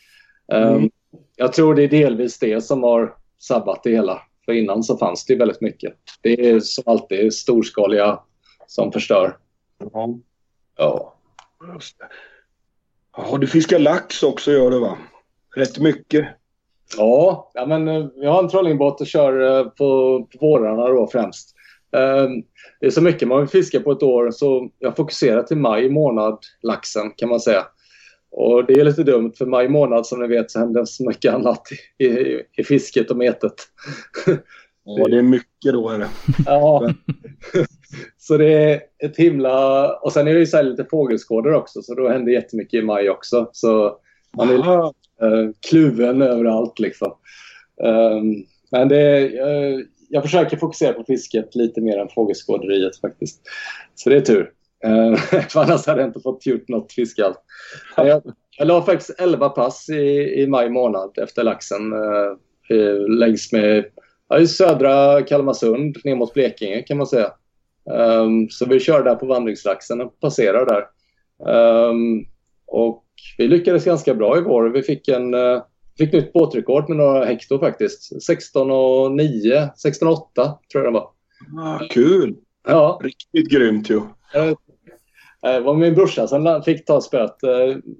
[0.52, 0.90] Um, mm.
[1.36, 4.22] Jag tror det är delvis det som har sabbat det hela.
[4.44, 5.92] För innan så fanns det väldigt mycket.
[6.22, 8.20] Det är som alltid storskaliga
[8.66, 9.36] som förstör.
[9.92, 10.18] Ja.
[10.76, 11.14] ja.
[13.16, 14.98] Ja, du fiskar lax också gör du va?
[15.56, 16.26] Rätt mycket.
[16.96, 21.06] Ja, ja men eh, jag har en trollingbåt och kör eh, på, på vårarna då
[21.06, 21.54] främst.
[21.96, 22.42] Ehm,
[22.80, 25.90] det är så mycket man vill fiska på ett år så jag fokuserar till maj
[25.90, 27.66] månad laxen kan man säga.
[28.36, 31.34] Och det är lite dumt för maj månad som ni vet så händer så mycket
[31.34, 31.62] annat
[31.98, 33.54] i, i, i fisket och metet.
[34.86, 36.08] Ja, det är mycket då är det.
[36.46, 36.92] Ja.
[38.18, 39.88] Så det är ett himla...
[39.96, 43.10] Och sen är det ju så lite fågelskådor också så då händer jättemycket i maj
[43.10, 43.50] också.
[43.52, 43.98] Så
[44.36, 47.12] man är uh, kluven överallt liksom.
[47.82, 53.40] Um, men det är, uh, jag försöker fokusera på fisket lite mer än fågelskåderiet faktiskt.
[53.94, 54.50] Så det är tur.
[54.86, 55.16] Uh,
[55.48, 57.36] för annars hade jag inte fått gjort något fiske alls.
[57.96, 58.22] Jag,
[58.58, 63.84] jag la faktiskt 11 pass i, i maj månad efter laxen uh, längs med
[64.28, 67.32] ja, i södra Kalmarsund ner mot Blekinge kan man säga.
[67.90, 70.86] Um, så vi körde där på vandringslaxen och passerade där.
[71.88, 72.26] Um,
[72.66, 73.04] och
[73.38, 74.70] vi lyckades ganska bra i vår.
[74.70, 75.62] Vi fick, en, uh,
[75.98, 78.22] fick nytt båtrekord med några hekto faktiskt.
[78.22, 81.10] 16 och 9, 16 och 8 tror jag det var.
[81.62, 82.36] Ah, kul!
[82.66, 83.00] Ja.
[83.02, 83.96] Riktigt grymt ju.
[83.96, 84.54] Uh,
[85.52, 87.36] det var min brorsa som fick ta spöet.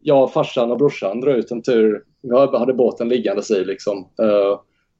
[0.02, 2.02] Jag, farsan och brorsan drog ut en tur.
[2.22, 4.08] Vi hade båten liggandes i liksom.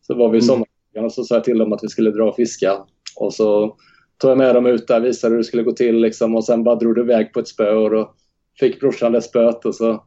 [0.03, 0.67] Så var vi i sommar
[0.99, 2.73] och så sa jag till dem att vi skulle dra och fiska.
[3.17, 3.77] Och så
[4.19, 6.65] tog jag med dem ut där, visade hur det skulle gå till liksom, och sen
[6.65, 8.15] bara drog det iväg på ett spö och då
[8.61, 10.05] fick brorsan det spöet och så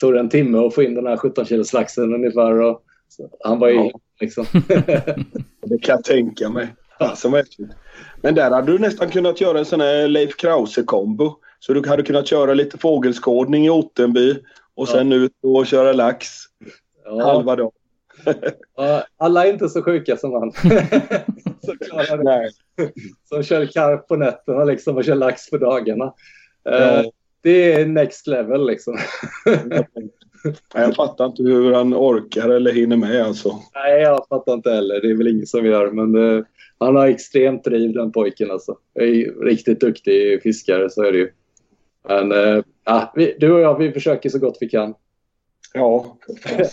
[0.00, 2.62] tog det en timme att få in den här 17 kilos laxen ungefär.
[2.62, 2.82] Och
[3.44, 3.90] han var ju ja.
[4.20, 4.44] liksom.
[5.66, 6.74] det kan jag tänka mig.
[6.98, 7.42] Alltså,
[8.22, 11.36] men där hade du nästan kunnat göra en sån här Leif Krause-kombo.
[11.64, 14.34] Så du hade kunnat köra lite fågelskådning i Ottenby
[14.74, 15.16] och sen ja.
[15.16, 16.28] ut och köra lax
[17.04, 17.24] ja.
[17.24, 17.72] halva dagen.
[19.16, 20.52] Alla är inte så sjuka som han.
[21.60, 22.50] så Nej.
[23.28, 26.04] Som kör karp på nätterna liksom och kör lax på dagarna.
[26.68, 27.04] Eh, ja.
[27.42, 28.98] Det är next level liksom.
[30.74, 33.58] jag fattar inte hur han orkar eller hinner med alltså.
[33.74, 35.00] Nej, jag fattar inte heller.
[35.00, 35.90] Det är väl ingen som gör.
[35.90, 36.44] Men det, eh,
[36.78, 38.76] han har extremt driv den pojken alltså.
[38.94, 41.30] Är riktigt duktig fiskare, så är det ju.
[42.08, 44.94] Men äh, vi, du och jag, vi försöker så gott vi kan.
[45.74, 46.18] Ja,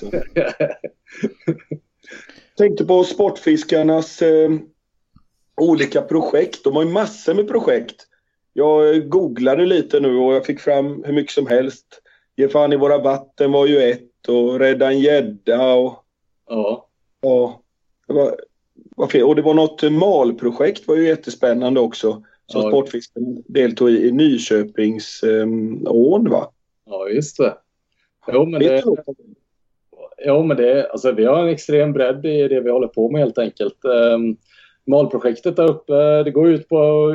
[2.57, 4.49] Tänkte på Sportfiskarnas eh,
[5.61, 6.63] olika projekt.
[6.63, 7.95] De har ju massor med projekt.
[8.53, 12.01] Jag googlade lite nu och jag fick fram hur mycket som helst.
[12.35, 16.05] Ge fan i våra vatten var ju ett och Rädda en gädda och...
[16.47, 16.89] Ja.
[17.21, 17.61] Ja.
[18.07, 18.35] Det var
[19.23, 22.23] och det var något malprojekt var ju jättespännande också.
[22.49, 22.67] Som ja.
[22.67, 26.51] Sportfiskarna deltog i, i Nyköpingsån um, va?
[26.85, 27.53] Ja, just det.
[28.31, 28.83] Jo, men det,
[30.25, 33.21] jo, men det, alltså, vi har en extrem bredd i det vi håller på med
[33.21, 33.85] helt enkelt.
[33.85, 34.37] Um,
[34.87, 37.13] malprojektet där uppe, det går ut på,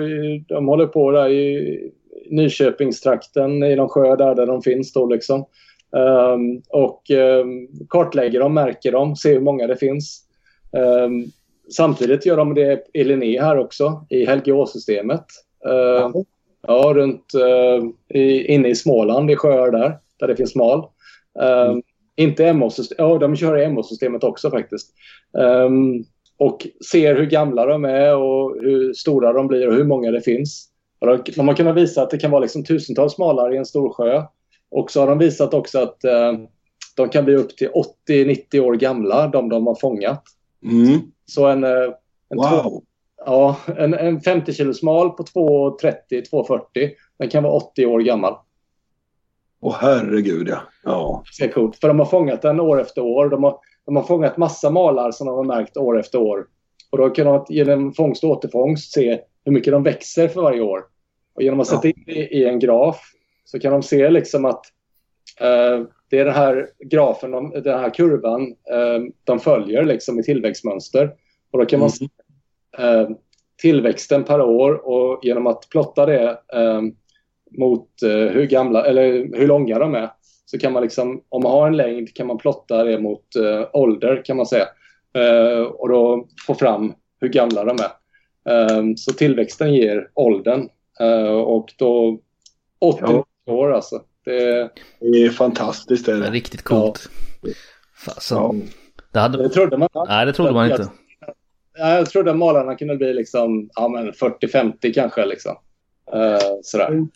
[0.49, 1.93] de håller på där i
[2.31, 5.45] Nyköpingstrakten, i de sjöar där, där de finns då liksom.
[5.91, 10.25] Um, och um, kartlägger dem, märker dem, ser hur många det finns.
[10.73, 11.25] Um,
[11.73, 15.25] samtidigt gör de det i Linné här också, i Helgeåsystemet.
[15.67, 16.23] Uh,
[16.67, 20.87] ja, runt uh, i, inne i Småland, i sjöar där, där det finns mal.
[21.69, 21.83] Um,
[22.17, 24.91] inte MO-systemet, ja de kör i MO-systemet också faktiskt.
[25.33, 26.05] Um,
[26.37, 30.21] och ser hur gamla de är och hur stora de blir och hur många det
[30.21, 30.69] finns.
[31.37, 34.23] de har kunnat visa att det kan vara liksom tusentals malar i en stor sjö.
[34.71, 36.47] Och så har de visat också att uh,
[36.97, 37.69] de kan bli upp till
[38.09, 40.23] 80-90 år gamla, de de har fångat.
[40.65, 41.01] Mm.
[41.27, 41.71] Så en, uh,
[42.29, 42.63] en, wow.
[42.63, 42.83] två,
[43.27, 48.37] ja, en, en 50 kilos mal på 2,30-2,40 den kan vara 80 år gammal.
[49.61, 50.59] Åh herregud ja.
[50.83, 51.23] ja.
[51.39, 51.77] Det är coolt.
[51.77, 53.29] För de har fångat den år efter år.
[53.29, 56.47] De har, de har fångat massa malar som de har märkt år efter år.
[56.91, 60.61] Och då kan de genom fångst och återfångst se hur mycket de växer för varje
[60.61, 60.85] år.
[61.35, 63.03] Och genom att sätta in det i en graf
[63.45, 64.71] så kan de se liksom att eh,
[66.11, 71.13] det är den här grafen, de, den här kurvan eh, de följer liksom i tillväxtmönster.
[71.51, 72.09] Och då kan man se
[72.79, 73.09] eh,
[73.63, 76.83] tillväxten per år och genom att plotta det eh,
[77.59, 80.11] mot eh, hur gamla eller hur långa de är
[80.47, 83.69] så kan man liksom, om man har en längd kan man plotta det mot eh,
[83.73, 84.69] ålder kan man säga.
[85.15, 87.91] Eh, och då få fram hur gamla de är.
[88.55, 90.69] Eh, så tillväxten ger åldern
[91.01, 92.19] eh, och då
[92.79, 93.25] 80 Ja.
[93.53, 94.03] år alltså.
[94.25, 94.71] Det,
[95.01, 96.09] Det är fantastiskt.
[96.09, 96.31] Är Det är det.
[96.31, 97.09] riktigt coolt.
[97.97, 98.39] Fasen.
[98.39, 98.55] Ja.
[99.13, 99.43] Det hade...
[99.43, 99.89] det trodde man.
[100.09, 100.89] Nej, det trodde man inte.
[101.79, 105.25] Ja, jag trodde malarna kunde bli liksom, ja, men 40-50 kanske.
[105.27, 105.57] Liksom.
[106.13, 107.07] Eh, sådär.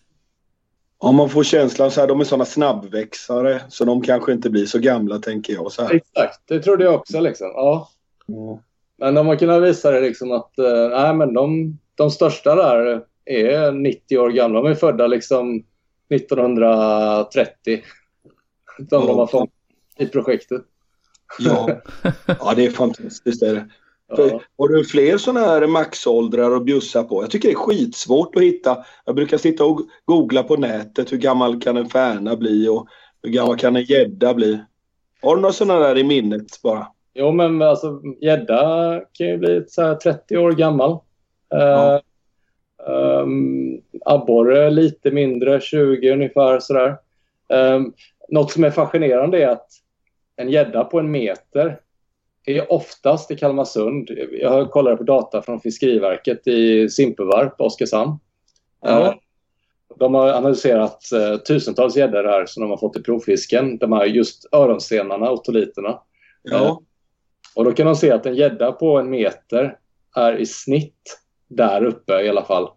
[1.01, 4.66] Ja, man får känslan så här, de är sådana snabbväxare så de kanske inte blir
[4.66, 5.72] så gamla tänker jag.
[5.72, 5.94] Så här.
[5.94, 7.20] Exakt, det trodde jag också.
[7.20, 7.47] Liksom.
[7.55, 7.89] Ja.
[8.26, 8.60] Ja.
[8.98, 10.51] Men de har kunnat visa det liksom att
[10.90, 14.62] nej, men de, de största där är 90 år gamla.
[14.62, 15.64] De är födda liksom
[16.14, 17.82] 1930.
[18.78, 19.51] De de har fångat
[19.98, 20.62] i projektet.
[21.39, 21.70] Ja.
[22.26, 23.43] ja, det är fantastiskt.
[23.43, 23.68] Är det.
[24.16, 24.40] Ja.
[24.59, 27.22] har du fler sådana här maxåldrar att bjussa på?
[27.22, 28.85] Jag tycker det är skitsvårt att hitta.
[29.05, 31.12] Jag brukar sitta och googla på nätet.
[31.12, 32.89] Hur gammal kan en färna bli och
[33.22, 34.60] hur gammal kan en gädda bli?
[35.22, 36.86] Har du några sådana där i minnet bara?
[37.14, 40.98] Jo, men alltså gädda kan ju bli så här 30 år gammal.
[41.48, 42.02] Ja.
[42.88, 46.96] Uh, um, abborre lite mindre, 20 ungefär sådär.
[47.48, 47.94] Um,
[48.28, 49.68] något som är fascinerande är att
[50.36, 51.80] en gädda på en meter
[52.46, 54.10] är oftast i Kalmarsund.
[54.32, 58.18] Jag kollat på data från Fiskeriverket i Simpevarp, Oskarshamn.
[58.80, 59.06] Ja.
[59.06, 59.14] Eh,
[59.96, 63.78] De har analyserat eh, tusentals gäddor här som de har fått i provfisken.
[63.78, 66.00] De här just öronstenarna, otoliterna.
[66.42, 66.80] Ja.
[67.55, 69.78] Och då kan de se att en gädda på en meter
[70.16, 72.70] är i snitt där uppe i alla fall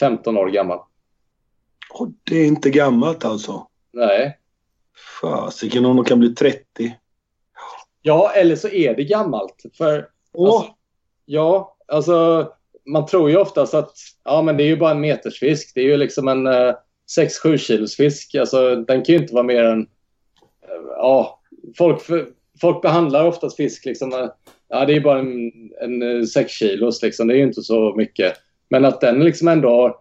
[0.00, 0.78] 15 år gammal.
[1.90, 3.66] Och det är inte gammalt alltså?
[3.92, 4.38] Nej.
[5.20, 6.64] Fasiken om de kan bli 30.
[8.02, 9.62] Ja, eller så är det gammalt.
[9.78, 10.72] För Åh, Alltså,
[11.24, 12.48] ja, alltså
[12.86, 13.92] man tror ju oftast att
[14.24, 15.72] ja, men det är ju bara en metersfisk.
[15.74, 16.74] Det är ju liksom en eh,
[17.18, 18.34] 6-7 kilos fisk.
[18.34, 19.80] Alltså, den kan ju inte vara mer än...
[20.62, 21.40] eh, ja,
[21.78, 22.02] folk,
[22.60, 24.30] folk behandlar oftast fisk liksom...
[24.72, 25.50] eh, ja, det är bara en,
[25.80, 27.28] en eh, 6 kilos liksom.
[27.28, 28.32] Det är ju inte så mycket.
[28.68, 29.96] Men att den liksom ändå har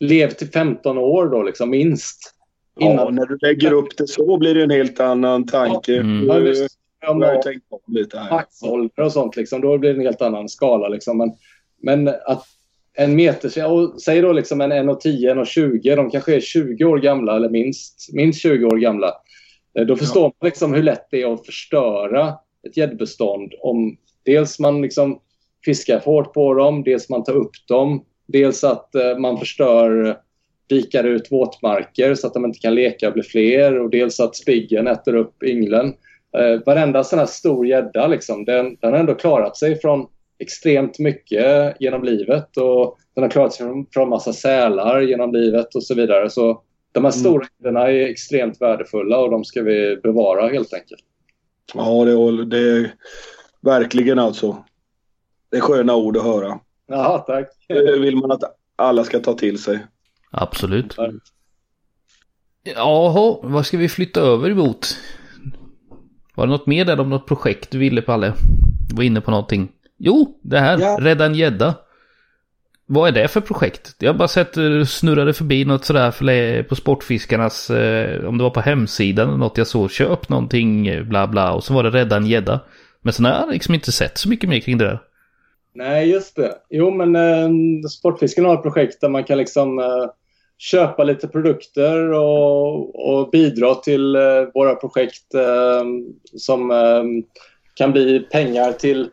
[0.00, 2.34] levt i 15 år då liksom minst.
[2.80, 3.14] ja, Innan.
[3.14, 5.96] när du lägger upp det så blir det en helt annan tanke.
[5.96, 6.20] Mm.
[6.20, 6.78] Du, Ja, du, visst.
[7.00, 8.30] Ja, har tänkt om lite här.
[8.30, 9.36] maxålder och sånt.
[9.36, 10.88] Liksom, då blir det en helt annan skala.
[10.88, 11.18] Liksom.
[11.18, 11.32] Men,
[11.82, 12.46] men att
[12.98, 17.36] en meter, och säg då liksom en 1,10, 1,20, de kanske är 20 år gamla
[17.36, 19.12] eller minst, minst 20 år gamla.
[19.78, 22.34] Eh, Då förstår man liksom hur lätt det är att förstöra
[22.66, 25.20] ett gäddbestånd om dels man liksom
[25.64, 30.16] fiskar för hårt på dem, dels man tar upp dem, dels att eh, man förstör
[30.68, 34.36] dikar ut våtmarker så att de inte kan leka och bli fler och dels att
[34.36, 35.94] spiggen äter upp ynglen.
[36.38, 40.06] Eh, varenda sån här stor gädda liksom, den, den har ändå klarat sig från
[40.38, 45.74] extremt mycket genom livet och den har klarat sig från, från massa sälar genom livet
[45.74, 46.30] och så vidare.
[46.30, 46.62] Så
[46.92, 51.04] de här stora gäddorna är extremt värdefulla och de ska vi bevara helt enkelt.
[51.74, 52.94] Ja, det, det är
[53.60, 54.64] verkligen alltså.
[55.50, 56.60] Det är sköna ord att höra.
[56.86, 57.48] Ja, tack.
[57.68, 58.42] Det vill man att
[58.76, 59.86] alla ska ta till sig.
[60.30, 60.94] Absolut.
[60.96, 61.12] Ja.
[62.74, 64.96] Jaha, vad ska vi flytta över emot?
[66.34, 68.34] Var det något mer där om något projekt du ville Palle?
[68.88, 69.72] Du var inne på någonting.
[69.98, 70.78] Jo, det här.
[70.78, 70.96] Ja.
[71.00, 71.74] Rädda en gädda.
[72.88, 73.96] Vad är det för projekt?
[73.98, 78.44] Jag har bara sett eh, snurrade förbi något sådär för, på Sportfiskarnas, eh, om det
[78.44, 81.90] var på hemsidan eller något jag såg, köp någonting, bla bla, och så var det
[81.90, 82.60] rädda en gädda.
[83.02, 85.00] Men sen har jag liksom inte sett så mycket mer kring det där.
[85.74, 86.54] Nej, just det.
[86.70, 87.50] Jo, men eh,
[87.90, 90.06] Sportfisken har ett projekt där man kan liksom eh,
[90.58, 94.22] köpa lite produkter och, och bidra till eh,
[94.54, 95.84] våra projekt eh,
[96.36, 97.04] som eh,
[97.74, 99.08] kan bli pengar till...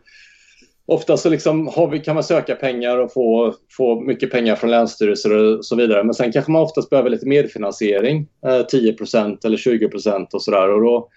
[0.86, 5.36] Ofta så liksom vi, kan man söka pengar och få, få mycket pengar från länsstyrelser
[5.36, 6.04] och så vidare.
[6.04, 8.28] Men sen kanske man oftast behöver lite medfinansiering.
[8.46, 10.70] Eh, 10% eller 20% och sådär.
[10.70, 11.08] Och då,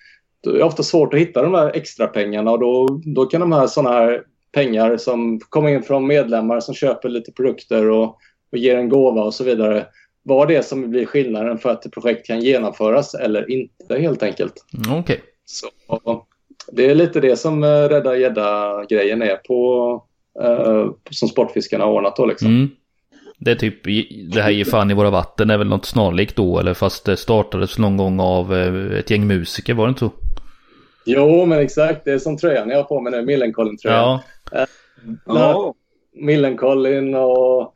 [0.42, 3.42] då är det ofta svårt att hitta de här extra pengarna och då, då kan
[3.42, 8.18] de här sådana här pengar som kommer in från medlemmar som köper lite produkter och,
[8.52, 9.86] och ger en gåva och så vidare
[10.24, 14.54] vara det som blir skillnaden för att ett projekt kan genomföras eller inte helt enkelt.
[14.88, 15.22] Mm, Okej.
[15.46, 15.68] Så,
[16.72, 20.04] det är lite det som eh, Rädda gädda-grejen är på,
[20.42, 22.48] eh, som Sportfiskarna har ordnat då liksom.
[22.48, 22.70] Mm.
[23.40, 23.84] Det är typ
[24.34, 27.18] det här Ge fan i våra vatten är väl något snarlikt då eller fast det
[27.18, 30.12] startades någon gång av eh, ett gäng musiker var det inte så?
[31.06, 34.20] Jo men exakt det är som tröjan jag har på mig nu, Millencolin-tröjan.
[34.52, 34.60] Ja.
[34.62, 34.68] Uh,
[35.26, 35.74] ja.
[36.14, 37.74] Millencolin och...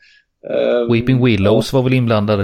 [0.51, 2.43] Uh, Weeping Willows var väl inblandade?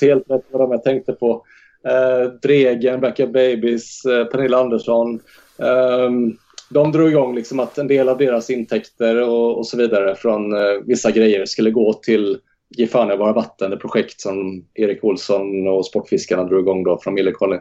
[0.00, 1.44] Helt rätt vad de jag tänkte på.
[1.86, 5.20] Eh, Dregen, Backup Babies, eh, Pernilla Andersson.
[5.58, 6.36] Ehm,
[6.70, 10.52] de drog igång liksom att en del av deras intäkter och, och så vidare från
[10.52, 12.38] eh, vissa grejer skulle gå till
[12.76, 16.98] Ge fan i våra vatten, det projekt som Erik Olsson och Sportfiskarna drog igång då
[17.02, 17.60] från Millencolin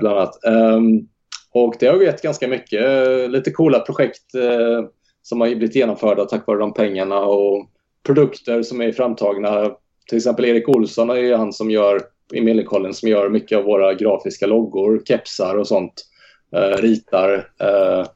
[0.00, 0.44] bland annat.
[0.44, 1.08] Ehm,
[1.52, 4.22] och det har gett ganska mycket, lite coola projekt
[5.22, 7.70] som har blivit genomförda tack vare de pengarna och
[8.06, 9.70] produkter som är framtagna.
[10.08, 12.00] Till exempel Erik Olsson är han som gör
[12.32, 16.06] i Millencolin som gör mycket av våra grafiska loggor, kepsar och sånt.
[16.56, 17.34] Uh, ritar.
[17.62, 18.06] Uh,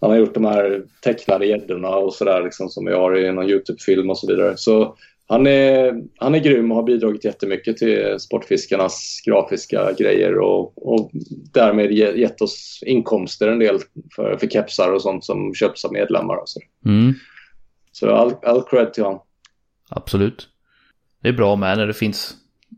[0.00, 3.50] han har gjort de här tecknade gäddorna och sådär liksom, som vi har i någon
[3.50, 4.56] Youtube-film och så vidare.
[4.56, 10.92] Så han är, han är grym och har bidragit jättemycket till Sportfiskarnas grafiska grejer och,
[10.92, 11.10] och
[11.52, 13.78] därmed gett oss inkomster en del
[14.16, 16.36] för, för kepsar och sånt som köps av medlemmar.
[16.36, 17.14] Och så mm.
[17.92, 19.22] så all, all cred till honom.
[19.90, 20.48] Absolut.
[21.22, 22.36] Det är bra med när det finns,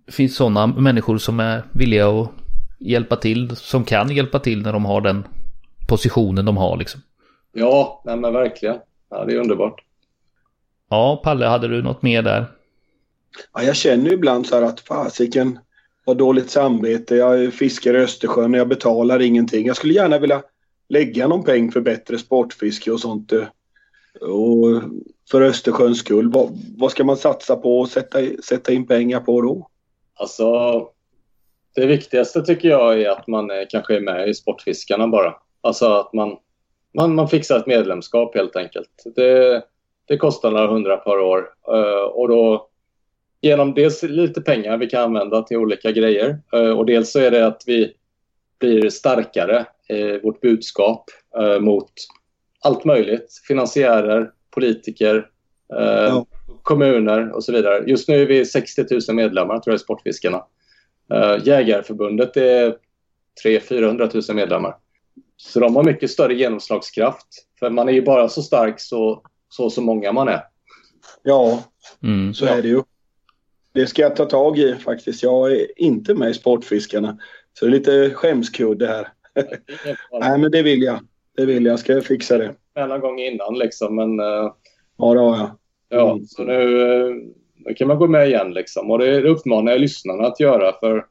[0.08, 2.30] finns sådana människor som är villiga att
[2.78, 5.24] hjälpa till, som kan hjälpa till när de har den
[5.88, 7.00] positionen de har liksom.
[7.52, 8.76] Ja, nej men verkligen.
[9.10, 9.84] Ja, det är underbart.
[10.90, 12.46] Ja, Palle, hade du något mer där?
[13.54, 15.58] Ja, jag känner ibland så här att fasiken
[16.06, 17.16] har dåligt samvete.
[17.16, 19.66] Jag fiskar i Östersjön och jag betalar ingenting.
[19.66, 20.42] Jag skulle gärna vilja
[20.88, 23.32] lägga någon peng för bättre sportfiske och sånt.
[23.32, 23.44] Eh,
[24.20, 24.82] och
[25.30, 26.30] för Östersjöns skull.
[26.32, 29.68] Vad, vad ska man satsa på och sätta, sätta in pengar på då?
[30.14, 30.88] Alltså,
[31.74, 35.34] det viktigaste tycker jag är att man är, kanske är med i Sportfiskarna bara.
[35.60, 36.36] Alltså att man,
[36.94, 39.02] man, man fixar ett medlemskap helt enkelt.
[39.16, 39.62] Det,
[40.08, 42.68] det kostar några hundra per år uh, och då
[43.40, 47.30] genom dels lite pengar vi kan använda till olika grejer uh, och dels så är
[47.30, 47.92] det att vi
[48.58, 51.04] blir starkare i vårt budskap
[51.38, 51.90] uh, mot
[52.60, 53.40] allt möjligt.
[53.48, 55.28] Finansiärer, politiker,
[55.68, 56.26] ja
[56.64, 57.84] kommuner och så vidare.
[57.86, 60.44] Just nu är vi 60 000 medlemmar tror jag i Sportfiskarna.
[61.44, 62.76] Jägarförbundet är
[63.42, 64.76] 300 000-400 000 medlemmar.
[65.36, 67.26] Så de har mycket större genomslagskraft.
[67.58, 70.40] För man är ju bara så stark så så så många man är.
[71.22, 71.62] Ja,
[72.02, 72.34] mm.
[72.34, 72.82] så är det ju.
[73.72, 75.22] Det ska jag ta tag i faktiskt.
[75.22, 77.18] Jag är inte med i Sportfiskarna.
[77.52, 79.08] Så det är lite skämskudde här.
[80.20, 80.98] Nej, men det vill jag.
[81.36, 81.78] Det vill jag.
[81.78, 82.54] Ska jag fixa det.
[82.74, 84.20] En gång innan liksom, men...
[84.20, 84.52] Uh...
[84.96, 85.50] Ja, det har jag.
[85.88, 86.24] Ja, mm.
[86.24, 88.90] så nu, nu kan man gå med igen liksom.
[88.90, 91.06] Och det uppmanar jag lyssnarna att göra för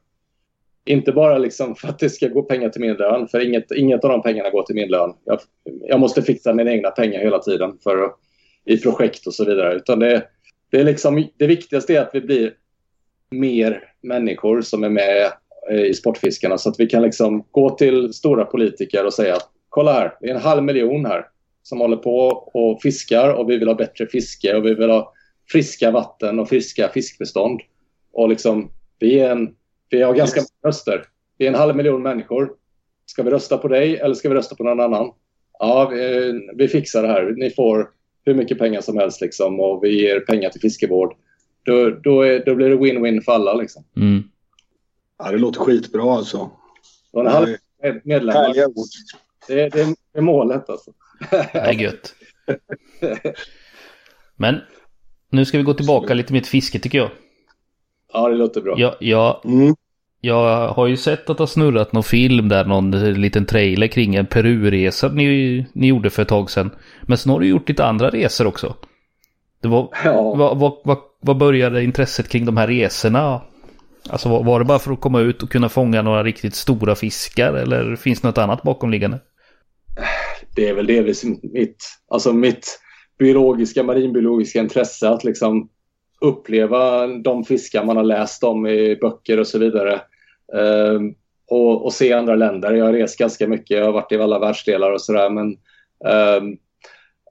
[0.84, 4.04] inte bara liksom för att det ska gå pengar till min lön, för inget, inget
[4.04, 5.14] av de pengarna går till min lön.
[5.24, 8.12] Jag, jag måste fixa mina egna pengar hela tiden för
[8.64, 9.74] i projekt och så vidare.
[9.74, 10.22] Utan det,
[10.70, 12.54] det, är liksom, det viktigaste är att vi blir
[13.30, 15.32] mer människor som är med
[15.70, 19.50] eh, i Sportfiskarna så att vi kan liksom gå till stora politiker och säga att
[19.68, 21.26] kolla här, det är en halv miljon här
[21.64, 22.18] som håller på
[22.54, 25.12] och fiskar och vi vill ha bättre fiske och vi vill ha
[25.50, 27.60] friska vatten och friska fiskbestånd.
[28.12, 29.54] Och liksom, vi, är en,
[29.90, 31.04] vi har ganska många röster.
[31.38, 32.52] Vi är en halv miljon människor.
[33.06, 35.12] Ska vi rösta på dig eller ska vi rösta på någon annan?
[35.58, 37.34] Ja, vi, vi fixar det här.
[37.36, 37.90] Ni får
[38.24, 41.14] hur mycket pengar som helst liksom, och vi ger pengar till fiskevård.
[41.64, 43.54] Då, då, är, då blir det win-win för alla.
[43.54, 43.84] Liksom.
[43.96, 44.22] Mm.
[45.18, 46.50] Ja, det låter skitbra alltså.
[47.12, 47.56] Och en halv
[48.02, 48.54] medlemmar.
[49.48, 50.92] Det, det, är målet alltså.
[51.30, 52.14] Det är gött.
[54.36, 54.60] Men
[55.30, 57.10] nu ska vi gå tillbaka lite med fiske tycker jag.
[58.12, 58.74] Ja, det låter bra.
[58.78, 59.74] Jag, jag, mm.
[60.20, 64.14] Jag har ju sett att det har snurrat någon film där, någon liten trailer kring
[64.14, 66.70] en Peru-resa ni, ni gjorde för ett tag sedan.
[67.02, 68.74] Men sen har du gjort lite andra resor också.
[69.60, 70.34] Det var, ja.
[70.34, 73.42] vad, vad, vad, vad började intresset kring de här resorna?
[74.10, 76.94] Alltså var, var det bara för att komma ut och kunna fånga några riktigt stora
[76.94, 79.20] fiskar eller finns det något annat bakomliggande?
[80.56, 81.76] Det är väl delvis mitt,
[82.08, 82.80] alltså mitt
[83.18, 85.68] biologiska, marinbiologiska intresse att liksom
[86.20, 90.00] uppleva de fiskar man har läst om i böcker och så vidare.
[90.54, 91.14] Ehm,
[91.50, 92.72] och, och, se andra länder.
[92.72, 95.30] Jag har rest ganska mycket, jag har varit i alla världsdelar och sådär.
[95.30, 95.56] Men
[96.12, 96.56] ehm,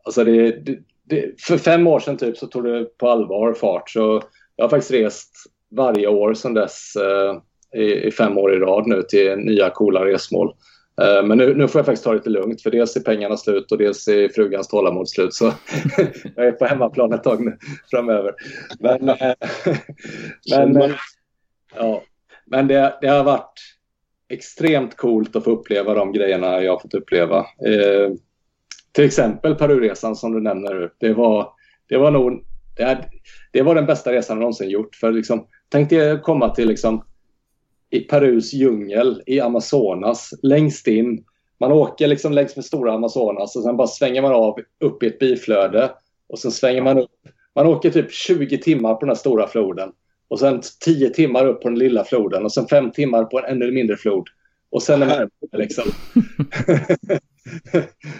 [0.04, 3.90] alltså det, det, det, för fem år sedan typ så tog det på allvar fart.
[3.90, 4.24] Så
[4.56, 5.36] jag har faktiskt rest
[5.72, 7.36] varje år sedan dess eh,
[7.82, 10.54] i, i, fem år i rad nu till nya coola resmål.
[11.02, 13.38] Uh, men nu, nu, får jag faktiskt ta det lite lugnt för dels är pengarna
[13.38, 15.34] slut och dels är frugans tålamod slut.
[15.34, 15.46] Så
[16.36, 17.58] jag är på hemmaplan ett tag nu
[17.92, 18.34] framöver.
[18.80, 19.16] Men, uh,
[20.74, 20.94] men
[21.76, 22.04] ja,
[22.46, 23.60] men det, det, har varit
[24.30, 27.38] extremt coolt att få uppleva de grejerna jag har fått uppleva.
[27.40, 28.12] Eh,
[28.92, 30.92] till exempel Peruresan som du nämner.
[30.98, 31.54] Det var,
[31.90, 32.46] det var nog
[32.78, 33.10] det,
[33.52, 34.96] det var den bästa resan jag någonsin gjort.
[34.96, 37.04] För liksom, tänk dig komma till liksom,
[37.94, 41.24] i Perus djungel, i Amazonas, längst in.
[41.60, 45.08] Man åker liksom längs med stora Amazonas och sen bara svänger man av upp i
[45.08, 45.92] ett biflöde.
[46.28, 47.10] Och sen svänger man upp.
[47.56, 49.92] Man åker typ 20 timmar på den här stora floden.
[50.28, 53.46] Och sen 10 timmar upp på den lilla floden och sen 5 timmar på en
[53.46, 54.28] ännu mindre flod.
[54.70, 55.84] Och sen är man liksom.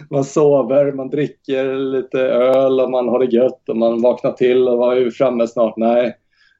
[0.10, 4.68] man sover, man dricker lite öl och man har det gött och man vaknar till
[4.68, 5.78] och var är vi framme snart?
[5.78, 6.18] Nej,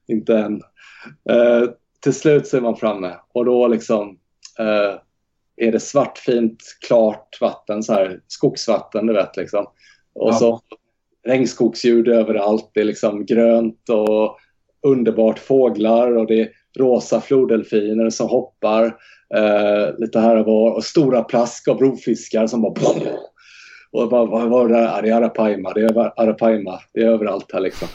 [0.08, 0.62] inte än.
[1.30, 1.70] Uh,
[2.04, 4.18] till slut så är man framme och då liksom
[4.58, 4.98] eh,
[5.56, 9.36] är det svart, fint, klart vatten, så här, skogsvatten, du vet.
[9.36, 9.66] Liksom.
[10.14, 10.32] Och ja.
[10.32, 10.60] så
[11.26, 12.70] regnskogsljud överallt.
[12.74, 14.38] Det är liksom grönt och
[14.86, 16.48] underbart fåglar och det är
[16.78, 18.84] rosa floddelfiner som hoppar
[19.34, 20.72] eh, lite här och var.
[20.72, 22.74] Och stora plask av rovfiskar som bara...
[23.92, 25.02] Och bara, vad var det där?
[25.02, 25.72] Det är Arapaima.
[25.72, 26.80] Det är Arapaima.
[26.92, 27.88] Det är överallt här liksom.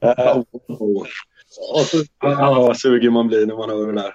[0.00, 1.06] eh, och
[1.86, 4.14] så, ja, vad sugen man blir när man hör det där.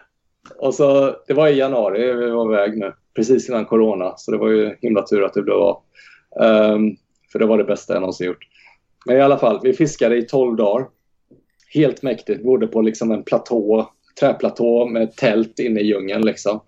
[0.58, 4.14] Och så, det var i januari vi var iväg nu, precis innan corona.
[4.18, 5.82] Så det var ju himla tur att det blev av.
[6.40, 6.96] Um,
[7.32, 8.48] för det var det bästa jag någonsin gjort.
[9.06, 10.88] Men i alla fall, vi fiskade i 12 dagar.
[11.74, 12.44] Helt mäktigt.
[12.44, 13.90] Bodde på liksom en platå,
[14.20, 16.26] träplatå med tält inne i djungeln.
[16.26, 16.60] Liksom.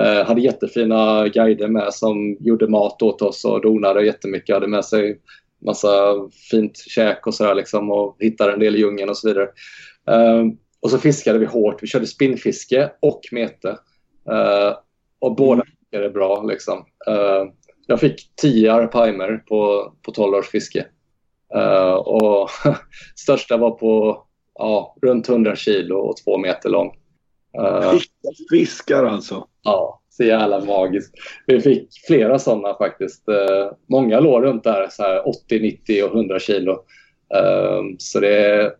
[0.00, 4.54] Uh, hade jättefina guider med som gjorde mat åt oss och donade jättemycket.
[4.54, 5.20] Hade med sig
[5.66, 6.14] massa
[6.50, 9.48] fint käk och sådär liksom och hittade en del i djungeln och så vidare.
[10.10, 11.82] Uh, och så fiskade vi hårt.
[11.82, 13.68] Vi körde spinnfiske och mete.
[14.30, 14.76] Uh,
[15.18, 15.66] och båda mm.
[15.66, 16.42] fiskade bra.
[16.42, 16.78] Liksom.
[17.08, 17.52] Uh,
[17.86, 20.86] jag fick 10 arpaimer på, på 12 års fiske.
[21.96, 22.50] Och
[23.16, 24.22] största var på
[24.54, 26.96] ja, runt 100 kilo och två meter lång.
[28.50, 29.46] Fiskar alltså?
[29.62, 31.14] Ja, så jävla magiskt.
[31.46, 33.24] Vi fick flera sådana faktiskt.
[33.88, 36.84] Många låg runt där så här 80, 90 och 100 kilo.
[37.98, 38.72] Så det är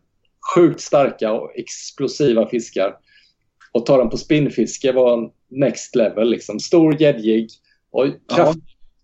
[0.54, 2.96] sjukt starka och explosiva fiskar.
[3.72, 6.30] Och ta dem på spinnfiske var next level.
[6.30, 6.60] Liksom.
[6.60, 7.50] Stor gäddjigg
[7.90, 8.58] och kraft,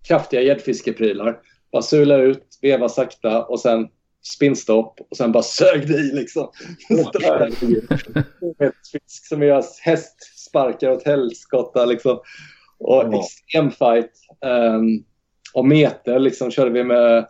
[0.09, 1.39] kraftiga gäddfiskeprylar.
[1.73, 3.89] Bara sula ut, veva sakta och sen
[4.23, 6.49] spinnstopp och sen bara sög det i liksom.
[8.93, 12.19] fisk som gör hästsparkar åt helskotta liksom.
[12.79, 13.21] Och ja.
[13.21, 14.13] extrem fight.
[14.47, 15.05] Um,
[15.55, 17.27] och meter liksom körde vi med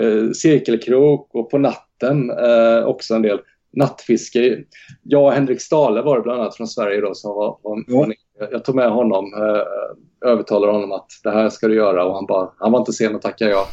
[0.00, 3.38] uh, cirkelkrok och på natten uh, också en del
[3.76, 4.64] nattfiske.
[5.02, 8.12] Jag och Henrik Stale var det bland annat från Sverige då som var, var, ja.
[8.50, 12.26] Jag tog med honom, eh, övertalade honom att det här ska du göra och han,
[12.26, 13.66] bara, han var inte sen att tacka ja.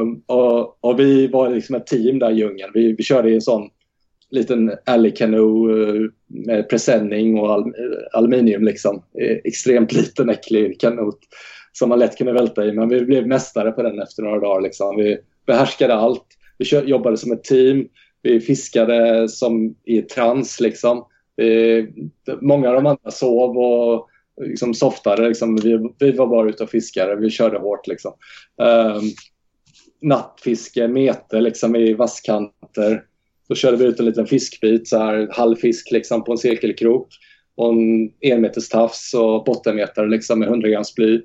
[0.00, 2.70] um, och, och, vi var liksom ett team där i djungeln.
[2.74, 3.68] Vi, vi körde i en sån
[4.30, 7.72] liten alley canoe uh, med presenning och al
[8.12, 9.02] aluminium liksom.
[9.44, 11.18] Extremt liten äcklig kanot
[11.72, 12.72] som man lätt kunde välta i.
[12.72, 14.60] Men vi blev mästare på den efter några dagar.
[14.60, 14.96] Liksom.
[14.96, 16.26] Vi behärskade allt.
[16.58, 17.88] Vi jobbade som ett team.
[18.24, 21.04] Vi fiskade som i trans liksom.
[21.36, 21.88] Vi,
[22.40, 24.08] många av de andra sov och
[24.40, 25.28] liksom softade.
[25.28, 25.56] Liksom.
[25.56, 27.16] Vi, vi var bara ute och fiskade.
[27.16, 28.12] Vi körde hårt liksom.
[28.56, 29.02] Um,
[30.02, 33.02] nattfiske, mete liksom i vasskanter.
[33.48, 37.08] Då körde vi ut en liten fiskbit, så här, halvfisk liksom, på en cirkelkrok.
[37.56, 41.22] Och en enmeters tafs och bottenmetare liksom, med 100 grams bly.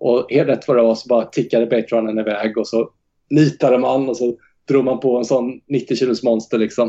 [0.00, 2.90] Och helt rätt vad det var så bara tickade baitrunnen iväg och så
[3.30, 4.38] nitade man och så
[4.68, 6.88] drog man på en sån 90 kilos monster liksom.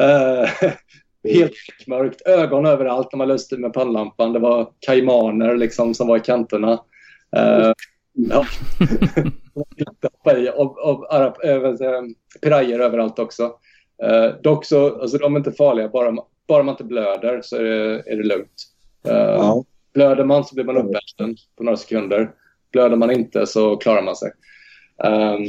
[0.00, 0.70] Uh,
[1.34, 4.32] helt mörkt, ögon överallt när man löste med pannlampan.
[4.32, 6.72] Det var kaimaner liksom som var i kanterna.
[7.36, 7.72] Uh,
[8.12, 8.46] ja.
[10.54, 12.02] och, och arab, äh,
[12.42, 13.44] pirajer överallt också.
[14.04, 16.16] Uh, dock så, alltså de är inte farliga, bara,
[16.48, 18.64] bara man inte blöder så är det, är det lugnt.
[19.08, 19.62] Uh.
[19.94, 22.30] Blöder man så blir man uppäten på några sekunder.
[22.72, 24.32] Blöder man inte så klarar man sig.
[25.04, 25.44] Um,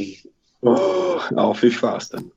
[0.65, 2.29] Oh, ja, fy fasen.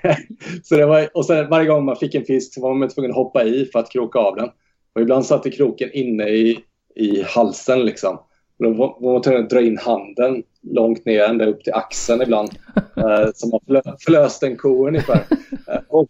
[0.62, 3.10] så det var, och sen varje gång man fick en fisk så var man tvungen
[3.10, 4.48] att hoppa i för att kroka av den.
[4.94, 6.58] Och ibland satt kroken inne i,
[6.94, 8.16] i halsen liksom.
[8.58, 12.22] Och då var man tvungen att dra in handen långt ner, ända upp till axeln
[12.22, 12.50] ibland.
[12.76, 15.24] eh, som har förlö, förlöst en ko ungefär.
[15.68, 16.08] Eh, och,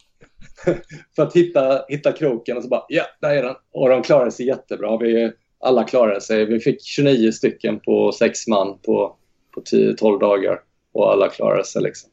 [1.16, 3.54] för att hitta, hitta kroken och så bara, ja, där är den.
[3.72, 4.96] Och de klarade sig jättebra.
[4.96, 6.44] Vi, alla klarade sig.
[6.44, 9.16] Vi fick 29 stycken på sex man på,
[9.54, 10.60] på 10-12 dagar
[10.92, 11.82] och alla klarar sig.
[11.82, 12.10] Liksom.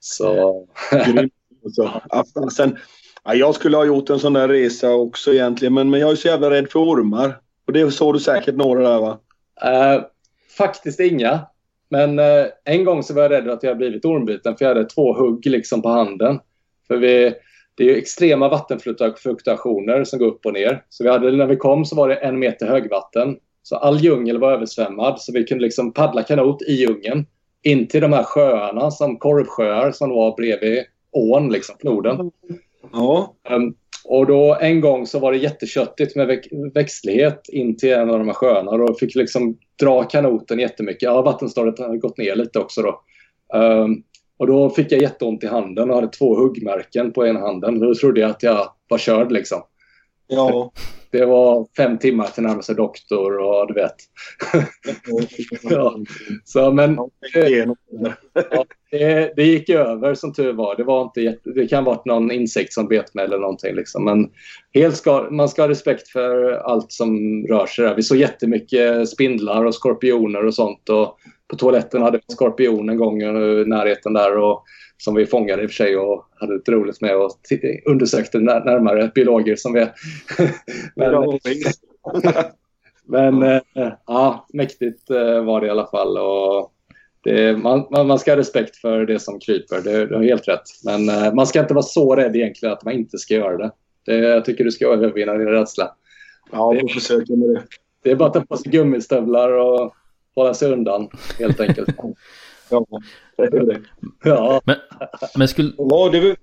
[0.00, 0.66] Så...
[2.08, 2.78] alltså, sen,
[3.24, 6.16] ja, jag skulle ha gjort en sån där resa också egentligen men, men jag är
[6.16, 7.40] så jävla rädd för ormar.
[7.66, 9.18] Och det såg du säkert några där va?
[9.64, 10.04] Uh,
[10.58, 11.40] faktiskt inga.
[11.88, 14.88] Men uh, en gång så var jag rädd att jag blivit ormbiten för jag hade
[14.88, 16.40] två hugg liksom på handen.
[16.86, 17.34] För vi,
[17.74, 20.84] det är extrema vattenfluktuationer som går upp och ner.
[20.88, 23.36] Så vi hade, när vi kom så var det en meter högvatten.
[23.62, 27.26] Så all djungel var översvämmad så vi kunde liksom paddla kanot i djungeln.
[27.62, 32.30] In till de här sjöarna som korvsjöar som var bredvid ån, liksom floden.
[32.92, 33.34] Ja.
[33.50, 33.74] Um,
[34.04, 38.18] och då en gång så var det jätteköttigt med väx växtlighet in till en av
[38.18, 38.76] de här sjöarna.
[38.76, 41.02] Då fick liksom dra kanoten jättemycket.
[41.02, 43.00] Ja, vattenståndet hade gått ner lite också då.
[43.58, 44.02] Um,
[44.36, 47.78] och då fick jag jätteont i handen och hade två huggmärken på ena handen.
[47.80, 49.62] Då trodde jag att jag var körd liksom.
[50.28, 50.72] Ja.
[51.10, 53.94] Det var fem timmar till närmaste doktor och du vet.
[55.62, 55.98] ja.
[56.44, 56.98] Så, men
[57.34, 60.76] ja, det, det gick över som tur var.
[60.76, 63.74] Det, var inte det kan ha varit någon insekt som bet mig eller någonting.
[63.74, 64.04] Liksom.
[64.04, 64.30] Men
[64.74, 67.94] helt ska, man ska ha respekt för allt som rör sig där.
[67.94, 70.88] Vi såg jättemycket spindlar och skorpioner och sånt.
[70.88, 71.18] Och
[71.48, 74.38] på toaletten hade vi en skorpion en gång i närheten där.
[74.38, 74.64] Och,
[74.98, 77.30] som vi fångade i och för sig och hade lite roligt med och
[77.86, 79.92] undersökte när, närmare biologer som vi är.
[80.96, 81.38] men,
[83.40, 86.18] men eh, ja, mäktigt eh, var det i alla fall.
[86.18, 86.72] Och
[87.24, 90.48] det, man, man, man ska ha respekt för det som kryper, det, det är helt
[90.48, 90.62] rätt.
[90.84, 93.70] Men eh, man ska inte vara så rädd egentligen att man inte ska göra det.
[94.06, 95.94] det jag tycker du ska övervinna din rädsla.
[96.52, 97.62] Ja, vi försöker med det.
[98.02, 99.94] Det är bara att ta på sig gummistövlar och
[100.38, 101.08] hålla sig undan
[101.38, 101.88] helt enkelt.
[102.70, 102.86] Ja,
[103.36, 103.80] det
[104.24, 104.60] ja,
[105.36, 105.72] Men skulle...
[105.78, 106.36] Ja, det, var,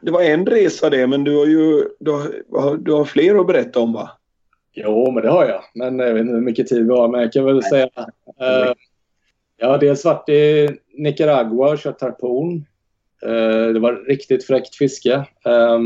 [0.00, 3.46] det var en resa det, men du har ju du har, du har fler att
[3.46, 4.10] berätta om va?
[4.72, 5.62] Jo, men det har jag.
[5.74, 7.08] Men jag vet inte hur mycket tid vi har.
[7.08, 7.88] Men jag kan väl säga...
[8.40, 8.72] Eh,
[9.56, 12.66] jag har dels varit i Nicaragua och kört harpun.
[13.22, 15.14] Eh, det var riktigt fräckt fiske.
[15.44, 15.80] Eh,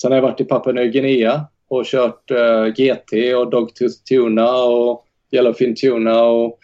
[0.00, 4.54] sen har jag varit i Papua Nya Guinea och kört eh, GT och Dogtooth Tuna
[4.54, 6.58] och Yellowfin Tuna och,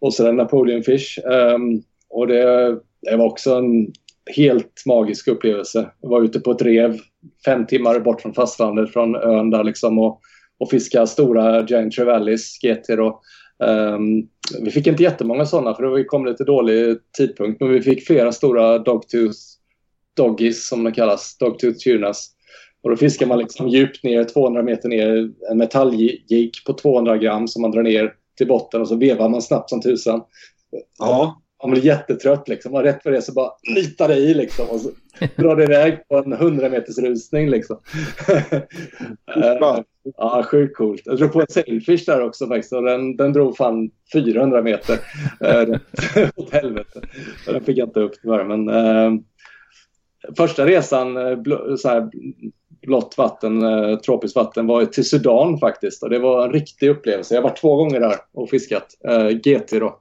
[0.00, 1.18] och sedan Napoleon Fish.
[1.18, 3.92] Ehm, och det, det var också en
[4.36, 5.90] helt magisk upplevelse.
[6.00, 6.98] Jag var ute på ett rev
[7.44, 10.20] fem timmar bort från fastlandet från ön där liksom och,
[10.58, 13.20] och fiska stora Giant Trevallis GT då.
[13.64, 14.28] Um,
[14.60, 18.32] vi fick inte jättemånga sådana för det kom lite dålig tidpunkt men vi fick flera
[18.32, 19.38] stora Dogtooth
[20.16, 22.30] Doggies som de kallas, Dogtooth Tunas.
[22.82, 27.48] Och då fiskar man liksom djupt ner, 200 meter ner, en metalljigg på 200 gram
[27.48, 30.22] som man drar ner till botten och så vevar man snabbt som tusan.
[30.98, 31.40] Ja.
[31.62, 32.74] Man blir jättetrött liksom.
[32.74, 34.66] Och rätt för det så bara nitar det i liksom.
[34.68, 34.90] Och så
[35.36, 37.80] drar det iväg på en 100 meters rusning liksom.
[39.36, 39.78] Eh,
[40.16, 41.02] ja, sjukt coolt.
[41.04, 42.72] Jag drog på en sailfish där också faktiskt.
[42.72, 44.98] Och den, den drog fan 400 meter.
[45.44, 45.76] Uh,
[46.36, 47.00] åt helvete.
[47.46, 48.44] Den fick jag inte upp tyvärr.
[48.44, 49.20] Men uh,
[50.36, 52.10] första resan, bl- så här,
[52.82, 56.02] blått vatten, eh, tropiskt vatten, var till Sudan faktiskt.
[56.02, 57.34] Och det var en riktig upplevelse.
[57.34, 58.86] Jag har varit två gånger där och fiskat.
[59.08, 59.98] Eh, GT då,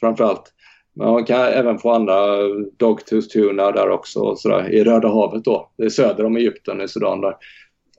[0.00, 0.52] framför allt.
[0.94, 2.36] Men man kan även få andra
[2.76, 5.70] Dogtooth Tuna där också och så där, i Röda havet då.
[5.76, 7.36] Det är söder om Egypten i Sudan där.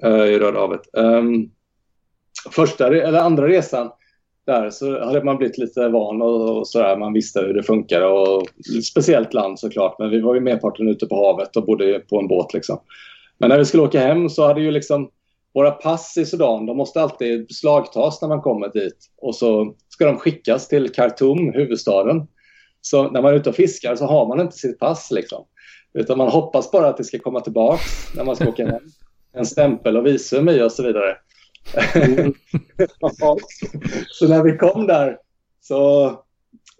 [0.03, 0.81] eh, I Röda havet.
[0.93, 1.49] Um,
[2.51, 3.91] första eller andra resan
[4.45, 6.97] där så hade man blivit lite van och, och sådär.
[6.97, 8.47] Man visste hur det funkar och
[8.83, 9.95] speciellt land såklart.
[9.99, 12.79] Men vi var ju merparten ute på havet och bodde på en båt liksom.
[13.43, 15.09] Men när vi skulle åka hem så hade ju liksom
[15.53, 18.97] våra pass i Sudan, de måste alltid beslagtas när man kommer dit.
[19.17, 22.27] Och så ska de skickas till Khartoum, huvudstaden.
[22.81, 25.45] Så när man är ute och fiskar så har man inte sitt pass liksom.
[25.93, 28.81] Utan man hoppas bara att det ska komma tillbaks när man ska åka hem.
[29.35, 31.17] En stämpel och visum i och så vidare.
[31.95, 32.33] Mm.
[34.09, 35.17] så när vi kom där
[35.61, 36.11] så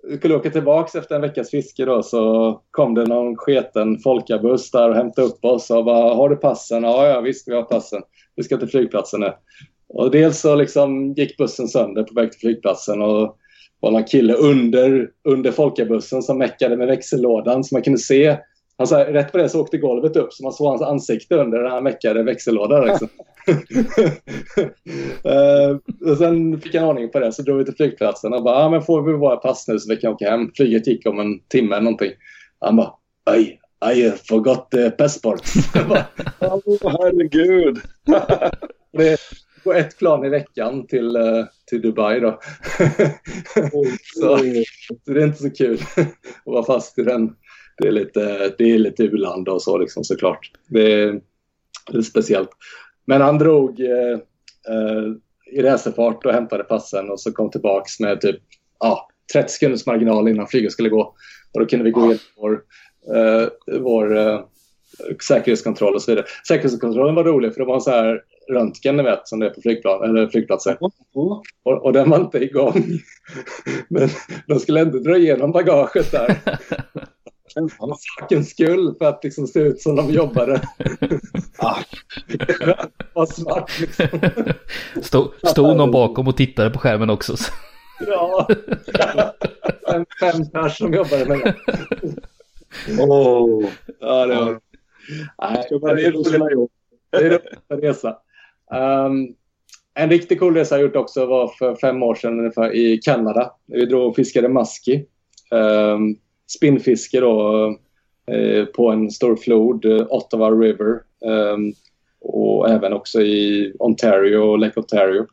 [0.08, 4.72] vi skulle åka tillbaks efter en veckas fiske då så kom det någon sketen folkabuss
[4.72, 6.84] där och hämtade upp oss och bara har du passen?
[6.84, 8.02] Ja, ja visst vi har passen.
[8.36, 9.34] Vi ska till flygplatsen nu.
[9.90, 13.38] Och dels så liksom gick bussen sönder på väg till flygplatsen och
[13.80, 18.38] var någon kille under, under folkabussen som meckade med växellådan så man kunde se.
[18.78, 21.60] Han sa, rätt på det så åkte golvet upp så man såg hans ansikte under
[21.60, 22.88] den här meckade växellådan.
[22.88, 23.10] Liksom.
[25.26, 25.78] uh,
[26.12, 28.70] och sen fick jag ordning på det så drog vi till flygplatsen och bara, ah,
[28.70, 30.52] men får vi våra pass nu så vi kan åka hem.
[30.56, 32.12] Flyget gick om en timme eller någonting.
[32.60, 32.94] Han bara,
[33.24, 33.60] aj,
[33.96, 35.42] I forgot the passport.
[36.40, 37.82] Åh, oh, herregud.
[38.98, 39.18] det,
[39.64, 42.40] på ett plan i veckan till, uh, till Dubai då.
[44.16, 44.38] så,
[45.06, 46.08] så, det är inte så kul att
[46.46, 47.36] vara fast i den.
[47.78, 50.52] Det är lite, det är lite u-land och så liksom såklart.
[50.68, 51.22] Det är,
[51.92, 52.50] det är speciellt.
[53.06, 54.18] Men han drog uh,
[54.70, 55.16] uh,
[55.52, 58.42] i racerfart och hämtade passen och så kom tillbaks med typ
[58.80, 61.02] ja, 30 sekunders marginal innan flyget skulle gå.
[61.54, 62.62] Och då kunde vi gå igenom vår,
[63.80, 64.44] vår
[65.28, 66.26] säkerhetskontroll och så vidare.
[66.48, 69.62] Säkerhetskontrollen var rolig för det var så här röntgen ni vet som det är på
[69.62, 70.78] flygplan, eller flygplatser.
[71.14, 72.84] Och, och den var inte igång.
[73.88, 74.10] Men
[74.48, 76.38] de skulle ändå dra igenom bagaget där.
[77.54, 80.52] För sakens skull för att liksom se ut som de jobbade.
[83.14, 84.08] var smart liksom.
[85.02, 87.36] Stod, stod någon bakom och tittade på skärmen också?
[88.08, 88.48] Ja.
[89.88, 91.56] fem, fem personer som jobbade med det.
[93.00, 93.66] Åh,
[94.00, 94.60] Ja, det var...
[95.42, 96.52] Nej, det är roligt.
[96.52, 96.72] jobb.
[97.12, 97.34] Det är
[97.68, 98.18] att resa.
[98.72, 99.36] Um,
[99.94, 103.52] en riktigt cool resa jag gjort också var för fem år sedan ungefär i Kanada.
[103.68, 105.06] Vi drog och fiskade maski.
[105.52, 106.18] Um,
[106.58, 107.68] spinnfiske då
[108.32, 111.02] eh, på en stor flod, eh, Ottawa River.
[111.26, 111.74] Um,
[112.22, 115.26] och även också i Ontario och Lake Ontario.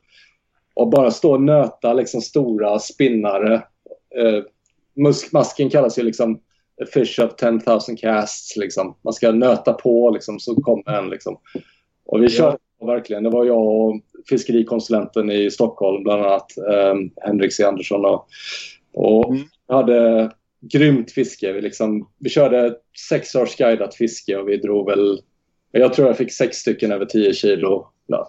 [0.75, 3.55] Och bara stå och nöta liksom stora spinnare.
[4.17, 4.43] Eh,
[5.33, 6.41] masken kallas ju liksom
[6.83, 8.57] a fish of 10,000 casts.
[8.57, 8.97] Liksom.
[9.03, 11.11] Man ska nöta på liksom, så kommer en.
[11.11, 11.37] Liksom.
[12.07, 13.23] Och vi körde verkligen.
[13.23, 16.59] Det var jag och fiskerikonsulenten i Stockholm bland annat.
[16.59, 18.05] Eh, Henrik C Andersson.
[18.05, 18.29] Och,
[18.95, 19.43] och Mm.
[19.69, 20.31] hade
[20.61, 21.53] grymt fiske.
[21.53, 22.75] Vi, liksom, vi körde
[23.09, 25.21] sex års guidat fiske och vi drog väl...
[25.73, 27.87] Jag tror jag fick sex stycken över 10 kilo.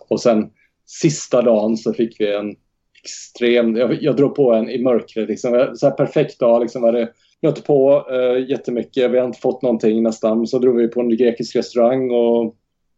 [0.10, 0.50] Och sen
[0.86, 2.56] sista dagen så fick vi en
[3.04, 3.76] extrem...
[3.76, 5.30] Jag, jag drog på en i mörkret.
[5.30, 6.62] Liksom, så här perfekt dag.
[6.62, 7.10] Liksom, hade
[7.42, 9.12] nött på eh, jättemycket.
[9.12, 10.48] Vi har inte fått någonting nästan.
[10.48, 12.56] Så drog vi på en grekisk restaurang och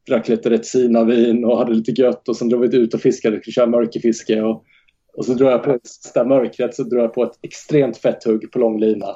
[0.08, 2.30] drack lite Retsina-vin och hade lite gött.
[2.30, 3.36] Och sen drog vi ut och fiskade.
[3.36, 4.42] Vi skulle köra mörkerfiske.
[4.42, 4.64] Och,
[5.18, 8.52] och så drar jag på sista mörkret så drar jag på ett extremt fett hugg
[8.52, 9.08] på lång lina.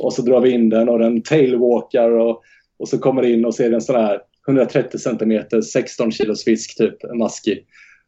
[0.00, 2.42] Och så drar vi in den och den tailwalkar och,
[2.78, 6.78] och så kommer det in och ser en sån här 130 centimeter, 16 kilos fisk
[6.78, 7.66] typ, en maskig.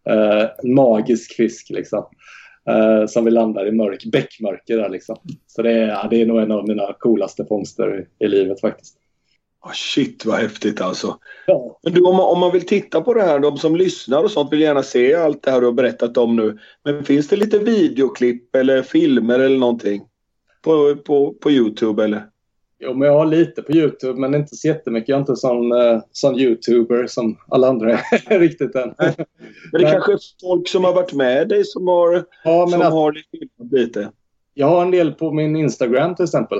[0.08, 2.04] Eh, magisk fisk liksom.
[2.70, 5.16] Eh, som vi landar i mörk, bäckmörker där liksom.
[5.46, 8.60] Så det är, ja, det är nog en av mina coolaste fångster i, i livet
[8.60, 8.96] faktiskt.
[9.66, 11.18] Ah, shit vad häftigt alltså.
[11.46, 11.78] Ja.
[11.82, 14.30] Men du, om man, om man vill titta på det här, de som lyssnar och
[14.30, 16.58] sånt vill gärna se allt det här du har berättat om nu.
[16.84, 20.02] Men finns det lite videoklipp eller filmer eller någonting?
[20.62, 22.26] På, på, på Youtube eller?
[22.78, 25.08] Jo, men jag har lite på Youtube, men inte så jättemycket.
[25.08, 27.92] Jag är inte sån, eh, sån YouTuber som alla andra
[28.26, 28.94] är riktigt än.
[28.98, 29.26] Men det
[29.72, 33.12] Men- kanske är folk som har varit med dig som har, Ja, som att, har
[33.30, 34.10] filmat lite.
[34.54, 36.58] jag har en del på min Instagram till exempel.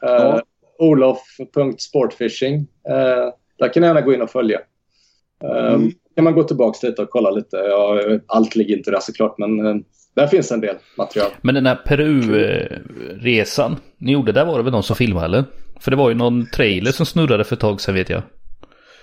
[0.00, 0.42] Ja.
[0.78, 2.54] Olof.sportfishing.
[2.58, 4.58] Uh, där kan ni gärna gå in och följa.
[5.44, 5.90] Uh, Mm.
[6.14, 7.56] kan man gå tillbaka lite och kolla lite.
[7.56, 9.74] Ja, allt ligger inte där såklart, men eh,
[10.14, 11.30] där finns en del material.
[11.42, 15.44] Men den här Peru-resan ni gjorde, där var det väl någon som filmade eller?
[15.80, 18.22] För det var ju någon trailer som snurrade för ett tag sedan vet jag.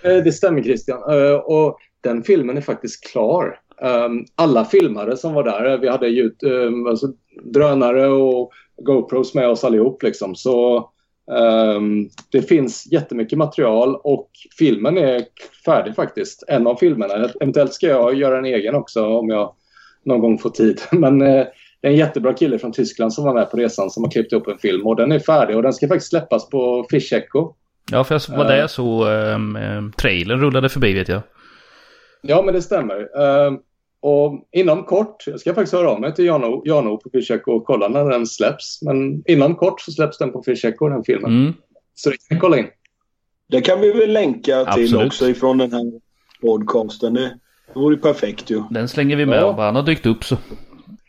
[0.04, 1.00] Eh, Det stämmer Christian.
[1.12, 3.60] Eh, Och den filmen är faktiskt klar.
[3.82, 7.08] Um, Alla filmare som var där, vi hade ju um, alltså,
[7.54, 8.52] drönare och
[8.82, 10.04] GoPros med oss allihop.
[10.04, 10.36] Liksom.
[10.36, 10.90] Så
[11.32, 15.24] um, det finns jättemycket material och filmen är
[15.66, 16.44] färdig faktiskt.
[16.48, 17.30] En av filmerna.
[17.42, 19.56] Eventuellt ska jag göra en egen också om jag
[20.06, 20.82] någon gång får tid.
[20.92, 21.46] Men eh,
[21.82, 24.34] det är en jättebra kille från Tyskland som var med på resan som har klippt
[24.34, 27.54] upp en film och den är färdig och den ska faktiskt släppas på Fish Echo.
[27.92, 31.22] Ja, för jag var där jag såg um, trailern rullade förbi vet jag.
[32.22, 33.20] Ja, men det stämmer.
[33.22, 33.60] Ehm,
[34.04, 37.66] och inom kort, jag ska faktiskt höra av mig till Jano, Jano på Fisheko och
[37.66, 38.82] kolla när den släpps.
[38.82, 41.32] Men inom kort så släpps den på Fisheko, den filmen.
[41.32, 41.54] Mm.
[41.96, 42.68] Så det kan ni kolla in.
[43.50, 45.08] Det kan vi väl länka till Absolut.
[45.08, 45.92] också ifrån den här
[46.42, 47.14] podcasten.
[47.14, 47.32] Det
[47.76, 48.64] vore ju perfekt ju.
[48.70, 49.46] Den slänger vi med Ja.
[49.46, 50.38] om han har dykt upp så.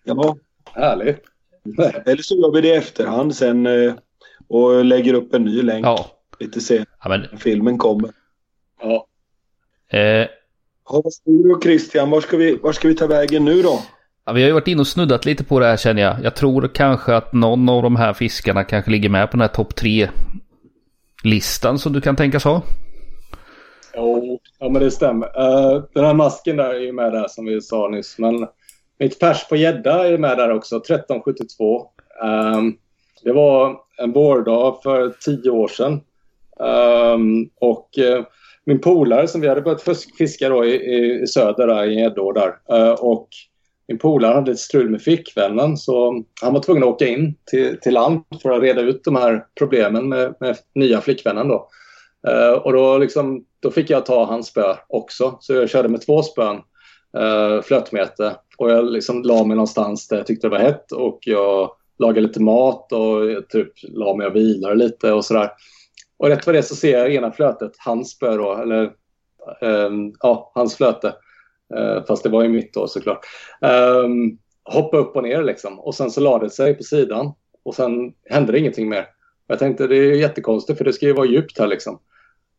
[0.05, 0.37] Ja,
[0.73, 1.19] Härligt.
[2.07, 3.95] eller så gör vi det i efterhand sen eh,
[4.49, 6.07] och lägger upp en ny länk Ja.
[6.41, 8.11] lite senare ja men, när filmen kommer.
[8.83, 9.07] Ja.
[9.99, 10.27] eh,
[10.89, 12.11] Ja, vad säger du Christian?
[12.11, 13.81] Var ska, vi, var ska vi ta vägen nu då?
[14.27, 16.17] ja, vi har ju varit inne och snuddat lite på det här känner jag.
[16.23, 19.49] Jag tror kanske att någon av de här fiskarna kanske ligger med på den här
[19.49, 20.09] topp tre
[21.25, 22.63] listan som du kan tänkas ha.
[23.97, 25.27] Jo, ja, men det stämmer.
[25.27, 28.19] Eh, den här masken där är ju med där som vi sa nyss.
[28.19, 28.47] Men
[28.99, 31.87] mitt pers på gädda är med där också, 1372.
[32.25, 32.77] Ehm,
[33.23, 36.01] det var en vårdag för tio år sedan.
[36.61, 38.25] Ehm, och eh,
[38.67, 39.83] min polare som vi hade börjat
[40.19, 42.57] fiska då i, i, i söder där, i Gäddå där.
[42.71, 43.29] Eh, och
[43.89, 47.81] min polare hade ett strul med flickvännen så han var tvungen att åka in till,
[47.81, 51.69] till land för att reda ut de här problemen med, med nya flickvännen då.
[52.29, 55.37] Eh, och då, liksom, då fick jag ta hans spö också.
[55.41, 56.57] Så jag körde med två spön,
[57.19, 58.37] uh, flötmete.
[58.59, 62.27] Och jag liksom la mig någonstans där jag tyckte det var hett och jag lagade
[62.27, 65.51] lite mat och jag typ la mig och vilade lite och sådär.
[66.17, 68.93] Och rätt vad det är så ser jag ena flötet, hans spö då, eller
[69.61, 71.15] um, ja, hans flöte.
[71.77, 73.27] Uh, fast det var ju mitt då såklart.
[73.61, 75.81] Um, hoppa upp och ner liksom.
[75.81, 77.33] Och sen så lade det sig på sidan.
[77.63, 79.07] Och sen hände det ingenting mer.
[79.47, 82.01] Jag tänkte det är ju jättekonstigt för det ska ju vara djupt här liksom.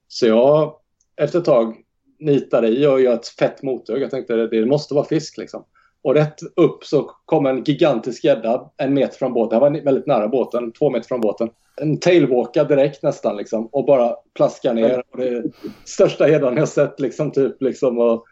[0.08, 0.76] Så jag
[1.16, 1.76] efter ett tag
[2.20, 4.02] nitade i och gör ett fett mothugg.
[4.02, 5.66] Jag tänkte det, det måste vara fisk liksom.
[6.06, 9.56] Och rätt upp så kom en gigantisk gädda en meter från båten.
[9.56, 11.50] Jag var väldigt nära båten, två meter från båten.
[11.82, 15.04] En tailwalka direkt nästan liksom och bara plaska ner.
[15.12, 15.44] Och det
[15.86, 18.00] största gäddan jag sett liksom typ liksom.
[18.00, 18.26] Och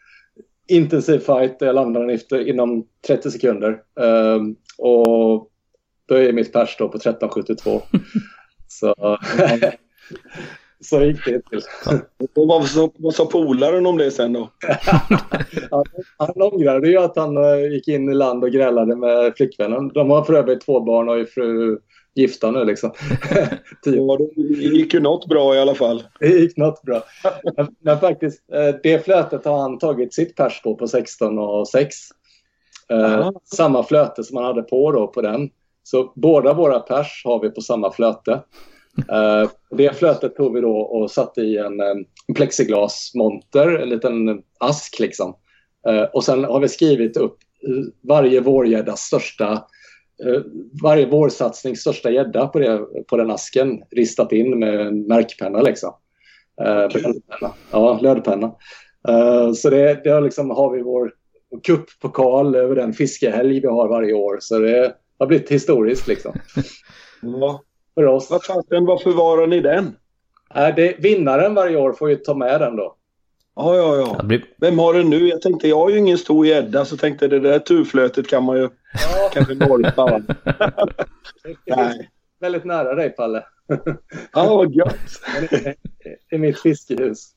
[0.68, 1.56] intensiv fight.
[1.60, 3.82] Jag landade den efter inom 30 sekunder.
[4.00, 5.50] Ehm, och
[6.06, 7.82] då är mitt pers då på 1372.
[8.68, 9.18] så,
[10.84, 11.61] så gick det till.
[12.35, 14.49] Och vad, sa, vad sa polaren om det sen då?
[15.72, 15.84] han,
[16.18, 19.88] han ångrade ju att han eh, gick in i land och grälade med flickvännen.
[19.88, 21.80] De har för övrigt två barn och är fru
[22.15, 22.91] gifta nu liksom.
[23.84, 26.03] ja, det gick ju något bra i alla fall.
[26.19, 27.03] Det gick något bra.
[27.57, 31.68] Men, men faktiskt, eh, det flötet har han tagit sitt pers på, på 16 och
[31.68, 31.95] 6.
[32.89, 35.49] Eh, samma flöte som han hade på då på den.
[35.84, 38.41] Så båda våra pers har vi på samma flöte.
[38.98, 42.06] Eh, det flötet tog vi då och satte i en, en
[42.36, 45.36] plexiglasmonter, en liten ask liksom.
[45.88, 47.38] Eh, och sen har vi skrivit upp
[48.02, 49.64] varje vårgäddas största
[50.26, 50.41] Eh,
[50.84, 55.61] varje vårsatsning största gädda på, på den asken ristat in med en märkpenna.
[55.61, 55.94] Liksom.
[56.61, 57.14] Eh, okay.
[57.72, 58.56] Ja, lödpenna.
[59.10, 61.14] Uh, så det, det har, liksom, har vi vår
[61.64, 64.38] kuppokal över den fiskehelg vi har varje år.
[64.40, 66.34] Så det har blivit historiskt liksom.
[67.22, 67.64] ja.
[67.95, 68.32] För oss.
[68.32, 69.86] Vad fasen, varför förvarar ni den?
[70.56, 72.95] Uh, det, vinnaren varje år får ju ta med den då.
[73.56, 74.40] Ja, ja, ja.
[74.57, 75.28] Vem har den nu?
[75.28, 78.57] Jag tänkte, jag har ju ingen stor gädda så tänkte det där turflötet kan man
[78.57, 79.30] ju ja.
[79.34, 80.22] kanske norpa.
[81.65, 82.10] Nej.
[82.40, 83.45] Väldigt nära dig, Palle.
[84.34, 84.95] ja, vad gött.
[86.32, 87.32] I mitt fiskehus.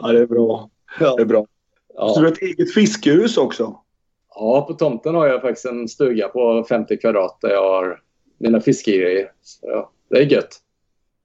[0.00, 0.70] ja, det är bra.
[0.98, 1.46] Det är bra.
[1.94, 2.08] Ja.
[2.08, 3.76] Så du har ett eget fiskehus också?
[4.34, 8.00] Ja, på tomten har jag faktiskt en stuga på 50 kvadrat där jag har
[8.38, 9.30] mina fiskegrejer.
[9.42, 10.58] Så ja, det är gött.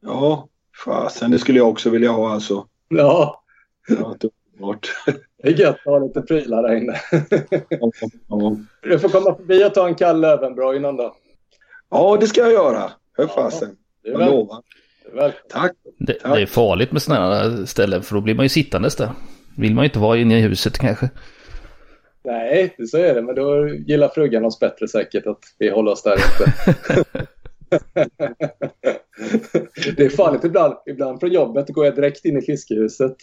[0.01, 0.47] Ja,
[0.85, 2.67] fasen det skulle jag också vilja ha alltså.
[2.87, 3.43] Ja.
[3.87, 6.95] ja det är gött att ha lite prylar där inne.
[7.69, 7.91] ja,
[8.27, 8.57] ja.
[8.83, 11.15] Du får komma förbi och ta en kall Löwenbräu innan då.
[11.89, 12.91] Ja, det ska jag göra.
[13.17, 13.69] Hör fasen.
[14.01, 14.63] Ja, jag lovar.
[15.49, 15.71] Tack.
[15.97, 16.35] Det, Tack.
[16.35, 19.11] det är farligt med sådana här ställen för då blir man ju sittandes där.
[19.57, 21.09] Vill man ju inte vara inne i huset kanske.
[22.23, 23.21] Nej, så är det.
[23.21, 26.53] Men då gillar frugan oss bättre säkert att vi håller oss där ute.
[29.97, 30.73] det är farligt ibland.
[30.85, 33.15] Ibland från jobbet går jag direkt in i fiskehuset.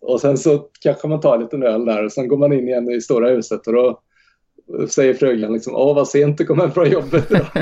[0.00, 2.68] Och sen så kanske man tar en liten öl där och sen går man in
[2.68, 4.00] igen i stora huset och då
[4.88, 7.46] säger frugan liksom Åh vad sent du kom hem från jobbet idag.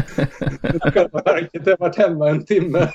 [0.62, 2.88] Jag har varit hemma en timme.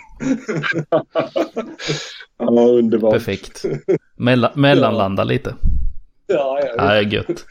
[2.38, 3.14] ja, underbart.
[3.14, 3.66] Perfekt.
[4.16, 5.28] Mella mellanlanda ja.
[5.28, 5.56] lite.
[6.28, 6.74] Ja, ja.
[6.78, 7.45] Ja, gött.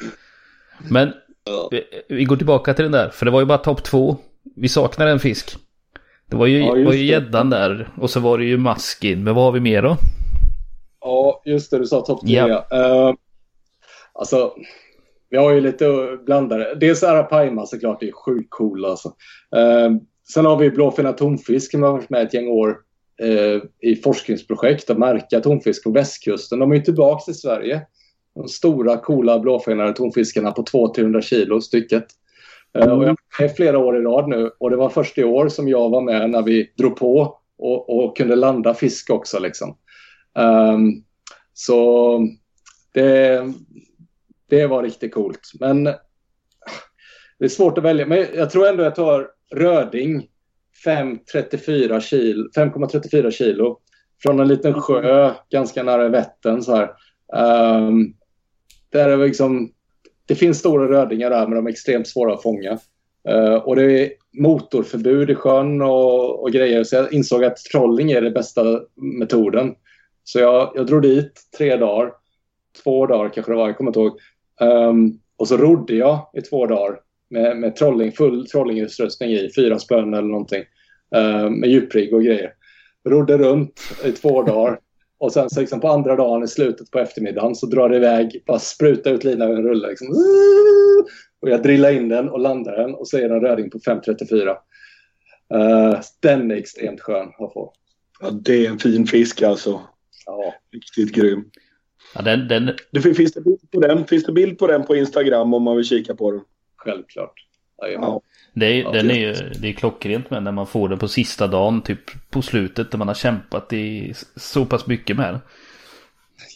[0.90, 1.12] Men
[1.70, 4.16] vi, vi går tillbaka till den där, för det var ju bara topp två.
[4.56, 5.56] Vi saknar en fisk.
[6.30, 9.24] Det var ju, ja, var ju gäddan där och så var det ju maskin.
[9.24, 9.96] Men vad har vi mer då?
[11.00, 11.78] Ja, just det.
[11.78, 12.32] Du sa topp tre.
[12.32, 12.66] Ja.
[12.72, 13.14] Uh,
[14.12, 14.52] alltså,
[15.30, 16.74] vi har ju lite blandade.
[16.74, 19.08] Dels Arapaima såklart, det är sjukt cool alltså.
[19.56, 19.96] Uh,
[20.32, 22.76] sen har vi blåfina tonfisk som har varit med ett gäng år
[23.24, 26.58] uh, i forskningsprojekt att märka tonfisk på västkusten.
[26.58, 27.82] De är ju tillbaka i Sverige.
[28.38, 32.06] De stora coola blåfenade tonfiskarna på 200-300 kilo stycket.
[32.74, 32.98] Mm.
[32.98, 35.68] Och jag med flera år i rad nu och det var först i år som
[35.68, 39.38] jag var med när vi drog på och, och kunde landa fisk också.
[39.38, 39.76] Liksom.
[40.38, 41.04] Um,
[41.52, 42.18] så
[42.94, 43.42] det,
[44.48, 45.50] det var riktigt coolt.
[45.60, 48.06] Men det är svårt att välja.
[48.06, 50.28] Men jag tror ändå jag tar röding
[50.84, 53.80] 5,34 kilo, kilo
[54.22, 56.62] från en liten sjö ganska nära Vättern.
[56.62, 56.90] Så här.
[57.32, 58.14] Um,
[58.90, 59.72] där är liksom
[60.28, 62.78] det finns stora rödingar där men de är extremt svåra att fånga.
[63.28, 68.10] Uh, och det är motorförbud i sjön och, och, grejer så jag insåg att trolling
[68.10, 69.74] är den bästa metoden.
[70.24, 72.12] Så jag, jag drog dit tre dagar,
[72.82, 74.18] två dagar kanske det var, jag kommer inte ihåg.
[74.60, 77.00] Um, och så rodde jag i två dagar
[77.30, 80.64] med, med trolling, full trollingutrustning i, fyra spön eller någonting.
[81.16, 82.52] Uh, med djuprigg och grejer.
[83.08, 84.80] Rodde runt i två dagar
[85.18, 88.42] och sen så liksom på andra dagen i slutet på eftermiddagen så drar det iväg,
[88.46, 89.88] bara sprutar ut linan ur en rulle.
[89.88, 90.08] Liksom.
[91.40, 93.78] Och jag drillar in den och landar den och så är det en röding på
[93.78, 94.56] 5.34.
[95.54, 97.72] Uh, eh, den är extremt skön att få.
[98.20, 99.80] Ja, det är en fin fisk alltså.
[100.26, 100.54] Ja.
[100.72, 101.50] Riktigt grym.
[102.14, 102.70] Ja, den, den...
[102.90, 104.06] Det, finns, det bild på den?
[104.06, 106.40] finns det bild på den på Instagram om man vill kika på den?
[106.76, 107.34] Självklart.
[107.76, 108.20] Ja.
[108.52, 111.08] Det är, ja, den är ju det är klockrent med när man får den på
[111.08, 115.40] sista dagen, typ på slutet när man har kämpat i så pass mycket med den.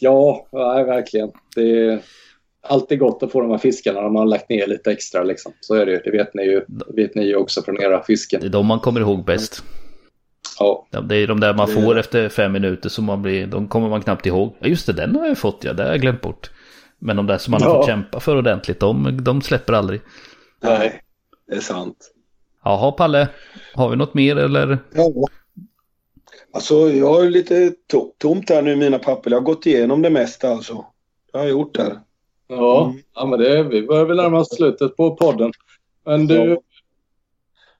[0.01, 1.31] Ja, ja verkligen.
[1.55, 1.99] Det är
[2.67, 5.23] alltid gott att få de här fiskarna när man har lagt ner lite extra.
[5.23, 5.53] Liksom.
[5.61, 6.65] Så är det Det vet ni ju,
[6.95, 8.41] vet ni ju också från era fisken.
[8.41, 9.63] Det är de man kommer ihåg bäst.
[10.59, 10.87] Ja.
[11.09, 14.01] Det är de där man får efter fem minuter som man blir, de kommer man
[14.01, 14.55] knappt ihåg.
[14.59, 16.51] Ja just det, den har jag fått ja, det har jag glömt bort.
[16.99, 17.67] Men de där som man ja.
[17.67, 20.01] har fått kämpa för ordentligt, de, de släpper aldrig.
[20.63, 21.01] Nej,
[21.55, 22.11] är sant.
[22.63, 23.29] Jaha, Palle.
[23.73, 24.79] Har vi något mer eller?
[24.93, 25.11] Ja.
[26.53, 29.31] Alltså, jag har lite to tomt här nu i mina papper.
[29.31, 30.85] Jag har gått igenom det mesta alltså.
[31.31, 31.99] Det har jag gjort där.
[32.47, 33.01] Ja, mm.
[33.15, 35.51] ja men det, vi börjar väl närma oss slutet på podden.
[36.05, 36.57] Men du,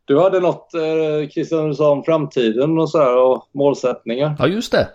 [0.05, 4.35] Du hade något eh, Christian du sa om framtiden och så här och målsättningar.
[4.39, 4.89] Ja, just det.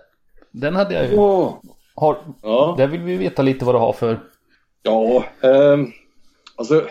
[0.51, 1.19] Den hade jag ju.
[1.19, 1.55] Åh,
[1.95, 4.21] Har, Ja, där vill vi veta lite vad du har för...
[4.83, 5.87] ja ehm,
[6.57, 6.85] alltså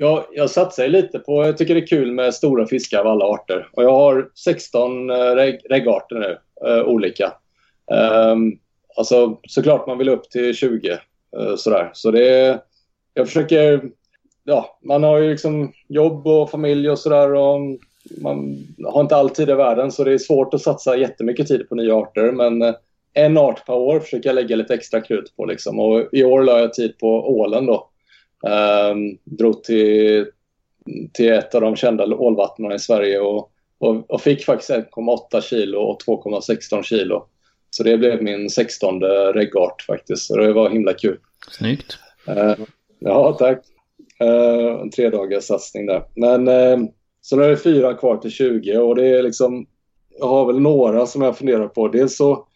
[0.00, 3.24] jag, jag satsar lite på, jag tycker det är kul med stora fiskar av alla
[3.24, 3.68] arter.
[3.72, 6.38] Och jag har 16 eh, reg, reggarter nu,
[6.68, 7.32] eh, olika.
[8.32, 8.58] Um,
[8.96, 11.90] alltså såklart man vill upp till 20 eh, sådär.
[11.92, 12.60] Så det
[13.14, 13.82] jag försöker,
[14.44, 17.60] ja man har ju liksom jobb och familj och sådär och
[18.22, 21.68] man har inte all tid i världen så det är svårt att satsa jättemycket tid
[21.68, 22.74] på nya arter men eh,
[23.14, 25.80] en art per år försöker jag lägga lite extra krut på liksom.
[25.80, 27.87] Och i år la jag tid på ålen då.
[28.42, 30.26] Um, drog till,
[31.12, 35.78] till ett av de kända ålvattnen i Sverige och, och, och fick faktiskt 1,8 kilo
[35.78, 37.26] och 2,16 kilo.
[37.70, 39.02] Så det blev min 16
[39.34, 40.26] reggart faktiskt.
[40.26, 41.18] Så det var himla kul.
[41.50, 41.98] Snyggt.
[42.26, 42.54] Eh,
[42.98, 43.58] ja, tack.
[44.22, 46.02] Uh, en tredagars satsning där.
[46.14, 46.88] Men uh,
[47.20, 49.66] så nu är det fyra kvar till 20 och det är liksom...
[50.18, 51.88] Jag har väl några som jag funderar på.
[51.88, 52.48] Dels så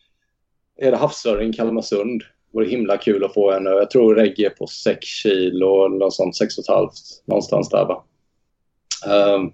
[0.77, 2.23] är det havsöring Kalmarsund.
[2.53, 3.65] Vore himla kul att få en.
[3.65, 6.89] Jag tror regg är på 6 kilo eller något sånt, 6,5
[7.27, 8.05] någonstans där va.
[9.07, 9.53] Um,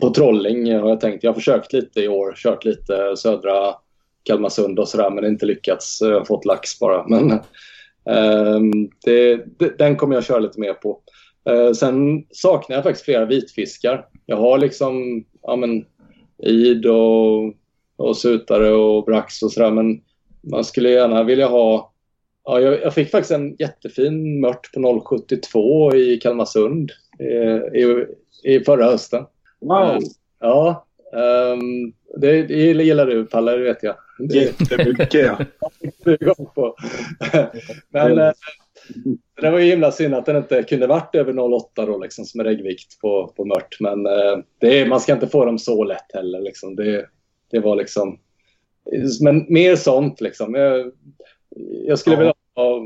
[0.00, 1.24] på trolling har jag tänkt.
[1.24, 3.74] Jag har försökt lite i år, kört lite södra
[4.22, 5.98] Kalmarsund och sådär men inte lyckats.
[6.00, 7.06] Jag har fått lax bara.
[7.08, 7.30] Men
[8.04, 10.98] um, det, det, den kommer jag köra lite mer på.
[11.50, 14.06] Uh, sen saknar jag faktiskt flera vitfiskar.
[14.26, 15.84] Jag har liksom ja, men,
[16.42, 17.54] id och,
[17.96, 20.00] och sutare och brax och sådär men
[20.40, 21.91] man skulle gärna vilja ha
[22.44, 27.24] Ja, jag, jag, fick faktiskt en jättefin mört på 0,72 i Kalmarsund i,
[27.78, 28.06] i,
[28.42, 29.24] i förra hösten.
[29.60, 29.98] wow.
[30.40, 33.96] Ja, um, det, det gillar du Palle, det vet jag.
[34.18, 35.38] Det Jättemycket ja.
[36.54, 36.76] på.
[37.88, 38.32] Men eh,
[39.40, 42.40] det var ju himla synd att den inte kunde varit över 0,8 då liksom som
[42.40, 43.76] är reggvikt på, på mört.
[43.80, 46.76] Men eh, det är, man ska inte få dem så lätt heller liksom.
[46.76, 47.06] Det,
[47.50, 48.18] det var liksom...
[49.20, 50.54] Men mer sånt liksom.
[50.54, 50.92] Jag,
[51.86, 52.18] jag skulle Ja.
[52.20, 52.80] vilja ha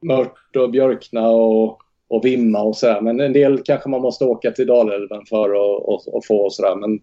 [0.00, 1.78] mört och björkna och,
[2.08, 3.00] och vimma och sådär.
[3.00, 6.52] Men en del kanske man måste åka till Dalälven för att och, och få och
[6.52, 6.76] sådär.
[6.76, 7.00] Men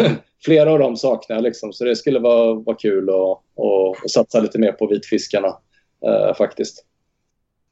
[0.44, 1.72] flera av dem saknar jag liksom.
[1.72, 5.56] Så det skulle vara, vara kul att och, och satsa lite mer på vitfiskarna
[6.06, 6.84] eh, faktiskt.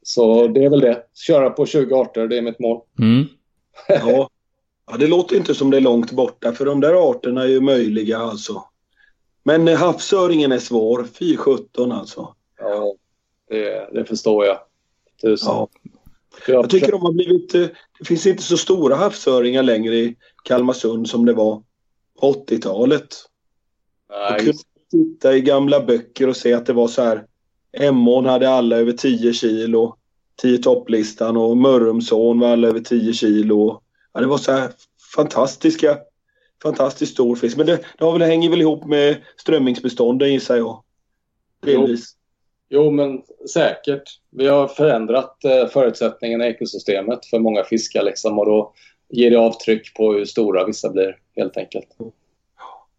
[0.03, 1.03] Så det är väl det.
[1.27, 2.81] Köra på 20 arter, det är mitt mål.
[2.99, 3.25] Mm.
[3.87, 4.29] Ja.
[4.91, 7.61] ja, det låter inte som det är långt borta för de där arterna är ju
[7.61, 8.63] möjliga alltså.
[9.43, 12.35] Men havsöringen är svår, fy 17 alltså.
[12.63, 12.95] Ja,
[13.49, 14.59] det, det förstår jag.
[15.21, 15.53] Tusen.
[15.53, 15.67] Ja.
[16.47, 17.67] Jag tycker de har blivit, eh,
[17.99, 21.63] det finns inte så stora havsöringar längre i Kalmarsund som det var
[22.19, 23.07] på 80-talet.
[24.09, 24.53] Jag kunde
[24.91, 27.25] titta i gamla böcker och se att det var så här.
[27.71, 29.97] Emån hade alla över 10 kilo.
[30.41, 33.81] 10 topplistan och Mörrumsån var alla över 10 kilo.
[34.13, 34.71] Ja, det var så här
[35.15, 35.97] fantastiska,
[36.63, 37.57] fantastiskt stor fisk.
[37.57, 40.83] Men det, det har väl, hänger väl ihop med strömmingsbestånden gissar jag.
[41.65, 42.15] Delvis.
[42.75, 43.21] Jo, men
[43.53, 44.03] säkert.
[44.29, 48.73] Vi har förändrat eh, förutsättningarna i ekosystemet för många fiskar liksom, och då
[49.09, 51.87] ger det avtryck på hur stora vissa blir helt enkelt.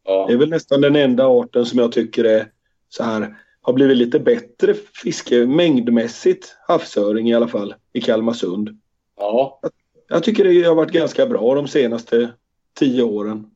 [0.04, 2.46] Ja, Det är väl nästan den enda arten som jag tycker är
[2.88, 8.80] så här har blivit lite bättre fiske mängdmässigt havsöring i alla fall i Kalmarsund.
[9.16, 9.60] ja,
[10.08, 12.32] Jag tycker det har varit ganska bra de senaste
[12.78, 13.50] tio åren.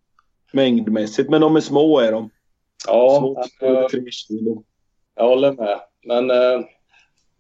[0.53, 2.31] Mängdmässigt, men de är små är de.
[2.87, 4.65] ja Små, eh, två, tre kilo.
[5.17, 5.81] jag håller med.
[6.09, 6.61] Men eh,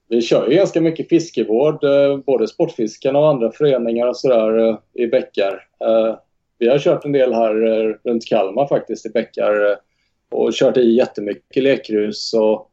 [0.08, 4.78] vi kör ju ganska mycket fiskevård, eh, både Sportfiskarna och andra föreningar och sådär eh,
[4.94, 5.66] i bäckar.
[5.84, 6.16] Eh,
[6.58, 9.76] vi har kört en del här eh, runt Kalmar faktiskt i bäckar eh,
[10.30, 12.70] och kört i jättemycket lekrus och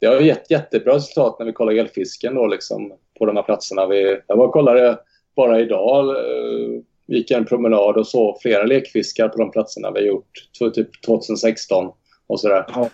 [0.00, 3.86] det har gett jättebra resultat när vi kollar elfisken då liksom på de här platserna.
[3.86, 4.98] Vi, jag var och kollade
[5.36, 10.06] bara idag, eh, gick en promenad och såg flera lekfiskar på de platserna vi har
[10.06, 11.92] gjort, typ 2016
[12.26, 12.64] och sådär.
[12.74, 12.90] Ja.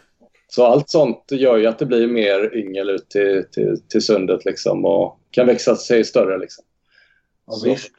[0.51, 4.45] Så allt sånt gör ju att det blir mer yngel ut till, till, till sundet
[4.45, 6.65] liksom och kan växa sig större liksom.
[7.47, 7.91] Ja, Så, visst.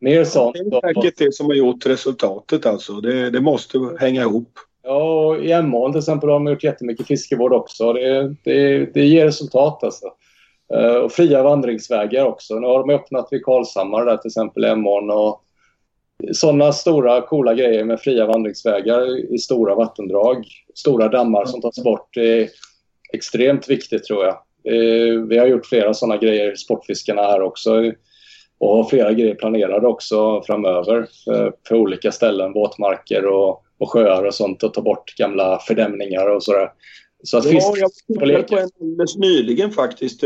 [0.00, 0.56] Mer sånt.
[0.70, 2.92] Det är säkert det som har gjort resultatet alltså.
[3.00, 4.52] Det, det måste hänga ihop.
[4.82, 7.92] Ja, och i Emån till exempel har de gjort jättemycket fiskevård också.
[7.92, 10.06] Det, det, det ger resultat alltså.
[10.74, 12.54] Eh, och fria vandringsvägar också.
[12.54, 15.44] Nu har de öppnat vid Karlshammar där till exempel Emån och
[16.32, 20.44] sådana stora coola grejer med fria vandringsvägar i stora vattendrag.
[20.74, 22.48] Stora dammar som tas bort är
[23.12, 24.34] extremt viktigt tror jag.
[24.64, 27.92] Eh, Vi har gjort flera sådana grejer, Sportfiskarna här också
[28.58, 34.24] och har flera grejer planerade också framöver för, för olika ställen, våtmarker och, och sjöar
[34.24, 36.68] och sånt och ta bort gamla fördämningar och sådär.
[37.22, 37.66] Så att fisk...
[37.66, 40.22] Ja, jag tittade på en alldeles nyligen faktiskt.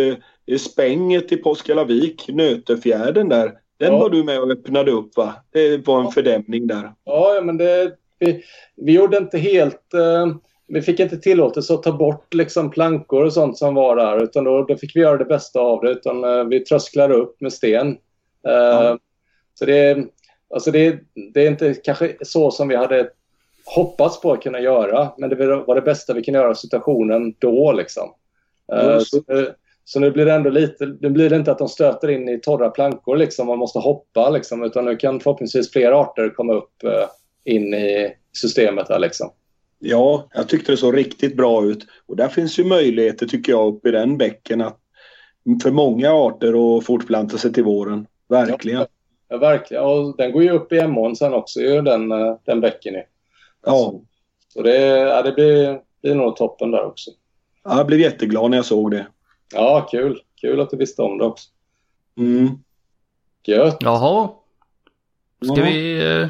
[0.46, 3.52] Är Spänget i Påskallavik, Nötefjärden där.
[3.84, 3.98] Den Ja.
[3.98, 5.34] var du med och öppnade upp va?
[5.52, 6.92] Det var en fördämning där.
[7.04, 8.44] Ja, ja, men det, vi,
[8.76, 9.94] vi gjorde inte helt...
[9.94, 10.26] Eh,
[10.66, 14.22] vi fick inte tillåtelse att ta bort liksom plankor och sånt som var där.
[14.22, 15.90] Utan då, då fick vi göra det bästa av det.
[15.90, 17.88] Utan, eh, vi trösklade upp med sten.
[18.46, 18.98] Eh, Ja.
[19.58, 20.06] Så det,
[20.54, 20.98] alltså det,
[21.34, 23.08] det är inte kanske så som vi hade
[23.64, 25.08] hoppats på att kunna göra.
[25.18, 25.36] Men det
[25.66, 27.72] var det bästa vi kunde göra i situationen då.
[27.72, 28.10] Liksom.
[28.66, 29.22] Ja, så,
[29.84, 30.86] så- nu- blir det ändå lite...
[31.00, 33.16] Nu blir det inte att de stöter in i torra plankor.
[33.16, 34.30] Liksom, man måste hoppa.
[34.30, 37.08] Liksom, utan nu kan förhoppningsvis fler arter komma upp eh,
[37.54, 38.88] in i systemet.
[38.88, 39.30] Här, liksom.
[39.78, 41.86] Ja, jag tyckte det såg riktigt bra ut.
[42.06, 44.78] Och där finns ju möjligheter tycker jag uppe i den bäcken att
[45.62, 48.06] för många arter att fortplanta sig till våren.
[48.28, 48.86] Verkligen.
[49.28, 49.84] Ja, verkligen.
[49.84, 52.94] Och den går ju upp i Emån sen också, ju, den, eh, den bäcken.
[52.94, 53.02] Ju.
[53.66, 54.00] Ja,
[54.48, 57.10] Så det, ja, det blir, blir nog toppen där också.
[57.64, 59.06] jag blev jätteglad när jag såg det.
[59.52, 60.20] Ja, kul.
[60.40, 61.48] Kul att du visste om det också.
[62.18, 62.48] Mm.
[63.46, 63.76] Gött.
[63.80, 64.28] Jaha.
[65.44, 65.64] Ska Ja.
[65.64, 66.28] vi eh,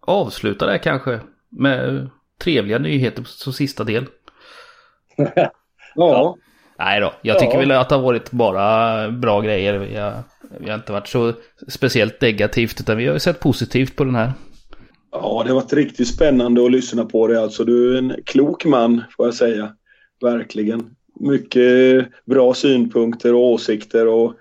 [0.00, 1.20] avsluta där kanske?
[1.48, 2.10] Med
[2.40, 4.06] trevliga nyheter som sista del.
[5.94, 6.36] Ja,
[6.78, 7.58] Nej då, jag tycker Ja.
[7.58, 9.78] väl att det har varit bara bra grejer.
[9.78, 10.22] Vi har,
[10.60, 11.32] vi har inte varit så
[11.68, 14.32] speciellt negativt utan vi har sett positivt på den här.
[15.12, 17.40] ja, det har varit riktigt spännande att lyssna på det.
[17.42, 19.72] Alltså, du är en klok man får jag säga.
[20.20, 20.90] Verkligen.
[21.20, 24.34] Mycket bra synpunkter och åsikter och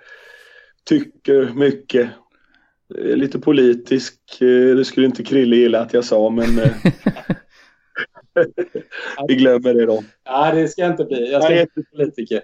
[0.83, 2.09] tycker mycket.
[2.97, 4.41] Eh, Lite politisk.
[4.41, 6.71] eh, Det skulle inte Krille gilla att jag sa men eh,
[9.27, 10.03] vi glömmer det då.
[10.29, 11.31] Nej, det ska jag inte bli.
[11.31, 11.61] Jag ska Nej.
[11.61, 12.41] inte bli politiker.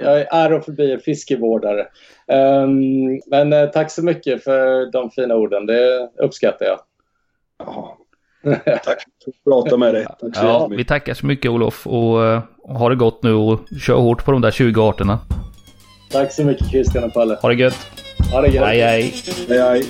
[0.00, 1.86] Jag är och förbi en fiskevårdare.
[2.26, 5.66] Ehm, men tack så mycket för de fina orden.
[5.66, 6.80] Det uppskattar jag.
[7.58, 7.98] Ja.
[8.42, 8.84] Tack
[9.24, 10.06] för att prata med dig.
[10.20, 13.60] Tack så Ja, vi tackar så mycket Olof och eh, ha det gott nu och
[13.80, 15.18] kör hårt på de där 20 arterna.
[16.12, 17.38] Tack så mycket Christian och Palle.
[17.42, 17.86] Ha det gött.
[18.32, 18.66] Ha det gött.
[18.66, 19.14] Hej hej.
[19.48, 19.84] Hej, hej.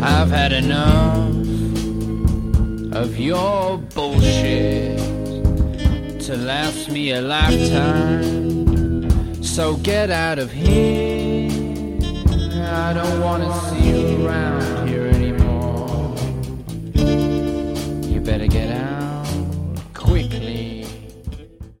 [0.00, 1.28] I've had enough
[2.96, 5.07] of your bullshit
[6.28, 9.02] to last me a lifetime.
[9.42, 11.48] So get out of here.
[12.68, 16.14] I don't want to see you around here anymore.
[18.12, 18.97] You better get out.